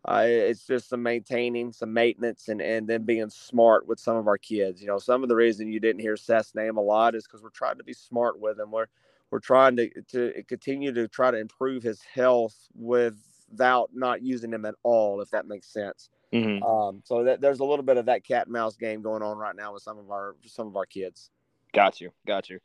uh, 0.04 0.24
it's 0.26 0.66
just 0.66 0.89
some 0.89 1.04
maintaining, 1.04 1.72
some 1.72 1.93
maintenance, 1.93 2.47
and 2.47 2.62
and 2.62 2.88
then 2.88 3.04
being 3.04 3.30
smart 3.30 3.88
with 3.88 3.99
some 3.99 4.18
of 4.18 4.28
our 4.28 4.38
kids. 4.38 4.82
You 4.82 4.88
know, 4.88 4.97
some 4.97 5.22
of 5.22 5.30
the 5.30 5.36
reason 5.36 5.72
you 5.72 5.80
didn't 5.80 6.02
hear 6.02 6.18
Seth's 6.18 6.56
name 6.56 6.78
a 6.78 6.82
lot 6.82 7.14
is 7.14 7.26
because 7.26 7.43
we're 7.43 7.49
trying 7.49 7.78
to 7.78 7.84
be 7.84 7.93
smart 7.93 8.39
with 8.39 8.60
him. 8.60 8.72
We're 8.72 8.88
we're 9.30 9.39
trying 9.39 9.76
to 9.78 9.89
to 10.10 10.43
continue 10.47 10.91
to 10.93 11.08
try 11.08 11.30
to 11.30 11.38
improve 11.38 11.84
his 11.84 12.02
health 12.02 12.56
without 12.74 13.91
not 13.93 14.24
using 14.24 14.52
him 14.52 14.66
at 14.66 14.76
all, 14.82 15.22
if 15.22 15.30
that 15.32 15.47
makes 15.47 15.68
sense. 15.68 16.10
Mm-hmm. 16.34 16.64
Um, 16.64 17.02
so 17.04 17.24
that, 17.26 17.41
there's 17.41 17.60
a 17.60 17.66
little 17.66 17.84
bit 17.84 17.97
of 17.97 18.06
that 18.06 18.24
cat 18.24 18.47
and 18.47 18.54
mouse 18.54 18.78
game 18.78 19.02
going 19.02 19.22
on 19.22 19.38
right 19.38 19.56
now 19.56 19.74
with 19.74 19.84
some 19.84 19.99
of 19.99 20.10
our 20.10 20.36
some 20.45 20.68
of 20.68 20.76
our 20.76 20.86
kids. 20.86 21.30
Got 21.74 22.02
you, 22.02 22.12
got 22.26 22.49
you. 22.49 22.60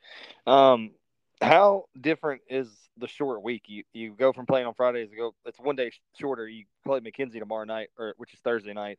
Um, 0.47 0.93
how 1.41 1.85
different 2.01 2.43
is 2.49 2.69
the 2.97 3.09
short 3.09 3.43
week? 3.43 3.65
You 3.67 3.85
you 3.93 4.13
go 4.13 4.33
from 4.33 4.47
playing 4.47 4.67
on 4.67 4.75
Fridays 4.75 5.11
to 5.11 5.17
go. 5.17 5.35
It's 5.45 5.59
one 5.59 5.77
day 5.77 5.91
shorter. 6.19 6.49
You 6.49 6.65
play 6.85 7.01
McKenzie 7.01 7.39
tomorrow 7.39 7.65
night, 7.65 7.89
or 7.99 8.15
which 8.17 8.33
is 8.33 8.41
Thursday 8.41 8.73
night. 8.73 8.99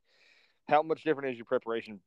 How 0.69 0.83
much 0.83 1.03
different 1.03 1.29
is 1.29 1.37
your 1.37 1.45
preparation? 1.45 1.99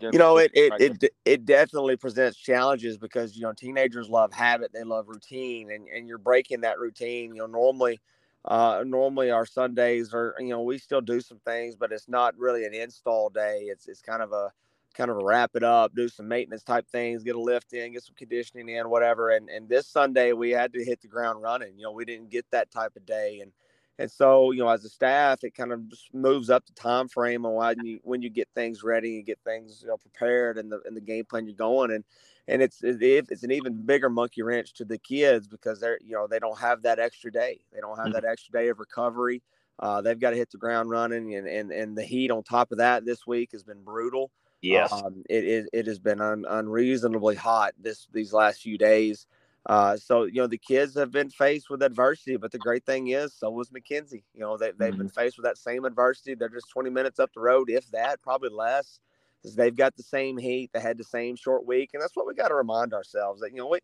You 0.00 0.18
know, 0.18 0.38
it 0.38 0.50
it, 0.54 0.72
it 0.80 1.14
it 1.24 1.44
definitely 1.44 1.96
presents 1.96 2.36
challenges 2.38 2.96
because 2.98 3.36
you 3.36 3.42
know 3.42 3.52
teenagers 3.52 4.08
love 4.08 4.32
habit, 4.32 4.72
they 4.72 4.84
love 4.84 5.08
routine, 5.08 5.70
and 5.70 5.86
and 5.88 6.08
you're 6.08 6.18
breaking 6.18 6.62
that 6.62 6.78
routine. 6.78 7.34
You 7.34 7.42
know, 7.42 7.46
normally. 7.46 8.00
Uh, 8.46 8.84
normally 8.86 9.30
our 9.30 9.46
Sundays 9.46 10.12
are, 10.12 10.34
you 10.38 10.50
know, 10.50 10.60
we 10.60 10.76
still 10.76 11.00
do 11.00 11.18
some 11.18 11.38
things, 11.46 11.76
but 11.76 11.90
it's 11.90 12.10
not 12.10 12.36
really 12.36 12.66
an 12.66 12.74
install 12.74 13.30
day. 13.30 13.68
It's 13.70 13.88
it's 13.88 14.02
kind 14.02 14.20
of 14.20 14.32
a 14.32 14.52
kind 14.94 15.10
of 15.10 15.18
wrap 15.22 15.50
it 15.54 15.62
up, 15.62 15.94
do 15.94 16.08
some 16.08 16.28
maintenance 16.28 16.62
type 16.62 16.88
things, 16.88 17.22
get 17.22 17.36
a 17.36 17.40
lift 17.40 17.72
in, 17.72 17.92
get 17.92 18.02
some 18.02 18.14
conditioning 18.16 18.68
in, 18.68 18.88
whatever. 18.88 19.30
And 19.30 19.48
and 19.48 19.68
this 19.68 19.86
Sunday 19.86 20.32
we 20.32 20.50
had 20.50 20.72
to 20.74 20.84
hit 20.84 21.00
the 21.00 21.08
ground 21.08 21.42
running. 21.42 21.76
You 21.76 21.84
know, 21.84 21.92
we 21.92 22.04
didn't 22.04 22.30
get 22.30 22.46
that 22.52 22.70
type 22.70 22.96
of 22.96 23.04
day, 23.04 23.40
and 23.42 23.52
and 23.98 24.10
so 24.10 24.50
you 24.50 24.60
know, 24.60 24.68
as 24.68 24.84
a 24.84 24.88
staff, 24.88 25.44
it 25.44 25.54
kind 25.54 25.72
of 25.72 25.88
just 25.88 26.12
moves 26.14 26.50
up 26.50 26.66
the 26.66 26.72
time 26.72 27.08
frame 27.08 27.44
on 27.44 27.54
when 27.54 27.86
you 27.86 28.00
when 28.02 28.22
you 28.22 28.30
get 28.30 28.48
things 28.54 28.82
ready 28.82 29.16
and 29.16 29.26
get 29.26 29.38
things 29.44 29.80
you 29.82 29.88
know 29.88 29.96
prepared 29.96 30.58
and 30.58 30.70
the 30.70 30.80
and 30.84 30.96
the 30.96 31.00
game 31.00 31.24
plan 31.24 31.46
you're 31.46 31.54
going 31.54 31.90
and 31.90 32.04
and 32.48 32.62
it's 32.62 32.80
it's 32.82 33.42
an 33.42 33.50
even 33.50 33.86
bigger 33.86 34.10
monkey 34.10 34.42
wrench 34.42 34.74
to 34.74 34.84
the 34.84 34.98
kids 34.98 35.46
because 35.46 35.80
they're 35.80 35.98
you 36.04 36.12
know 36.12 36.26
they 36.26 36.38
don't 36.38 36.58
have 36.58 36.82
that 36.82 36.98
extra 36.98 37.32
day. 37.32 37.60
They 37.72 37.80
don't 37.80 37.96
have 37.96 38.06
mm-hmm. 38.06 38.14
that 38.14 38.24
extra 38.24 38.52
day 38.52 38.68
of 38.68 38.78
recovery. 38.78 39.42
Uh, 39.78 40.00
they've 40.02 40.20
got 40.20 40.30
to 40.30 40.36
hit 40.36 40.50
the 40.50 40.58
ground 40.58 40.90
running, 40.90 41.34
and, 41.34 41.48
and 41.48 41.72
and 41.72 41.96
the 41.96 42.04
heat 42.04 42.30
on 42.30 42.42
top 42.42 42.70
of 42.70 42.78
that 42.78 43.04
this 43.04 43.26
week 43.26 43.52
has 43.52 43.62
been 43.62 43.82
brutal. 43.82 44.30
Yes, 44.64 44.92
um, 44.92 45.22
it, 45.28 45.44
it, 45.44 45.68
it 45.72 45.86
has 45.86 45.98
been 45.98 46.20
un, 46.20 46.44
unreasonably 46.48 47.34
hot 47.34 47.74
this 47.78 48.08
these 48.12 48.32
last 48.32 48.62
few 48.62 48.78
days. 48.78 49.26
Uh, 49.66 49.96
so 49.96 50.24
you 50.24 50.34
know 50.34 50.46
the 50.46 50.58
kids 50.58 50.94
have 50.94 51.10
been 51.10 51.30
faced 51.30 51.68
with 51.68 51.82
adversity, 51.82 52.36
but 52.36 52.50
the 52.50 52.58
great 52.58 52.84
thing 52.84 53.08
is, 53.08 53.34
so 53.34 53.50
was 53.50 53.70
McKenzie. 53.70 54.24
You 54.34 54.40
know 54.40 54.56
they 54.56 54.72
they've 54.72 54.90
mm-hmm. 54.90 54.98
been 54.98 55.08
faced 55.10 55.36
with 55.36 55.44
that 55.44 55.58
same 55.58 55.84
adversity. 55.84 56.34
They're 56.34 56.48
just 56.48 56.70
20 56.70 56.90
minutes 56.90 57.18
up 57.18 57.30
the 57.34 57.40
road, 57.40 57.68
if 57.68 57.90
that, 57.90 58.22
probably 58.22 58.50
less. 58.50 59.00
They've 59.44 59.76
got 59.76 59.94
the 59.96 60.02
same 60.02 60.38
heat. 60.38 60.70
They 60.72 60.80
had 60.80 60.96
the 60.96 61.04
same 61.04 61.36
short 61.36 61.66
week, 61.66 61.90
and 61.92 62.02
that's 62.02 62.16
what 62.16 62.26
we 62.26 62.34
got 62.34 62.48
to 62.48 62.54
remind 62.54 62.94
ourselves 62.94 63.42
that 63.42 63.50
you 63.50 63.58
know 63.58 63.68
we 63.68 63.80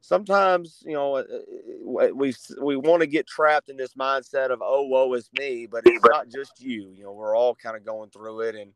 sometimes 0.00 0.82
you 0.86 0.94
know 0.94 1.16
uh, 1.16 1.20
uh, 1.20 2.08
we 2.14 2.34
we 2.60 2.76
want 2.76 3.00
to 3.00 3.06
get 3.06 3.26
trapped 3.26 3.68
in 3.68 3.76
this 3.76 3.94
mindset 3.94 4.50
of 4.50 4.60
oh 4.62 4.82
woe 4.82 5.12
is 5.14 5.28
me 5.38 5.66
but 5.66 5.82
it's 5.86 6.04
not 6.04 6.28
just 6.28 6.60
you 6.60 6.92
you 6.96 7.04
know 7.04 7.12
we're 7.12 7.36
all 7.36 7.54
kind 7.54 7.76
of 7.76 7.84
going 7.84 8.10
through 8.10 8.40
it 8.40 8.54
and 8.54 8.72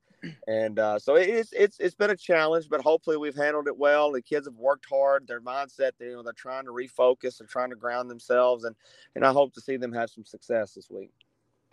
and 0.49 0.79
uh, 0.79 0.99
so 0.99 1.17
it's 1.17 1.53
it's 1.53 1.79
it's 1.81 1.95
been 1.95 2.11
a 2.11 2.17
challenge 2.17 2.67
but 2.71 2.81
hopefully 2.81 3.17
we've 3.17 3.37
handled 3.37 3.67
it 3.69 3.77
well. 3.77 4.11
The 4.11 4.23
kids 4.23 4.47
have 4.47 4.57
worked 4.57 4.87
hard 4.89 5.27
their 5.27 5.41
mindset 5.41 5.93
they, 5.99 6.07
you 6.07 6.17
know 6.17 6.23
they're 6.23 6.33
trying 6.33 6.65
to 6.65 6.71
refocus 6.71 7.39
they're 7.39 7.47
trying 7.47 7.71
to 7.71 7.77
ground 7.77 8.11
themselves 8.11 8.65
and 8.65 8.75
and 9.15 9.25
i 9.25 9.33
hope 9.33 9.53
to 9.55 9.61
see 9.61 9.77
them 9.77 9.93
have 9.93 10.11
some 10.11 10.25
success 10.25 10.75
this 10.75 10.89
week 10.91 11.13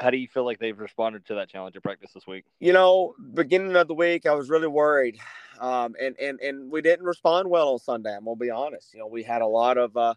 how 0.01 0.09
do 0.09 0.17
you 0.17 0.27
feel 0.27 0.43
like 0.43 0.59
they've 0.59 0.77
responded 0.77 1.25
to 1.27 1.35
that 1.35 1.49
challenge 1.49 1.75
of 1.75 1.83
practice 1.83 2.11
this 2.13 2.25
week? 2.25 2.45
You 2.59 2.73
know, 2.73 3.13
beginning 3.33 3.75
of 3.75 3.87
the 3.87 3.93
week, 3.93 4.25
I 4.25 4.33
was 4.33 4.49
really 4.49 4.67
worried, 4.67 5.19
um, 5.59 5.95
and 6.01 6.15
and 6.19 6.39
and 6.41 6.71
we 6.71 6.81
didn't 6.81 7.05
respond 7.05 7.49
well 7.49 7.73
on 7.73 7.79
Sunday. 7.79 8.15
I'm 8.15 8.25
gonna 8.25 8.35
be 8.35 8.49
honest. 8.49 8.93
You 8.93 8.99
know, 9.01 9.07
we 9.07 9.23
had 9.23 9.41
a 9.41 9.47
lot 9.47 9.77
of 9.77 9.95
uh, 9.95 10.15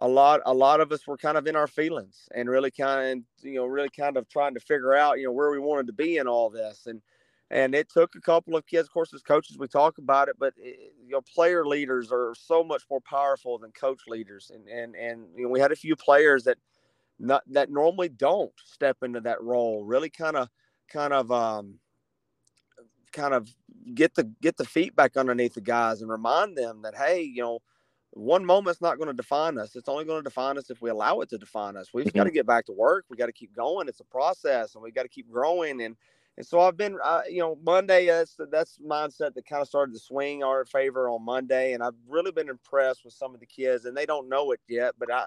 a 0.00 0.08
lot 0.08 0.40
a 0.46 0.54
lot 0.54 0.80
of 0.80 0.92
us 0.92 1.06
were 1.06 1.16
kind 1.16 1.36
of 1.36 1.46
in 1.46 1.56
our 1.56 1.66
feelings 1.66 2.28
and 2.34 2.48
really 2.48 2.70
kind 2.70 3.24
of 3.40 3.44
you 3.44 3.56
know 3.56 3.66
really 3.66 3.90
kind 3.90 4.16
of 4.16 4.28
trying 4.28 4.54
to 4.54 4.60
figure 4.60 4.94
out 4.94 5.18
you 5.18 5.24
know 5.24 5.32
where 5.32 5.50
we 5.50 5.58
wanted 5.58 5.86
to 5.86 5.92
be 5.92 6.18
in 6.18 6.28
all 6.28 6.50
this 6.50 6.86
and 6.86 7.02
and 7.50 7.74
it 7.74 7.88
took 7.88 8.14
a 8.14 8.20
couple 8.20 8.54
of 8.54 8.66
kids 8.66 8.86
of 8.86 8.92
course 8.92 9.12
as 9.12 9.22
coaches 9.22 9.58
we 9.58 9.66
talk 9.66 9.98
about 9.98 10.28
it 10.28 10.36
but 10.38 10.54
it, 10.56 10.76
eh, 10.78 10.88
you 11.04 11.12
know 11.12 11.20
player 11.22 11.66
leaders 11.66 12.10
are 12.12 12.34
so 12.38 12.62
much 12.62 12.82
more 12.90 13.00
powerful 13.00 13.58
than 13.58 13.72
coach 13.72 14.02
leaders 14.06 14.52
and 14.54 14.68
and 14.68 14.94
and 14.94 15.26
you 15.36 15.44
know, 15.44 15.48
we 15.48 15.58
had 15.58 15.72
a 15.72 15.76
few 15.76 15.96
players 15.96 16.44
that 16.44 16.58
not 17.18 17.42
that 17.50 17.70
normally 17.70 18.08
don't 18.08 18.52
step 18.64 18.98
into 19.02 19.20
that 19.20 19.42
role 19.42 19.84
really 19.84 20.10
kind 20.10 20.36
of 20.36 20.48
kind 20.90 21.12
of 21.12 21.30
um 21.32 21.74
kind 23.12 23.34
of 23.34 23.48
get 23.94 24.14
the 24.14 24.24
get 24.40 24.56
the 24.56 24.64
feet 24.64 24.94
back 24.94 25.16
underneath 25.16 25.54
the 25.54 25.60
guys 25.60 26.02
and 26.02 26.10
remind 26.10 26.56
them 26.56 26.82
that 26.82 26.96
hey 26.96 27.22
you 27.22 27.42
know 27.42 27.60
one 28.12 28.44
moment's 28.44 28.80
not 28.80 28.96
going 28.96 29.08
to 29.08 29.14
define 29.14 29.58
us. 29.58 29.76
It's 29.76 29.88
only 29.88 30.04
going 30.04 30.20
to 30.20 30.28
define 30.28 30.56
us 30.56 30.70
if 30.70 30.80
we 30.80 30.90
allow 30.90 31.20
it 31.20 31.28
to 31.28 31.38
define 31.38 31.76
us. 31.76 31.90
We've 31.92 32.06
mm-hmm. 32.06 32.18
got 32.18 32.24
to 32.24 32.30
get 32.30 32.46
back 32.46 32.66
to 32.66 32.72
work. 32.72 33.04
We 33.08 33.16
got 33.16 33.26
to 33.26 33.32
keep 33.32 33.54
going. 33.54 33.86
It's 33.86 34.00
a 34.00 34.04
process 34.04 34.74
and 34.74 34.82
we 34.82 34.90
got 34.90 35.02
to 35.02 35.08
keep 35.08 35.30
growing. 35.30 35.82
And 35.82 35.94
and 36.38 36.46
so 36.46 36.60
I've 36.60 36.76
been, 36.76 36.96
uh, 37.02 37.22
you 37.28 37.40
know, 37.40 37.58
Monday. 37.64 38.06
That's 38.06 38.36
that's 38.52 38.78
mindset 38.78 39.34
that 39.34 39.44
kind 39.44 39.60
of 39.60 39.66
started 39.66 39.92
to 39.94 39.98
swing 39.98 40.44
our 40.44 40.64
favor 40.64 41.08
on 41.08 41.24
Monday, 41.24 41.72
and 41.72 41.82
I've 41.82 41.96
really 42.06 42.30
been 42.30 42.48
impressed 42.48 43.04
with 43.04 43.12
some 43.12 43.34
of 43.34 43.40
the 43.40 43.46
kids, 43.46 43.86
and 43.86 43.96
they 43.96 44.06
don't 44.06 44.28
know 44.28 44.52
it 44.52 44.60
yet, 44.68 44.94
but 45.00 45.12
I, 45.12 45.24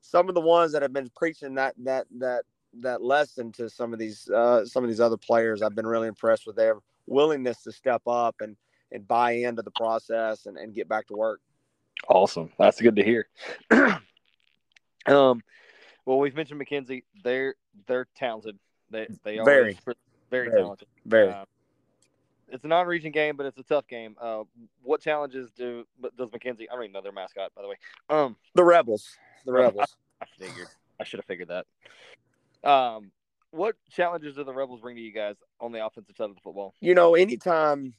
some 0.00 0.28
of 0.28 0.34
the 0.34 0.40
ones 0.40 0.72
that 0.72 0.82
have 0.82 0.92
been 0.92 1.10
preaching 1.14 1.54
that 1.54 1.74
that 1.78 2.06
that 2.18 2.44
that 2.80 3.02
lesson 3.02 3.52
to 3.52 3.68
some 3.68 3.92
of 3.92 3.98
these 3.98 4.28
uh, 4.30 4.64
some 4.64 4.84
of 4.84 4.90
these 4.90 5.00
other 5.00 5.16
players, 5.16 5.62
I've 5.62 5.74
been 5.74 5.86
really 5.86 6.08
impressed 6.08 6.46
with 6.46 6.56
their 6.56 6.76
willingness 7.06 7.62
to 7.64 7.72
step 7.72 8.02
up 8.06 8.36
and 8.40 8.56
and 8.92 9.06
buy 9.06 9.32
into 9.32 9.62
the 9.62 9.70
process 9.72 10.46
and, 10.46 10.56
and 10.56 10.74
get 10.74 10.88
back 10.88 11.06
to 11.08 11.14
work. 11.14 11.40
Awesome, 12.08 12.50
that's 12.58 12.80
good 12.80 12.96
to 12.96 13.04
hear. 13.04 13.28
um, 15.06 15.42
well, 16.06 16.18
we've 16.18 16.34
mentioned 16.34 16.60
McKenzie. 16.60 17.04
They're 17.22 17.54
they're 17.86 18.06
talented. 18.16 18.58
They 18.90 19.06
they 19.24 19.38
are 19.38 19.44
very 19.44 19.78
very, 19.84 20.48
very 20.48 20.50
talented. 20.50 20.88
Very. 21.04 21.28
Uh, 21.28 21.44
it's 22.50 22.64
a 22.64 22.68
non-region 22.68 23.12
game, 23.12 23.36
but 23.36 23.46
it's 23.46 23.58
a 23.58 23.62
tough 23.62 23.86
game. 23.86 24.16
Uh, 24.20 24.44
what 24.82 25.00
challenges 25.00 25.50
do 25.56 25.86
does 26.16 26.30
McKenzie? 26.30 26.66
I 26.70 26.74
don't 26.74 26.84
even 26.84 26.92
know 26.92 27.02
their 27.02 27.12
mascot, 27.12 27.52
by 27.54 27.62
the 27.62 27.68
way. 27.68 27.76
Um, 28.08 28.36
the 28.54 28.64
Rebels. 28.64 29.16
The 29.44 29.52
Rebels. 29.52 29.96
I, 30.20 30.24
I 30.24 30.28
figured. 30.38 30.68
I 30.98 31.04
should 31.04 31.18
have 31.18 31.26
figured 31.26 31.48
that. 31.48 32.68
Um, 32.68 33.10
what 33.50 33.76
challenges 33.90 34.36
do 34.36 34.44
the 34.44 34.52
Rebels 34.52 34.80
bring 34.80 34.96
to 34.96 35.02
you 35.02 35.12
guys 35.12 35.36
on 35.60 35.72
the 35.72 35.84
offensive 35.84 36.16
side 36.16 36.30
of 36.30 36.34
the 36.34 36.40
football? 36.40 36.74
You 36.80 36.94
know, 36.94 37.14
anytime, 37.14 37.94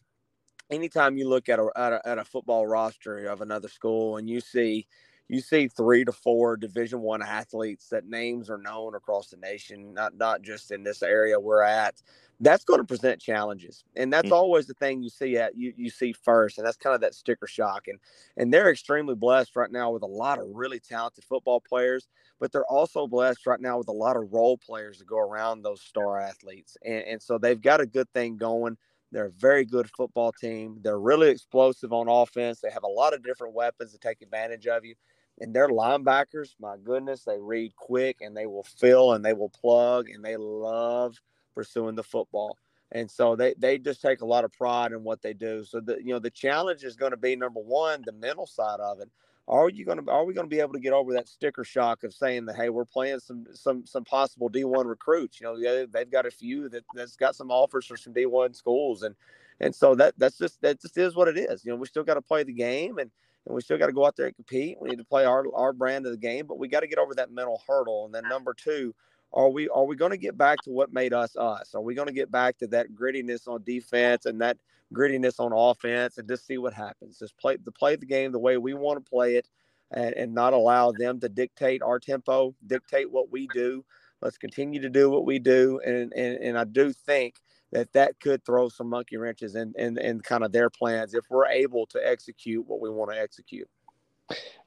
anytime 0.69 1.17
you 1.17 1.27
look 1.27 1.49
at 1.49 1.59
a 1.59 1.69
at 1.75 1.93
a, 1.93 2.07
at 2.07 2.17
a 2.17 2.25
football 2.25 2.67
roster 2.67 3.25
of 3.27 3.41
another 3.41 3.67
school 3.67 4.17
and 4.17 4.29
you 4.29 4.39
see 4.39 4.87
you 5.31 5.41
see 5.41 5.67
three 5.67 6.05
to 6.05 6.11
four 6.11 6.57
division 6.57 7.01
one 7.01 7.21
athletes 7.21 7.87
that 7.89 8.05
names 8.05 8.49
are 8.49 8.57
known 8.57 8.95
across 8.95 9.29
the 9.29 9.37
nation 9.37 9.93
not 9.93 10.15
not 10.15 10.41
just 10.41 10.71
in 10.71 10.83
this 10.83 11.01
area 11.01 11.39
we're 11.39 11.63
at 11.63 12.01
that's 12.43 12.65
going 12.65 12.79
to 12.79 12.83
present 12.83 13.21
challenges. 13.21 13.83
And 13.95 14.11
that's 14.11 14.25
mm-hmm. 14.25 14.33
always 14.33 14.65
the 14.65 14.73
thing 14.73 15.03
you 15.03 15.11
see 15.11 15.37
at 15.37 15.55
you, 15.55 15.73
you 15.77 15.91
see 15.91 16.11
first 16.11 16.57
and 16.57 16.65
that's 16.65 16.75
kind 16.75 16.95
of 16.95 17.01
that 17.01 17.13
sticker 17.13 17.45
shock. 17.45 17.87
And 17.87 17.99
and 18.35 18.51
they're 18.51 18.71
extremely 18.71 19.13
blessed 19.15 19.55
right 19.55 19.71
now 19.71 19.91
with 19.91 20.01
a 20.01 20.07
lot 20.07 20.39
of 20.39 20.47
really 20.51 20.79
talented 20.79 21.23
football 21.23 21.61
players 21.61 22.07
but 22.39 22.51
they're 22.51 22.65
also 22.65 23.05
blessed 23.05 23.45
right 23.45 23.61
now 23.61 23.77
with 23.77 23.87
a 23.87 23.93
lot 23.93 24.17
of 24.17 24.33
role 24.33 24.57
players 24.57 24.97
to 24.97 25.05
go 25.05 25.19
around 25.19 25.61
those 25.61 25.79
star 25.79 26.19
athletes. 26.19 26.75
And, 26.83 27.03
and 27.03 27.21
so 27.21 27.37
they've 27.37 27.61
got 27.61 27.81
a 27.81 27.85
good 27.85 28.11
thing 28.13 28.35
going. 28.35 28.77
They're 29.11 29.27
a 29.27 29.31
very 29.31 29.63
good 29.63 29.87
football 29.95 30.31
team. 30.31 30.79
They're 30.81 30.99
really 30.99 31.29
explosive 31.29 31.93
on 31.93 32.07
offense. 32.07 32.59
They 32.59 32.71
have 32.71 32.83
a 32.83 32.87
lot 32.87 33.13
of 33.13 33.23
different 33.23 33.53
weapons 33.53 33.91
to 33.91 33.99
take 33.99 34.23
advantage 34.23 34.65
of 34.65 34.83
you 34.83 34.95
and 35.39 35.53
their 35.53 35.69
linebackers, 35.69 36.55
my 36.59 36.75
goodness, 36.83 37.23
they 37.23 37.39
read 37.39 37.75
quick 37.75 38.17
and 38.21 38.35
they 38.35 38.45
will 38.45 38.63
fill 38.63 39.13
and 39.13 39.23
they 39.23 39.33
will 39.33 39.49
plug 39.49 40.09
and 40.09 40.23
they 40.23 40.37
love 40.37 41.19
pursuing 41.55 41.95
the 41.95 42.03
football. 42.03 42.57
And 42.91 43.09
so 43.09 43.35
they, 43.35 43.53
they 43.57 43.77
just 43.77 44.01
take 44.01 44.21
a 44.21 44.25
lot 44.25 44.43
of 44.43 44.51
pride 44.51 44.91
in 44.91 45.03
what 45.03 45.21
they 45.21 45.33
do. 45.33 45.63
So 45.63 45.79
the 45.79 45.97
you 45.97 46.13
know 46.13 46.19
the 46.19 46.29
challenge 46.29 46.83
is 46.83 46.95
going 46.95 47.11
to 47.11 47.17
be 47.17 47.35
number 47.35 47.61
one, 47.61 48.03
the 48.05 48.11
mental 48.11 48.45
side 48.45 48.79
of 48.81 48.99
it. 48.99 49.09
Are 49.47 49.69
you 49.69 49.85
going 49.85 50.03
to 50.03 50.11
are 50.11 50.25
we 50.25 50.33
going 50.33 50.47
to 50.47 50.53
be 50.55 50.59
able 50.59 50.73
to 50.73 50.79
get 50.79 50.93
over 50.93 51.13
that 51.13 51.29
sticker 51.29 51.63
shock 51.63 52.03
of 52.03 52.13
saying 52.13 52.45
that 52.45 52.57
hey 52.57 52.69
we're 52.69 52.85
playing 52.85 53.19
some 53.19 53.45
some 53.53 53.85
some 53.85 54.03
possible 54.03 54.49
D1 54.49 54.85
recruits? 54.85 55.39
You 55.39 55.45
know 55.45 55.87
they've 55.87 56.11
got 56.11 56.25
a 56.25 56.31
few 56.31 56.67
that 56.69 56.83
that's 56.93 57.15
got 57.15 57.35
some 57.35 57.49
offers 57.49 57.85
for 57.85 57.95
some 57.95 58.13
D1 58.13 58.55
schools 58.55 59.03
and 59.03 59.15
and 59.61 59.73
so 59.73 59.95
that 59.95 60.15
that's 60.17 60.37
just 60.37 60.59
that 60.61 60.81
just 60.81 60.97
is 60.97 61.15
what 61.15 61.27
it 61.27 61.37
is. 61.37 61.63
You 61.63 61.71
know, 61.71 61.77
we 61.77 61.85
still 61.87 62.03
got 62.03 62.15
to 62.15 62.21
play 62.21 62.43
the 62.43 62.51
game, 62.51 62.97
and 62.97 63.11
and 63.45 63.55
we 63.55 63.61
still 63.61 63.77
got 63.77 63.87
to 63.87 63.93
go 63.93 64.05
out 64.05 64.15
there 64.15 64.27
and 64.27 64.35
compete. 64.35 64.77
We 64.79 64.89
need 64.89 64.99
to 64.99 65.05
play 65.05 65.25
our 65.25 65.45
our 65.53 65.73
brand 65.73 66.05
of 66.05 66.11
the 66.11 66.17
game, 66.17 66.45
but 66.47 66.59
we 66.59 66.67
got 66.67 66.81
to 66.81 66.87
get 66.87 66.99
over 66.99 67.15
that 67.15 67.31
mental 67.31 67.61
hurdle. 67.67 68.05
And 68.05 68.13
then 68.13 68.23
number 68.29 68.53
two, 68.53 68.93
are 69.33 69.49
we 69.49 69.69
are 69.69 69.85
we 69.85 69.95
going 69.95 70.11
to 70.11 70.17
get 70.17 70.37
back 70.37 70.59
to 70.63 70.71
what 70.71 70.93
made 70.93 71.13
us 71.13 71.35
us? 71.35 71.73
Are 71.73 71.81
we 71.81 71.95
going 71.95 72.07
to 72.07 72.13
get 72.13 72.31
back 72.31 72.57
to 72.59 72.67
that 72.67 72.93
grittiness 72.93 73.47
on 73.47 73.63
defense 73.63 74.25
and 74.25 74.41
that 74.41 74.57
grittiness 74.93 75.39
on 75.39 75.53
offense, 75.53 76.17
and 76.17 76.27
just 76.27 76.45
see 76.45 76.57
what 76.57 76.73
happens? 76.73 77.19
Just 77.19 77.37
play 77.37 77.57
the 77.57 77.71
play 77.71 77.95
the 77.95 78.05
game 78.05 78.31
the 78.31 78.39
way 78.39 78.57
we 78.57 78.73
want 78.73 79.03
to 79.03 79.09
play 79.09 79.35
it, 79.35 79.47
and, 79.91 80.13
and 80.15 80.33
not 80.33 80.53
allow 80.53 80.91
them 80.91 81.19
to 81.21 81.29
dictate 81.29 81.81
our 81.81 81.99
tempo, 81.99 82.53
dictate 82.67 83.09
what 83.09 83.31
we 83.31 83.47
do. 83.47 83.83
Let's 84.21 84.37
continue 84.37 84.81
to 84.81 84.89
do 84.89 85.09
what 85.09 85.25
we 85.25 85.39
do, 85.39 85.79
and 85.83 86.13
and, 86.13 86.37
and 86.37 86.57
I 86.57 86.65
do 86.65 86.93
think 86.93 87.35
that 87.71 87.91
that 87.93 88.19
could 88.19 88.43
throw 88.45 88.69
some 88.69 88.87
monkey 88.87 89.17
wrenches 89.17 89.55
in, 89.55 89.73
in, 89.77 89.97
in 89.97 90.19
kind 90.19 90.43
of 90.43 90.51
their 90.51 90.69
plans 90.69 91.13
if 91.13 91.25
we're 91.29 91.47
able 91.47 91.85
to 91.87 91.99
execute 92.05 92.67
what 92.67 92.81
we 92.81 92.89
want 92.89 93.11
to 93.11 93.19
execute. 93.19 93.67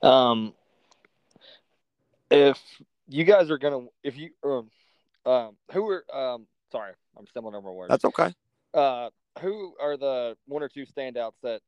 Um, 0.03 0.55
if 2.31 2.59
you 3.09 3.25
guys 3.25 3.51
are 3.51 3.59
gonna, 3.59 3.87
if 4.03 4.17
you, 4.17 4.31
um, 4.45 4.71
um 5.27 5.57
who 5.73 5.89
are, 5.89 6.05
um, 6.15 6.47
sorry, 6.73 6.93
I'm 7.19 7.27
stumbling 7.27 7.55
over 7.55 7.73
words. 7.73 7.91
That's 7.91 8.05
okay. 8.05 8.35
Uh, 8.73 9.11
who 9.41 9.75
are 9.81 9.97
the 9.97 10.37
one 10.47 10.63
or 10.63 10.69
two 10.69 10.87
standouts 10.87 11.35
that 11.43 11.61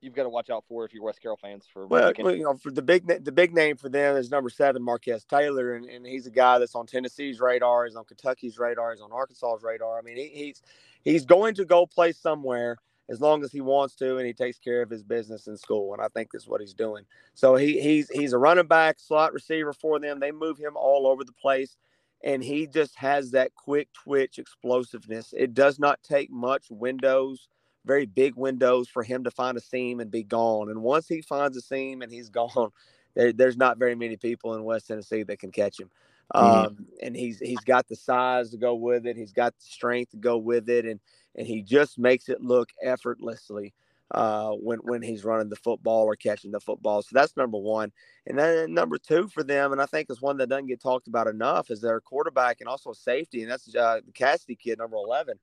you've 0.00 0.14
got 0.14 0.24
to 0.24 0.28
watch 0.28 0.50
out 0.50 0.64
for 0.68 0.84
if 0.84 0.92
you're 0.92 1.02
West 1.02 1.20
Carroll 1.20 1.38
fans 1.40 1.66
for 1.72 1.86
well, 1.86 2.12
well, 2.18 2.34
you 2.34 2.44
know, 2.44 2.56
for 2.56 2.70
the 2.70 2.82
big 2.82 3.06
the 3.24 3.32
big 3.32 3.54
name 3.54 3.76
for 3.76 3.88
them 3.88 4.16
is 4.16 4.30
number 4.30 4.50
seven, 4.50 4.82
Marquez 4.82 5.24
Taylor, 5.24 5.74
and, 5.74 5.84
and 5.86 6.06
he's 6.06 6.26
a 6.26 6.30
guy 6.30 6.58
that's 6.58 6.74
on 6.74 6.86
Tennessee's 6.86 7.40
radar, 7.40 7.84
he's 7.84 7.96
on 7.96 8.04
Kentucky's 8.04 8.58
radar, 8.58 8.92
he's 8.92 9.00
on 9.00 9.12
Arkansas's 9.12 9.62
radar. 9.62 9.98
I 9.98 10.02
mean, 10.02 10.16
he, 10.16 10.28
he's 10.28 10.62
he's 11.02 11.24
going 11.24 11.54
to 11.54 11.64
go 11.64 11.86
play 11.86 12.12
somewhere 12.12 12.78
as 13.10 13.20
long 13.20 13.42
as 13.42 13.50
he 13.50 13.60
wants 13.60 13.94
to, 13.96 14.18
and 14.18 14.26
he 14.26 14.34
takes 14.34 14.58
care 14.58 14.82
of 14.82 14.90
his 14.90 15.02
business 15.02 15.46
in 15.46 15.56
school, 15.56 15.94
and 15.94 16.02
I 16.02 16.08
think 16.08 16.30
that's 16.32 16.46
what 16.46 16.60
he's 16.60 16.74
doing. 16.74 17.04
So 17.34 17.56
he 17.56 17.80
he's 17.80 18.08
he's 18.10 18.32
a 18.32 18.38
running 18.38 18.66
back, 18.66 19.00
slot 19.00 19.32
receiver 19.32 19.72
for 19.72 19.98
them. 19.98 20.20
They 20.20 20.32
move 20.32 20.58
him 20.58 20.76
all 20.76 21.06
over 21.06 21.24
the 21.24 21.32
place. 21.32 21.76
And 22.24 22.42
he 22.42 22.66
just 22.66 22.96
has 22.96 23.30
that 23.30 23.54
quick 23.54 23.92
twitch 23.92 24.40
explosiveness. 24.40 25.32
It 25.36 25.54
does 25.54 25.78
not 25.78 26.02
take 26.02 26.32
much 26.32 26.66
windows 26.68 27.46
very 27.88 28.06
big 28.06 28.36
windows 28.36 28.88
for 28.88 29.02
him 29.02 29.24
to 29.24 29.30
find 29.32 29.56
a 29.56 29.60
seam 29.60 29.98
and 29.98 30.10
be 30.10 30.22
gone. 30.22 30.70
And 30.70 30.82
once 30.82 31.08
he 31.08 31.22
finds 31.22 31.56
a 31.56 31.60
seam 31.60 32.02
and 32.02 32.12
he's 32.12 32.28
gone, 32.40 32.70
there, 33.14 33.32
there's 33.32 33.56
not 33.56 33.78
very 33.78 33.96
many 33.96 34.16
people 34.16 34.54
in 34.54 34.62
West 34.62 34.86
Tennessee 34.86 35.24
that 35.24 35.40
can 35.40 35.50
catch 35.50 35.80
him. 35.80 35.90
Mm-hmm. 36.34 36.66
Um, 36.66 36.86
and 37.02 37.16
he's 37.16 37.38
he's 37.38 37.60
got 37.60 37.88
the 37.88 37.96
size 37.96 38.50
to 38.50 38.58
go 38.58 38.74
with 38.74 39.06
it. 39.06 39.16
He's 39.16 39.32
got 39.32 39.54
the 39.56 39.64
strength 39.64 40.10
to 40.10 40.18
go 40.18 40.36
with 40.36 40.68
it, 40.68 40.84
and 40.84 41.00
and 41.34 41.46
he 41.46 41.62
just 41.62 41.98
makes 41.98 42.28
it 42.28 42.42
look 42.42 42.68
effortlessly 42.82 43.72
uh, 44.10 44.50
when 44.50 44.78
when 44.80 45.00
he's 45.00 45.24
running 45.24 45.48
the 45.48 45.56
football 45.56 46.04
or 46.04 46.16
catching 46.16 46.50
the 46.50 46.60
football. 46.60 47.00
So 47.00 47.10
that's 47.12 47.34
number 47.34 47.56
one. 47.56 47.92
And 48.26 48.38
then 48.38 48.74
number 48.74 48.98
two 48.98 49.28
for 49.28 49.42
them, 49.42 49.72
and 49.72 49.80
I 49.80 49.86
think 49.86 50.10
is 50.10 50.20
one 50.20 50.36
that 50.36 50.50
doesn't 50.50 50.66
get 50.66 50.82
talked 50.82 51.08
about 51.08 51.28
enough, 51.28 51.70
is 51.70 51.80
their 51.80 51.98
quarterback 51.98 52.60
and 52.60 52.68
also 52.68 52.92
safety, 52.92 53.40
and 53.40 53.50
that's 53.50 53.74
uh, 53.74 54.00
the 54.04 54.12
Cassidy 54.12 54.54
kid, 54.54 54.78
number 54.78 54.96
eleven. 54.96 55.38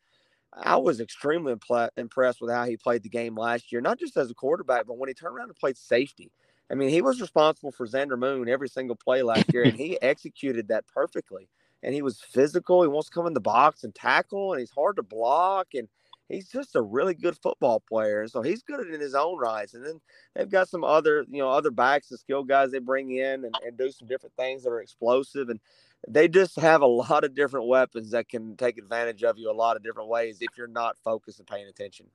I 0.55 0.77
was 0.77 1.01
extremely 1.01 1.53
impl- 1.53 1.89
impressed 1.97 2.41
with 2.41 2.51
how 2.51 2.65
he 2.65 2.77
played 2.77 3.03
the 3.03 3.09
game 3.09 3.35
last 3.35 3.71
year, 3.71 3.81
not 3.81 3.99
just 3.99 4.15
as 4.17 4.31
a 4.31 4.35
quarterback, 4.35 4.87
but 4.87 4.97
when 4.97 5.09
he 5.09 5.13
turned 5.13 5.35
around 5.35 5.49
and 5.49 5.55
played 5.55 5.77
safety. 5.77 6.31
I 6.71 6.75
mean, 6.75 6.89
he 6.89 7.01
was 7.01 7.21
responsible 7.21 7.71
for 7.71 7.85
Xander 7.85 8.17
Moon 8.17 8.49
every 8.49 8.69
single 8.69 8.95
play 8.95 9.21
last 9.21 9.53
year, 9.53 9.63
and 9.63 9.73
he 9.77 10.01
executed 10.01 10.69
that 10.69 10.87
perfectly. 10.87 11.49
And 11.83 11.93
he 11.93 12.01
was 12.01 12.19
physical. 12.19 12.81
He 12.81 12.87
wants 12.87 13.09
to 13.09 13.13
come 13.13 13.27
in 13.27 13.33
the 13.33 13.39
box 13.39 13.83
and 13.83 13.93
tackle, 13.93 14.53
and 14.53 14.59
he's 14.59 14.71
hard 14.71 14.95
to 14.95 15.03
block. 15.03 15.67
And 15.75 15.87
he's 16.29 16.49
just 16.49 16.75
a 16.75 16.81
really 16.81 17.13
good 17.13 17.37
football 17.37 17.79
player. 17.79 18.21
And 18.21 18.31
so 18.31 18.41
he's 18.41 18.63
good 18.63 18.87
in 18.87 18.99
his 18.99 19.15
own 19.15 19.37
right. 19.37 19.71
And 19.73 19.85
then 19.85 20.01
they've 20.35 20.49
got 20.49 20.69
some 20.69 20.83
other, 20.83 21.25
you 21.29 21.39
know, 21.39 21.49
other 21.49 21.71
backs 21.71 22.09
and 22.11 22.19
skill 22.19 22.43
guys 22.43 22.71
they 22.71 22.79
bring 22.79 23.11
in 23.11 23.45
and, 23.45 23.55
and 23.63 23.77
do 23.77 23.91
some 23.91 24.07
different 24.07 24.35
things 24.35 24.63
that 24.63 24.69
are 24.69 24.81
explosive. 24.81 25.49
And 25.49 25.59
they 26.07 26.27
just 26.27 26.59
have 26.59 26.81
a 26.81 26.85
lot 26.85 27.23
of 27.23 27.35
different 27.35 27.67
weapons 27.67 28.11
that 28.11 28.29
can 28.29 28.55
take 28.57 28.77
advantage 28.77 29.23
of 29.23 29.37
you 29.37 29.51
a 29.51 29.53
lot 29.53 29.75
of 29.75 29.83
different 29.83 30.09
ways 30.09 30.37
if 30.41 30.49
you're 30.57 30.67
not 30.67 30.97
focused 31.03 31.39
and 31.39 31.47
paying 31.47 31.67
attention. 31.67 32.07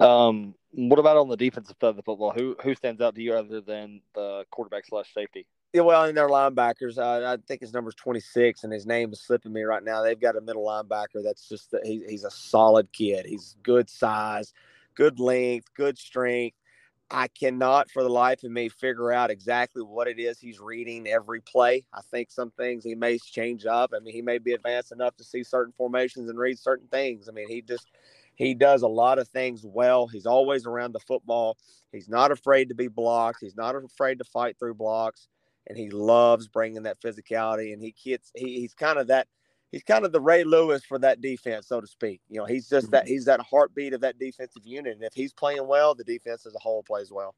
Um, 0.00 0.54
what 0.72 0.98
about 0.98 1.16
on 1.16 1.28
the 1.28 1.36
defensive 1.36 1.76
side 1.80 1.88
of 1.88 1.96
the 1.96 2.02
football? 2.02 2.32
Who 2.32 2.56
who 2.62 2.74
stands 2.74 3.00
out 3.00 3.14
to 3.14 3.22
you 3.22 3.34
other 3.34 3.60
than 3.60 4.00
the 4.14 4.44
quarterback 4.50 4.86
slash 4.86 5.12
safety? 5.14 5.46
Yeah, 5.72 5.82
well, 5.82 6.04
in 6.04 6.14
their 6.14 6.28
linebackers, 6.28 6.98
uh, 6.98 7.32
I 7.32 7.38
think 7.46 7.62
his 7.62 7.72
number's 7.72 7.94
26, 7.94 8.64
and 8.64 8.72
his 8.72 8.84
name 8.84 9.10
is 9.10 9.22
slipping 9.22 9.54
me 9.54 9.62
right 9.62 9.82
now. 9.82 10.02
They've 10.02 10.20
got 10.20 10.36
a 10.36 10.40
middle 10.42 10.66
linebacker 10.66 11.22
that's 11.24 11.48
just 11.48 11.74
he, 11.82 12.04
he's 12.06 12.24
a 12.24 12.30
solid 12.30 12.92
kid. 12.92 13.24
He's 13.24 13.56
good 13.62 13.88
size, 13.88 14.52
good 14.94 15.18
length, 15.18 15.68
good 15.74 15.96
strength. 15.96 16.56
I 17.12 17.28
cannot 17.28 17.90
for 17.90 18.02
the 18.02 18.08
life 18.08 18.42
of 18.42 18.50
me 18.50 18.70
figure 18.70 19.12
out 19.12 19.30
exactly 19.30 19.82
what 19.82 20.08
it 20.08 20.18
is 20.18 20.40
he's 20.40 20.58
reading 20.58 21.06
every 21.06 21.42
play. 21.42 21.84
I 21.92 22.00
think 22.10 22.30
some 22.30 22.50
things 22.52 22.84
he 22.84 22.94
may 22.94 23.18
change 23.18 23.66
up. 23.66 23.92
I 23.94 24.00
mean, 24.00 24.14
he 24.14 24.22
may 24.22 24.38
be 24.38 24.54
advanced 24.54 24.92
enough 24.92 25.14
to 25.16 25.24
see 25.24 25.44
certain 25.44 25.74
formations 25.76 26.30
and 26.30 26.38
read 26.38 26.58
certain 26.58 26.88
things. 26.88 27.28
I 27.28 27.32
mean, 27.32 27.48
he 27.48 27.60
just 27.60 27.86
he 28.34 28.54
does 28.54 28.80
a 28.80 28.88
lot 28.88 29.18
of 29.18 29.28
things 29.28 29.62
well. 29.62 30.06
He's 30.06 30.24
always 30.24 30.64
around 30.64 30.92
the 30.92 31.00
football. 31.00 31.58
He's 31.92 32.08
not 32.08 32.32
afraid 32.32 32.70
to 32.70 32.74
be 32.74 32.88
blocked. 32.88 33.38
He's 33.42 33.56
not 33.56 33.76
afraid 33.76 34.18
to 34.18 34.24
fight 34.24 34.58
through 34.58 34.74
blocks, 34.74 35.28
and 35.66 35.76
he 35.76 35.90
loves 35.90 36.48
bringing 36.48 36.84
that 36.84 37.00
physicality. 37.02 37.74
And 37.74 37.82
he 37.82 37.94
gets 38.02 38.32
he, 38.34 38.60
he's 38.60 38.72
kind 38.72 38.98
of 38.98 39.08
that 39.08 39.28
he's 39.72 39.82
kind 39.82 40.04
of 40.04 40.12
the 40.12 40.20
Ray 40.20 40.44
Lewis 40.44 40.84
for 40.84 40.98
that 41.00 41.20
defense, 41.20 41.66
so 41.66 41.80
to 41.80 41.86
speak. 41.86 42.20
You 42.28 42.38
know, 42.38 42.44
he's 42.44 42.68
just 42.68 42.90
that 42.92 43.04
mm-hmm. 43.04 43.12
he's 43.12 43.24
that 43.24 43.40
heartbeat 43.40 43.94
of 43.94 44.02
that 44.02 44.18
defensive 44.18 44.64
unit. 44.64 44.94
And 44.94 45.02
if 45.02 45.14
he's 45.14 45.32
playing 45.32 45.66
well, 45.66 45.94
the 45.94 46.04
defense 46.04 46.46
as 46.46 46.54
a 46.54 46.58
whole 46.60 46.82
plays 46.84 47.10
well. 47.10 47.34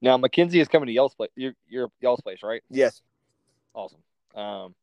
Now 0.00 0.16
McKenzie 0.16 0.60
is 0.60 0.68
coming 0.68 0.86
to 0.86 0.92
y'all's 0.92 1.14
place. 1.14 1.30
Your 1.36 1.52
your 1.68 1.88
y'all's 2.00 2.20
place, 2.20 2.38
right? 2.42 2.62
Yes. 2.70 3.02
Awesome. 3.74 4.00
Um, 4.34 4.74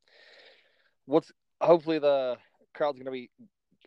what's 1.05 1.31
hopefully 1.59 1.99
the 1.99 2.37
crowd's 2.73 2.97
going 2.97 3.05
to 3.05 3.11
be 3.11 3.29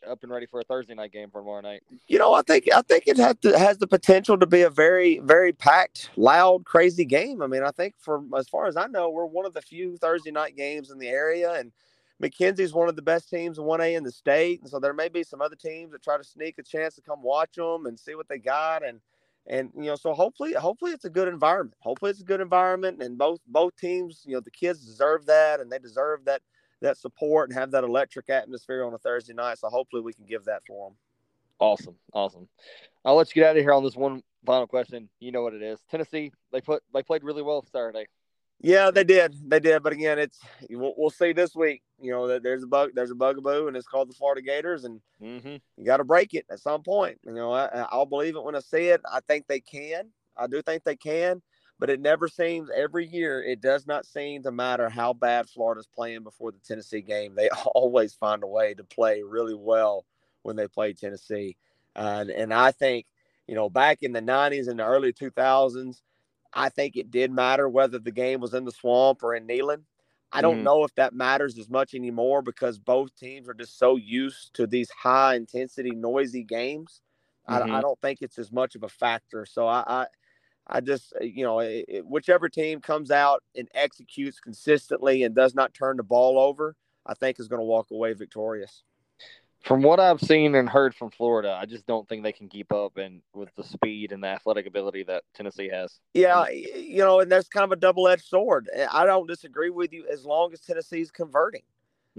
up 0.07 0.23
and 0.23 0.31
ready 0.31 0.47
for 0.47 0.61
a 0.61 0.65
Thursday 0.65 0.95
night 0.95 1.13
game 1.13 1.31
for 1.31 1.41
tomorrow 1.41 1.61
night. 1.61 1.83
You 2.09 2.19
know, 2.19 2.35
I 2.35 2.43
think 2.43 2.69
I 2.75 2.83
think 2.83 3.05
it 3.07 3.17
has, 3.17 3.37
to, 3.43 3.59
has 3.59 3.79
the 3.79 3.87
potential 3.87 4.39
to 4.39 4.47
be 4.47 4.63
a 4.63 4.71
very 4.71 5.19
very 5.19 5.53
packed, 5.53 6.11
loud, 6.17 6.65
crazy 6.65 7.05
game. 7.05 7.43
I 7.43 7.47
mean, 7.47 7.63
I 7.63 7.71
think 7.71 7.95
for 7.99 8.23
as 8.37 8.49
far 8.49 8.67
as 8.67 8.77
I 8.77 8.87
know, 8.87 9.11
we're 9.11 9.27
one 9.27 9.47
of 9.47 9.55
the 9.55 9.63
few 9.63 9.97
Thursday 9.97 10.31
night 10.31 10.57
games 10.57 10.91
in 10.91 10.99
the 10.99 11.09
area, 11.09 11.53
and 11.55 11.73
McKenzie's 12.23 12.73
one 12.73 12.89
of 12.89 12.97
the 12.97 13.03
best 13.03 13.29
teams 13.29 13.59
in 13.59 13.65
1A 13.65 13.97
in 13.97 14.05
the 14.05 14.13
state, 14.13 14.61
and 14.61 14.71
so 14.71 14.79
there 14.79 14.93
may 14.93 15.09
be 15.09 15.25
some 15.25 15.43
other 15.43 15.57
teams 15.57 15.93
that 15.93 16.03
try 16.03 16.17
to 16.17 16.25
sneak 16.25 16.59
a 16.59 16.63
chance 16.63 16.95
to 16.95 17.03
come 17.03 17.23
watch 17.23 17.55
them 17.57 17.87
and 17.87 17.99
see 17.99 18.15
what 18.15 18.29
they 18.29 18.39
got, 18.39 18.85
and 18.85 19.01
and 19.47 19.71
you 19.77 19.85
know, 19.85 19.97
so 19.97 20.15
hopefully, 20.15 20.55
hopefully 20.55 20.93
it's 20.93 21.05
a 21.05 21.11
good 21.11 21.29
environment. 21.29 21.77
Hopefully 21.81 22.11
it's 22.11 22.21
a 22.21 22.25
good 22.25 22.41
environment, 22.41 23.03
and 23.03 23.19
both 23.19 23.41
both 23.47 23.77
teams, 23.77 24.23
you 24.25 24.35
know, 24.35 24.41
the 24.41 24.51
kids 24.51 24.87
deserve 24.87 25.27
that, 25.27 25.61
and 25.61 25.71
they 25.71 25.79
deserve 25.79 26.25
that 26.25 26.41
that 26.81 26.97
support 26.97 27.49
and 27.49 27.59
have 27.59 27.71
that 27.73 27.85
electric 27.85 28.31
atmosphere 28.31 28.85
on 28.85 28.95
a 28.95 28.99
Thursday 28.99 29.35
night. 29.35 29.59
So 29.59 29.69
hopefully 29.69 30.03
we 30.03 30.13
can 30.13 30.25
give 30.25 30.45
that 30.45 30.63
for 30.67 30.89
them. 30.89 30.97
Awesome, 31.59 31.97
awesome. 32.13 32.49
I'll 33.05 33.17
let 33.17 33.29
you 33.35 33.43
get 33.43 33.51
out 33.51 33.57
of 33.57 33.63
here 33.63 33.73
on 33.73 33.85
this 33.85 33.97
one 33.97 34.23
final 34.45 34.67
question. 34.67 35.09
You 35.21 35.33
know 35.33 35.43
what 35.43 35.55
it 35.55 35.63
is. 35.63 35.81
Tennessee, 35.91 36.33
they 36.53 36.61
put 36.61 36.83
they 36.93 37.03
played 37.03 37.25
really 37.25 37.43
well 37.43 37.65
Saturday. 37.71 38.07
Yeah, 38.61 38.91
they 38.91 39.05
did. 39.05 39.35
They 39.49 39.61
did. 39.61 39.83
But 39.83 39.93
again, 39.93 40.19
it's 40.19 40.41
we'll, 40.71 40.95
we'll 40.97 41.11
see 41.11 41.33
this 41.33 41.55
week. 41.55 41.83
You 42.01 42.13
know 42.13 42.27
that 42.29 42.43
there's 42.43 42.63
a 42.63 42.67
bug, 42.67 42.91
there's 42.95 43.11
a 43.11 43.15
bugaboo, 43.15 43.69
and 43.69 43.77
it's 43.77 43.87
called 43.87 44.09
the 44.09 44.15
Florida 44.15 44.43
Gators, 44.43 44.85
and 44.85 45.01
mm-hmm. 45.23 45.57
you 45.77 45.85
got 45.85 45.99
to 45.99 46.05
break 46.05 46.35
it 46.35 46.47
at 46.51 46.61
some 46.61 46.83
point. 46.83 47.19
You 47.25 47.35
know, 47.35 47.53
I, 47.53 47.87
I'll 47.91 48.07
believe 48.07 48.37
it 48.37 48.45
when 48.45 48.57
I 48.57 48.61
see 48.61 48.89
it. 48.89 49.03
I 49.11 49.21
think 49.27 49.47
they 49.47 49.61
can. 49.61 50.09
I 50.37 50.47
do 50.47 50.63
think 50.63 50.85
they 50.85 50.97
can. 50.97 51.43
But 51.81 51.91
it 51.91 52.01
never 52.01 52.29
seems 52.29 52.71
every 52.75 53.07
year. 53.07 53.43
It 53.43 53.61
does 53.61 53.87
not 53.87 54.07
seem 54.07 54.45
to 54.45 54.53
matter 54.53 54.89
how 54.89 55.13
bad 55.13 55.49
Florida's 55.49 55.89
playing 55.93 56.23
before 56.23 56.53
the 56.53 56.61
Tennessee 56.67 57.03
game. 57.03 57.35
They 57.35 57.49
always 57.75 58.15
find 58.15 58.43
a 58.43 58.47
way 58.47 58.75
to 58.75 58.85
play 58.85 59.23
really 59.23 59.55
well 59.55 60.05
when 60.43 60.57
they 60.57 60.69
play 60.69 60.93
Tennessee. 60.93 61.57
Uh, 61.97 62.25
and 62.35 62.55
I 62.55 62.71
think, 62.71 63.07
you 63.47 63.55
know, 63.55 63.69
back 63.69 64.03
in 64.03 64.13
the 64.13 64.23
90s 64.23 64.69
and 64.69 64.79
the 64.79 64.85
early 64.85 65.13
2000s, 65.13 66.01
I 66.55 66.69
think 66.69 66.97
it 66.97 67.11
did 67.11 67.33
matter 67.33 67.69
whether 67.69 67.99
the 67.99 68.13
game 68.13 68.41
was 68.41 68.55
in 68.55 68.65
the 68.65 68.73
swamp 68.73 69.23
or 69.23 69.35
in 69.35 69.47
Neyland. 69.47 69.83
I 70.33 70.41
don't 70.41 70.57
mm-hmm. 70.57 70.65
know 70.65 70.85
if 70.85 70.95
that 70.97 71.15
matters 71.15 71.59
as 71.59 71.69
much 71.69 71.95
anymore 71.95 72.43
because 72.43 72.79
both 72.79 73.15
teams 73.17 73.49
are 73.49 73.55
just 73.55 73.79
so 73.79 73.97
used 73.97 74.55
to 74.55 74.67
these 74.67 74.91
high 74.91 75.37
intensity, 75.37 75.91
noisy 75.91 76.43
games. 76.43 77.01
Mm-hmm. 77.49 77.55
I, 77.55 77.57
I, 77.57 77.69
mm-hmm. 77.69 77.81
don't 77.81 78.01
think 78.01 78.19
it's 78.21 78.39
as 78.39 78.51
much 78.51 78.75
of 78.75 78.83
a 78.83 78.89
factor. 78.89 79.47
So 79.47 79.67
I, 79.67 79.85
I, 79.87 80.07
I 80.67 80.81
just, 80.81 81.13
uh, 81.21 81.25
you 81.25 81.45
know, 81.45 81.61
it, 81.61 81.85
it, 81.87 82.07
whichever 82.07 82.49
team 82.49 82.81
comes 82.81 83.11
out 83.11 83.43
and 83.55 83.69
executes 83.75 84.41
consistently 84.41 85.23
and 85.23 85.35
does 85.35 85.55
not 85.55 85.75
turn 85.75 85.99
the 85.99 86.03
ball 86.03 86.39
over, 86.39 86.75
I 87.07 87.15
think 87.15 87.39
is 87.39 87.49
going 87.49 87.61
to 87.61 87.67
walk 87.67 87.91
away 87.93 88.13
victorious 88.15 88.83
from 89.65 89.83
what 89.83 89.99
I've 89.99 90.21
seen 90.21 90.55
and 90.55 90.69
heard 90.69 90.95
from 90.95 91.11
Florida, 91.11 91.57
I 91.59 91.65
just 91.65 91.87
don't 91.87 92.07
think 92.09 92.23
they 92.23 92.33
can 92.33 92.49
keep 92.49 92.73
up 92.73 92.99
and 92.99 93.23
with 93.35 93.49
the 93.57 93.65
speed 93.65 94.13
and 94.13 94.23
the 94.23 94.29
athletic 94.29 94.67
ability 94.67 95.05
that 95.05 95.25
Tennessee 95.35 95.71
has. 95.71 95.99
Yeah, 96.13 96.49
you 96.51 96.99
know, 96.99 97.21
and 97.21 97.33
that's 97.33 97.49
kind 97.49 97.65
of 97.65 97.73
a 97.73 97.77
double 97.77 98.07
edged 98.07 98.27
sword. 98.27 98.69
I 98.93 99.07
don't 99.07 99.27
disagree 99.27 99.71
with 99.71 99.93
you 99.93 100.07
as 100.11 100.25
long 100.25 100.53
as 100.53 100.61
Tennessee's 100.61 101.11
converting. 101.11 101.63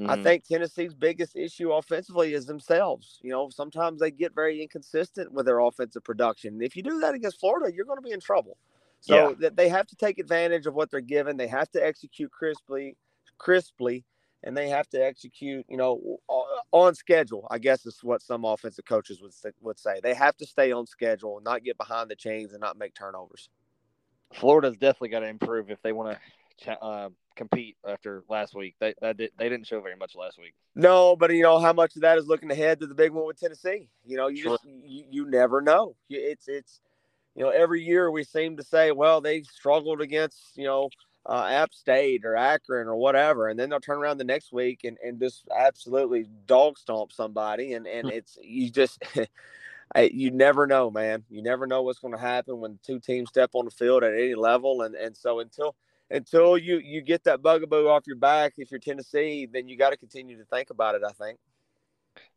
I 0.07 0.15
Mhm. 0.17 0.23
think 0.23 0.43
Tennessee's 0.43 0.93
biggest 0.93 1.35
issue 1.35 1.71
offensively 1.71 2.33
is 2.33 2.45
themselves. 2.45 3.19
You 3.21 3.31
know, 3.31 3.49
sometimes 3.49 3.99
they 4.01 4.11
get 4.11 4.33
very 4.35 4.61
inconsistent 4.61 5.31
with 5.31 5.45
their 5.45 5.59
offensive 5.59 6.03
production. 6.03 6.61
If 6.61 6.75
you 6.75 6.83
do 6.83 6.99
that 6.99 7.13
against 7.13 7.39
Florida, 7.39 7.73
you're 7.73 7.85
going 7.85 7.97
to 7.97 8.07
be 8.07 8.11
in 8.11 8.19
trouble. 8.19 8.57
So 8.99 9.29
Yeah. 9.29 9.35
that 9.39 9.55
they 9.55 9.69
have 9.69 9.87
to 9.87 9.95
take 9.95 10.19
advantage 10.19 10.65
of 10.65 10.73
what 10.73 10.89
they're 10.89 10.99
given. 10.99 11.37
They 11.37 11.47
have 11.47 11.69
to 11.71 11.85
execute 11.85 12.31
crisply, 12.31 12.97
crisply, 13.37 14.03
and 14.45 14.55
they 14.55 14.69
have 14.69 14.87
to 14.89 15.03
execute, 15.03 15.65
you 15.67 15.75
know, 15.75 16.19
on 16.71 16.95
schedule. 16.95 17.47
I 17.49 17.57
guess 17.57 17.85
is 17.85 17.99
what 18.03 18.21
some 18.21 18.45
offensive 18.45 18.85
coaches 18.85 19.19
would 19.21 19.33
say, 19.33 19.49
would 19.61 19.79
say. 19.79 19.99
They 20.01 20.13
have 20.13 20.37
to 20.37 20.45
stay 20.45 20.71
on 20.71 20.85
schedule 20.85 21.37
and 21.37 21.43
not 21.43 21.63
get 21.63 21.77
behind 21.77 22.09
the 22.09 22.15
chains 22.15 22.53
and 22.53 22.61
not 22.61 22.77
make 22.77 22.93
turnovers. 22.93 23.49
Florida's 24.33 24.77
definitely 24.77 25.09
got 25.09 25.21
to 25.21 25.27
improve 25.27 25.69
if 25.71 25.81
they 25.81 25.91
want 25.91 26.17
to 26.59 26.71
uh, 26.81 27.09
compete 27.35 27.75
after 27.87 28.23
last 28.29 28.55
week. 28.55 28.75
They 28.79 28.93
that 29.01 29.17
did, 29.17 29.31
they 29.37 29.49
didn't 29.49 29.67
show 29.67 29.81
very 29.81 29.95
much 29.95 30.15
last 30.15 30.37
week. 30.37 30.53
No, 30.75 31.15
but 31.15 31.33
you 31.33 31.41
know 31.41 31.59
how 31.59 31.73
much 31.73 31.95
of 31.95 32.03
that 32.03 32.17
is 32.17 32.27
looking 32.27 32.51
ahead 32.51 32.79
to 32.81 32.87
the 32.87 32.95
big 32.95 33.11
one 33.11 33.25
with 33.25 33.39
Tennessee. 33.39 33.89
You 34.05 34.17
know, 34.17 34.27
you 34.27 34.43
Sure. 34.43 34.51
just 34.53 34.65
you, 34.65 35.05
you 35.09 35.29
never 35.29 35.61
know. 35.61 35.95
It's 36.09 36.47
it's 36.47 36.81
you 37.35 37.43
know 37.43 37.49
every 37.49 37.81
year 37.81 38.11
we 38.11 38.23
seem 38.23 38.57
to 38.57 38.63
say, 38.63 38.91
well, 38.91 39.21
they 39.21 39.41
struggled 39.43 40.01
against 40.01 40.39
you 40.55 40.65
know 40.65 40.89
uh, 41.26 41.47
App 41.49 41.73
State 41.73 42.26
or 42.26 42.36
Akron 42.36 42.88
or 42.88 42.95
whatever, 42.95 43.47
and 43.47 43.59
then 43.59 43.69
they'll 43.69 43.80
turn 43.80 43.97
around 43.97 44.17
the 44.17 44.23
next 44.23 44.51
week 44.51 44.84
and, 44.84 44.97
and 45.03 45.19
just 45.19 45.43
absolutely 45.55 46.28
dog 46.45 46.78
stomp 46.78 47.11
somebody, 47.11 47.73
and 47.73 47.88
and 47.88 48.09
it's 48.11 48.38
you 48.41 48.69
just. 48.69 49.03
You 49.95 50.32
never 50.32 50.67
know, 50.67 50.91
man. 50.91 51.23
You 51.30 51.41
never 51.41 51.67
know 51.67 51.84
what's 51.84 51.99
going 51.99 52.13
to 52.13 52.19
happen 52.19 52.59
when 52.59 52.80
two 52.84 52.99
teams 52.99 53.30
step 53.30 53.51
on 53.53 53.63
the 53.63 53.71
field 53.71 54.03
at 54.03 54.13
any 54.13 54.36
level, 54.36 54.82
and 54.82 54.93
and 54.93 55.15
so 55.15 55.39
until 55.39 55.76
until 56.09 56.57
you 56.57 56.80
you 56.80 57.01
get 57.01 57.23
that 57.23 57.41
bugaboo 57.41 57.88
off 57.88 58.07
your 58.07 58.15
back, 58.17 58.53
if 58.57 58.71
you're 58.71 58.80
Tennessee, 58.80 59.45
then 59.45 59.67
you 59.67 59.78
got 59.78 59.91
to 59.91 59.97
continue 59.97 60.38
to 60.38 60.45
think 60.45 60.69
about 60.69 60.95
it. 60.95 61.01
I 61.07 61.11
think. 61.11 61.39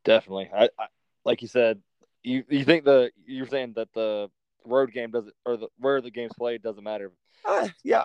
Definitely. 0.04 0.50
I, 0.54 0.68
I 0.78 0.86
like 1.24 1.42
you 1.42 1.48
said. 1.48 1.80
You 2.22 2.44
you 2.48 2.64
think 2.64 2.84
the 2.84 3.10
you're 3.26 3.46
saying 3.46 3.74
that 3.76 3.92
the 3.92 4.30
road 4.64 4.92
game 4.92 5.10
doesn't 5.10 5.34
or 5.44 5.56
the 5.56 5.68
where 5.78 6.00
the 6.00 6.10
game's 6.10 6.32
played 6.36 6.62
doesn't 6.62 6.84
matter. 6.84 7.12
Uh, 7.44 7.68
yeah, 7.82 8.04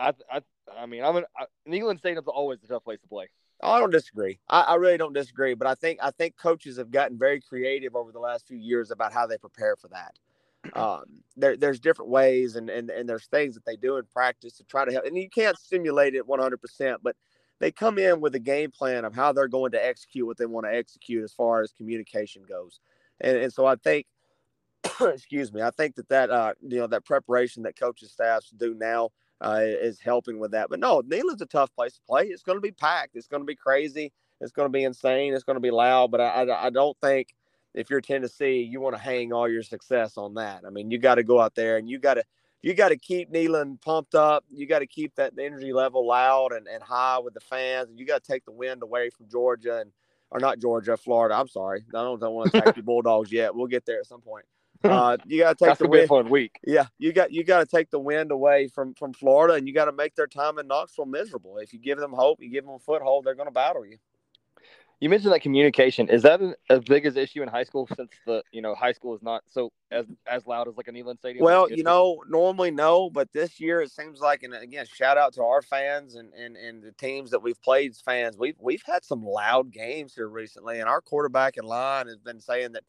I 0.00 0.12
I 0.30 0.40
I 0.76 0.86
mean 0.86 1.04
I'm 1.04 1.16
an, 1.16 1.24
I, 1.36 1.44
Neyland 1.68 1.98
Stadium's 1.98 2.26
always 2.28 2.62
a 2.64 2.66
tough 2.66 2.84
place 2.84 3.00
to 3.00 3.08
play. 3.08 3.28
I 3.62 3.78
don't 3.78 3.90
disagree. 3.90 4.40
I, 4.48 4.60
I 4.62 4.74
really 4.76 4.96
don't 4.96 5.12
disagree. 5.12 5.54
But 5.54 5.66
I 5.68 5.74
think 5.74 5.98
I 6.02 6.10
think 6.10 6.36
coaches 6.36 6.78
have 6.78 6.90
gotten 6.90 7.18
very 7.18 7.40
creative 7.40 7.94
over 7.94 8.12
the 8.12 8.18
last 8.18 8.46
few 8.46 8.56
years 8.56 8.90
about 8.90 9.12
how 9.12 9.26
they 9.26 9.38
prepare 9.38 9.76
for 9.76 9.88
that. 9.88 10.14
Um, 10.76 11.04
there, 11.38 11.56
there's 11.56 11.80
different 11.80 12.10
ways, 12.10 12.54
and, 12.54 12.68
and 12.68 12.90
and 12.90 13.08
there's 13.08 13.24
things 13.26 13.54
that 13.54 13.64
they 13.64 13.76
do 13.76 13.96
in 13.96 14.04
practice 14.12 14.52
to 14.58 14.64
try 14.64 14.84
to 14.84 14.92
help. 14.92 15.06
And 15.06 15.16
you 15.16 15.30
can't 15.30 15.58
simulate 15.58 16.14
it 16.14 16.26
100, 16.26 16.60
percent 16.60 17.00
but 17.02 17.16
they 17.60 17.70
come 17.70 17.98
in 17.98 18.20
with 18.20 18.34
a 18.34 18.40
game 18.40 18.70
plan 18.70 19.06
of 19.06 19.14
how 19.14 19.32
they're 19.32 19.48
going 19.48 19.72
to 19.72 19.84
execute 19.84 20.26
what 20.26 20.36
they 20.36 20.46
want 20.46 20.66
to 20.66 20.74
execute 20.74 21.24
as 21.24 21.32
far 21.32 21.62
as 21.62 21.72
communication 21.72 22.42
goes. 22.46 22.78
And 23.22 23.38
and 23.38 23.52
so 23.52 23.64
I 23.64 23.76
think, 23.76 24.06
excuse 25.00 25.50
me, 25.50 25.62
I 25.62 25.70
think 25.70 25.94
that 25.96 26.10
that 26.10 26.30
uh 26.30 26.52
you 26.60 26.78
know 26.78 26.86
that 26.88 27.06
preparation 27.06 27.62
that 27.62 27.78
coaches 27.78 28.12
staffs 28.12 28.50
do 28.50 28.74
now 28.74 29.10
uh, 29.40 29.60
is 29.62 30.00
helping 30.00 30.38
with 30.38 30.52
that. 30.52 30.68
But 30.68 30.80
no, 30.80 31.02
Neyland's 31.02 31.42
a 31.42 31.46
tough 31.46 31.74
place 31.74 31.94
to 31.94 32.00
play. 32.06 32.26
It's 32.26 32.42
going 32.42 32.56
to 32.56 32.62
be 32.62 32.72
packed. 32.72 33.16
It's 33.16 33.28
going 33.28 33.42
to 33.42 33.46
be 33.46 33.56
crazy. 33.56 34.12
It's 34.40 34.52
going 34.52 34.66
to 34.66 34.72
be 34.72 34.84
insane. 34.84 35.34
It's 35.34 35.44
going 35.44 35.56
to 35.56 35.60
be 35.60 35.70
loud. 35.70 36.10
But 36.10 36.20
I, 36.20 36.44
I, 36.44 36.66
I 36.66 36.70
don't 36.70 36.96
think 37.00 37.34
if 37.74 37.90
you're 37.90 38.00
Tennessee, 38.00 38.60
you 38.62 38.80
want 38.80 38.96
to 38.96 39.02
hang 39.02 39.32
all 39.32 39.48
your 39.48 39.62
success 39.62 40.16
on 40.16 40.34
that. 40.34 40.62
I 40.66 40.70
mean, 40.70 40.90
you 40.90 40.98
got 40.98 41.16
to 41.16 41.22
go 41.22 41.40
out 41.40 41.54
there 41.54 41.76
and 41.76 41.88
you 41.88 41.98
got 41.98 42.14
to 42.14 42.24
you 42.62 42.74
got 42.74 42.90
to 42.90 42.96
keep 42.96 43.32
Neyland 43.32 43.80
pumped 43.80 44.14
up. 44.14 44.44
You 44.50 44.66
got 44.66 44.80
to 44.80 44.86
keep 44.86 45.14
that 45.14 45.32
energy 45.38 45.72
level 45.72 46.06
loud 46.06 46.52
and, 46.52 46.66
and 46.66 46.82
high 46.82 47.18
with 47.18 47.32
the 47.32 47.40
fans. 47.40 47.88
And 47.88 47.98
you 47.98 48.04
got 48.04 48.22
to 48.22 48.32
take 48.32 48.44
the 48.44 48.52
wind 48.52 48.82
away 48.82 49.08
from 49.10 49.28
Georgia 49.30 49.78
and 49.78 49.92
or 50.30 50.40
not 50.40 50.58
Georgia, 50.58 50.96
Florida. 50.96 51.34
I'm 51.34 51.48
sorry. 51.48 51.82
I 51.94 52.02
don't, 52.02 52.20
don't 52.20 52.34
want 52.34 52.52
to 52.52 52.58
attack 52.58 52.76
the 52.76 52.82
Bulldogs 52.82 53.32
yet. 53.32 53.54
We'll 53.54 53.66
get 53.66 53.84
there 53.86 53.98
at 53.98 54.06
some 54.06 54.20
point. 54.20 54.44
Uh, 54.82 55.16
you 55.26 55.40
got 55.40 55.58
to 55.58 55.64
take 55.64 55.78
the 55.78 55.84
gonna 55.84 55.96
a 55.96 55.98
wind. 55.98 56.08
fun 56.08 56.30
week. 56.30 56.58
Yeah, 56.66 56.86
you 56.98 57.12
got 57.12 57.32
you 57.32 57.44
got 57.44 57.60
to 57.60 57.66
take 57.66 57.90
the 57.90 57.98
wind 57.98 58.30
away 58.30 58.68
from 58.68 58.94
from 58.94 59.12
Florida, 59.12 59.54
and 59.54 59.66
you 59.66 59.74
got 59.74 59.86
to 59.86 59.92
make 59.92 60.14
their 60.14 60.26
time 60.26 60.58
in 60.58 60.66
Knoxville 60.66 61.06
miserable. 61.06 61.58
If 61.58 61.72
you 61.72 61.78
give 61.78 61.98
them 61.98 62.12
hope, 62.12 62.40
you 62.40 62.50
give 62.50 62.64
them 62.64 62.74
a 62.74 62.78
foothold, 62.78 63.24
they're 63.24 63.34
going 63.34 63.48
to 63.48 63.52
battle 63.52 63.86
you. 63.86 63.98
You 65.00 65.08
mentioned 65.08 65.32
that 65.32 65.40
communication. 65.40 66.10
Is 66.10 66.22
that 66.22 66.40
an, 66.40 66.54
as 66.68 66.80
big 66.80 67.06
as 67.06 67.16
issue 67.16 67.42
in 67.42 67.48
high 67.48 67.62
school 67.62 67.88
since 67.96 68.10
the 68.26 68.42
you 68.52 68.60
know 68.60 68.74
high 68.74 68.92
school 68.92 69.14
is 69.14 69.22
not 69.22 69.42
so 69.48 69.72
as 69.90 70.04
as 70.26 70.46
loud 70.46 70.68
as 70.68 70.76
like 70.76 70.88
an 70.88 70.94
Neyland 70.94 71.18
Stadium? 71.18 71.42
Well, 71.42 71.70
you 71.70 71.82
know, 71.82 72.22
normally 72.28 72.70
no, 72.70 73.08
but 73.08 73.32
this 73.32 73.58
year 73.58 73.80
it 73.80 73.90
seems 73.90 74.20
like, 74.20 74.42
and 74.42 74.52
again, 74.54 74.84
shout 74.92 75.16
out 75.16 75.32
to 75.34 75.42
our 75.42 75.62
fans 75.62 76.16
and 76.16 76.34
and, 76.34 76.54
and 76.54 76.82
the 76.82 76.92
teams 76.92 77.30
that 77.30 77.42
we've 77.42 77.60
played 77.62 77.96
fans. 77.96 78.36
We've 78.36 78.56
we've 78.58 78.82
had 78.84 79.02
some 79.02 79.24
loud 79.24 79.72
games 79.72 80.14
here 80.14 80.28
recently, 80.28 80.80
and 80.80 80.88
our 80.88 81.00
quarterback 81.00 81.56
in 81.56 81.64
line 81.64 82.06
has 82.06 82.18
been 82.18 82.40
saying 82.40 82.72
that 82.72 82.84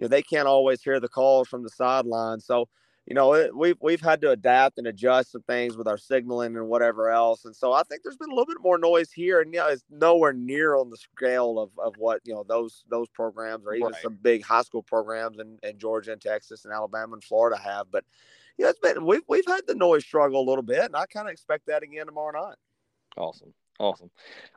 you 0.00 0.04
know 0.04 0.08
they 0.08 0.22
can't 0.22 0.48
always 0.48 0.82
hear 0.82 0.98
the 0.98 1.08
calls 1.10 1.46
from 1.46 1.62
the 1.62 1.68
sideline. 1.68 2.40
So 2.40 2.68
you 3.06 3.14
know 3.14 3.34
it, 3.34 3.54
we've 3.54 3.76
we've 3.82 4.00
had 4.00 4.22
to 4.22 4.30
adapt 4.30 4.78
and 4.78 4.86
adjust 4.86 5.32
some 5.32 5.42
things 5.42 5.76
with 5.76 5.86
our 5.86 5.98
signaling 5.98 6.56
and 6.56 6.68
whatever 6.68 7.10
else. 7.10 7.44
And 7.44 7.54
so 7.54 7.72
I 7.74 7.82
think 7.82 8.02
there's 8.02 8.16
been 8.16 8.30
a 8.30 8.34
little 8.34 8.46
bit 8.46 8.62
more 8.62 8.78
noise 8.78 9.12
here, 9.12 9.42
and 9.42 9.52
yeah, 9.52 9.68
it's 9.68 9.84
nowhere 9.90 10.32
near 10.32 10.74
on 10.74 10.88
the 10.88 10.96
scale 10.96 11.58
of, 11.58 11.70
of 11.78 11.96
what 11.98 12.22
you 12.24 12.32
know 12.32 12.44
those 12.48 12.82
those 12.88 13.08
programs 13.10 13.66
or 13.66 13.74
even 13.74 13.92
Right. 13.92 14.02
some 14.02 14.16
big 14.22 14.42
high 14.42 14.62
school 14.62 14.82
programs 14.82 15.38
in, 15.38 15.58
in 15.62 15.78
Georgia 15.78 16.12
and 16.12 16.22
Texas 16.22 16.64
and 16.64 16.72
Alabama 16.72 17.12
and 17.14 17.24
Florida 17.24 17.58
have. 17.60 17.90
But 17.90 18.04
yeah, 18.56 18.70
it's 18.70 18.78
been 18.78 19.04
we've 19.04 19.22
we've 19.28 19.46
had 19.46 19.66
the 19.66 19.74
noise 19.74 20.04
struggle 20.04 20.40
a 20.40 20.48
little 20.48 20.62
bit, 20.64 20.84
and 20.84 20.96
I 20.96 21.04
kind 21.06 21.28
of 21.28 21.32
expect 21.32 21.66
that 21.66 21.82
again 21.82 22.06
tomorrow 22.06 22.32
night. 22.48 22.56
awesome, 23.16 23.52
awesome. 23.80 24.10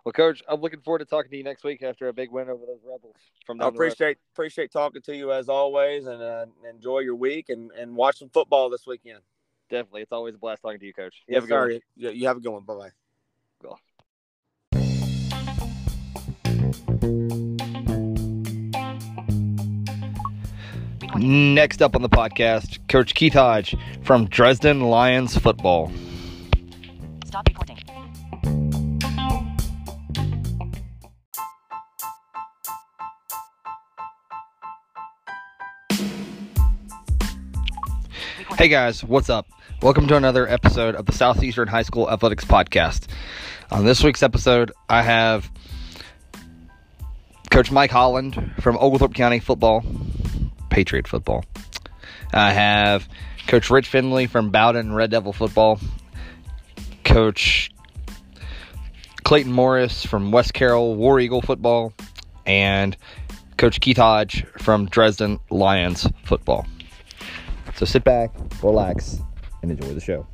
Well, 0.06 0.14
coach, 0.14 0.44
I'm 0.48 0.62
looking 0.62 0.82
forward 0.82 1.00
to 1.00 1.06
talking 1.06 1.32
to 1.32 1.38
you 1.38 1.44
next 1.44 1.64
week 1.64 1.82
after 1.82 2.08
a 2.10 2.14
big 2.14 2.30
win 2.32 2.50
over 2.50 2.66
those 2.66 2.82
Rebels. 2.86 3.16
From 3.46 3.60
I 3.60 3.64
down 3.64 3.74
the 3.74 3.80
road. 3.80 3.86
appreciate 3.88 4.18
appreciate 4.34 4.72
talking 4.72 5.02
to 5.02 5.16
you 5.16 5.32
as 5.32 5.50
always, 5.50 6.06
and 6.06 6.22
uh, 6.22 6.46
enjoy 6.70 7.00
your 7.00 7.16
week 7.16 7.50
and 7.50 7.72
and 7.72 7.96
watch 7.96 8.20
some 8.20 8.30
football 8.30 8.70
this 8.70 8.86
weekend. 8.86 9.20
Definitely, 9.70 10.02
it's 10.04 10.12
always 10.12 10.36
a 10.36 10.38
blast 10.38 10.62
talking 10.62 10.80
to 10.80 10.86
you, 10.86 10.94
coach. 10.94 11.24
You 11.28 11.34
Yes, 11.34 11.42
have 11.42 11.44
a 11.46 11.48
good 11.48 11.74
one. 11.74 11.82
You, 11.96 12.10
you 12.12 12.28
have 12.28 12.38
a 12.38 12.42
good 12.42 12.52
one. 12.52 12.64
Bye 12.64 12.76
bye. 12.76 12.90
Next 21.16 21.82
up 21.82 21.96
on 21.96 22.02
the 22.02 22.10
podcast, 22.10 22.80
Coach 22.90 23.14
Keith 23.14 23.34
Hodge 23.34 23.76
from 24.04 24.28
Dresden 24.28 24.82
Lions 24.82 25.38
Football. 25.38 25.92
Stop 27.26 27.48
Hey 38.64 38.70
guys, 38.70 39.04
what's 39.04 39.30
up? 39.30 39.46
Welcome 39.82 40.08
to 40.08 40.16
another 40.16 40.48
episode 40.48 40.96
of 40.96 41.06
the 41.06 41.12
Southeastern 41.12 41.68
High 41.68 41.82
School 41.82 42.10
Athletics 42.10 42.46
Podcast. 42.46 43.10
On 43.72 43.84
this 43.84 44.02
week's 44.02 44.24
episode, 44.24 44.72
I 44.88 45.02
have 45.02 45.52
Coach 47.52 47.74
Mike 47.74 47.92
Holland 47.92 48.54
from 48.62 48.78
Oglethorpe 48.78 49.16
County 49.16 49.40
Football, 49.40 49.84
Patriot 50.70 51.10
Football. 51.10 51.44
I 52.32 52.54
have 52.54 53.10
Coach 53.48 53.70
Rich 53.70 53.90
Finley 53.90 54.28
from 54.28 54.50
Bowdon 54.50 54.94
Red 54.94 55.12
Devil 55.12 55.34
Football, 55.34 55.82
Coach 57.04 57.70
Clayton 59.26 59.52
Morris 59.52 60.06
from 60.06 60.32
West 60.32 60.54
Carroll 60.54 60.96
War 60.96 61.20
Eagle 61.20 61.42
Football, 61.42 61.92
and 62.46 62.96
Coach 63.58 63.82
Keith 63.82 63.98
Hodge 63.98 64.46
from 64.58 64.86
Dresden 64.86 65.42
Lions 65.50 66.08
Football. 66.24 66.66
So 67.76 67.86
sit 67.86 68.04
back, 68.04 68.32
relax, 68.62 69.20
and 69.62 69.72
enjoy 69.72 69.94
the 69.94 70.02
show. 70.02 70.28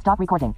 Stop 0.00 0.18
recording. 0.18 0.54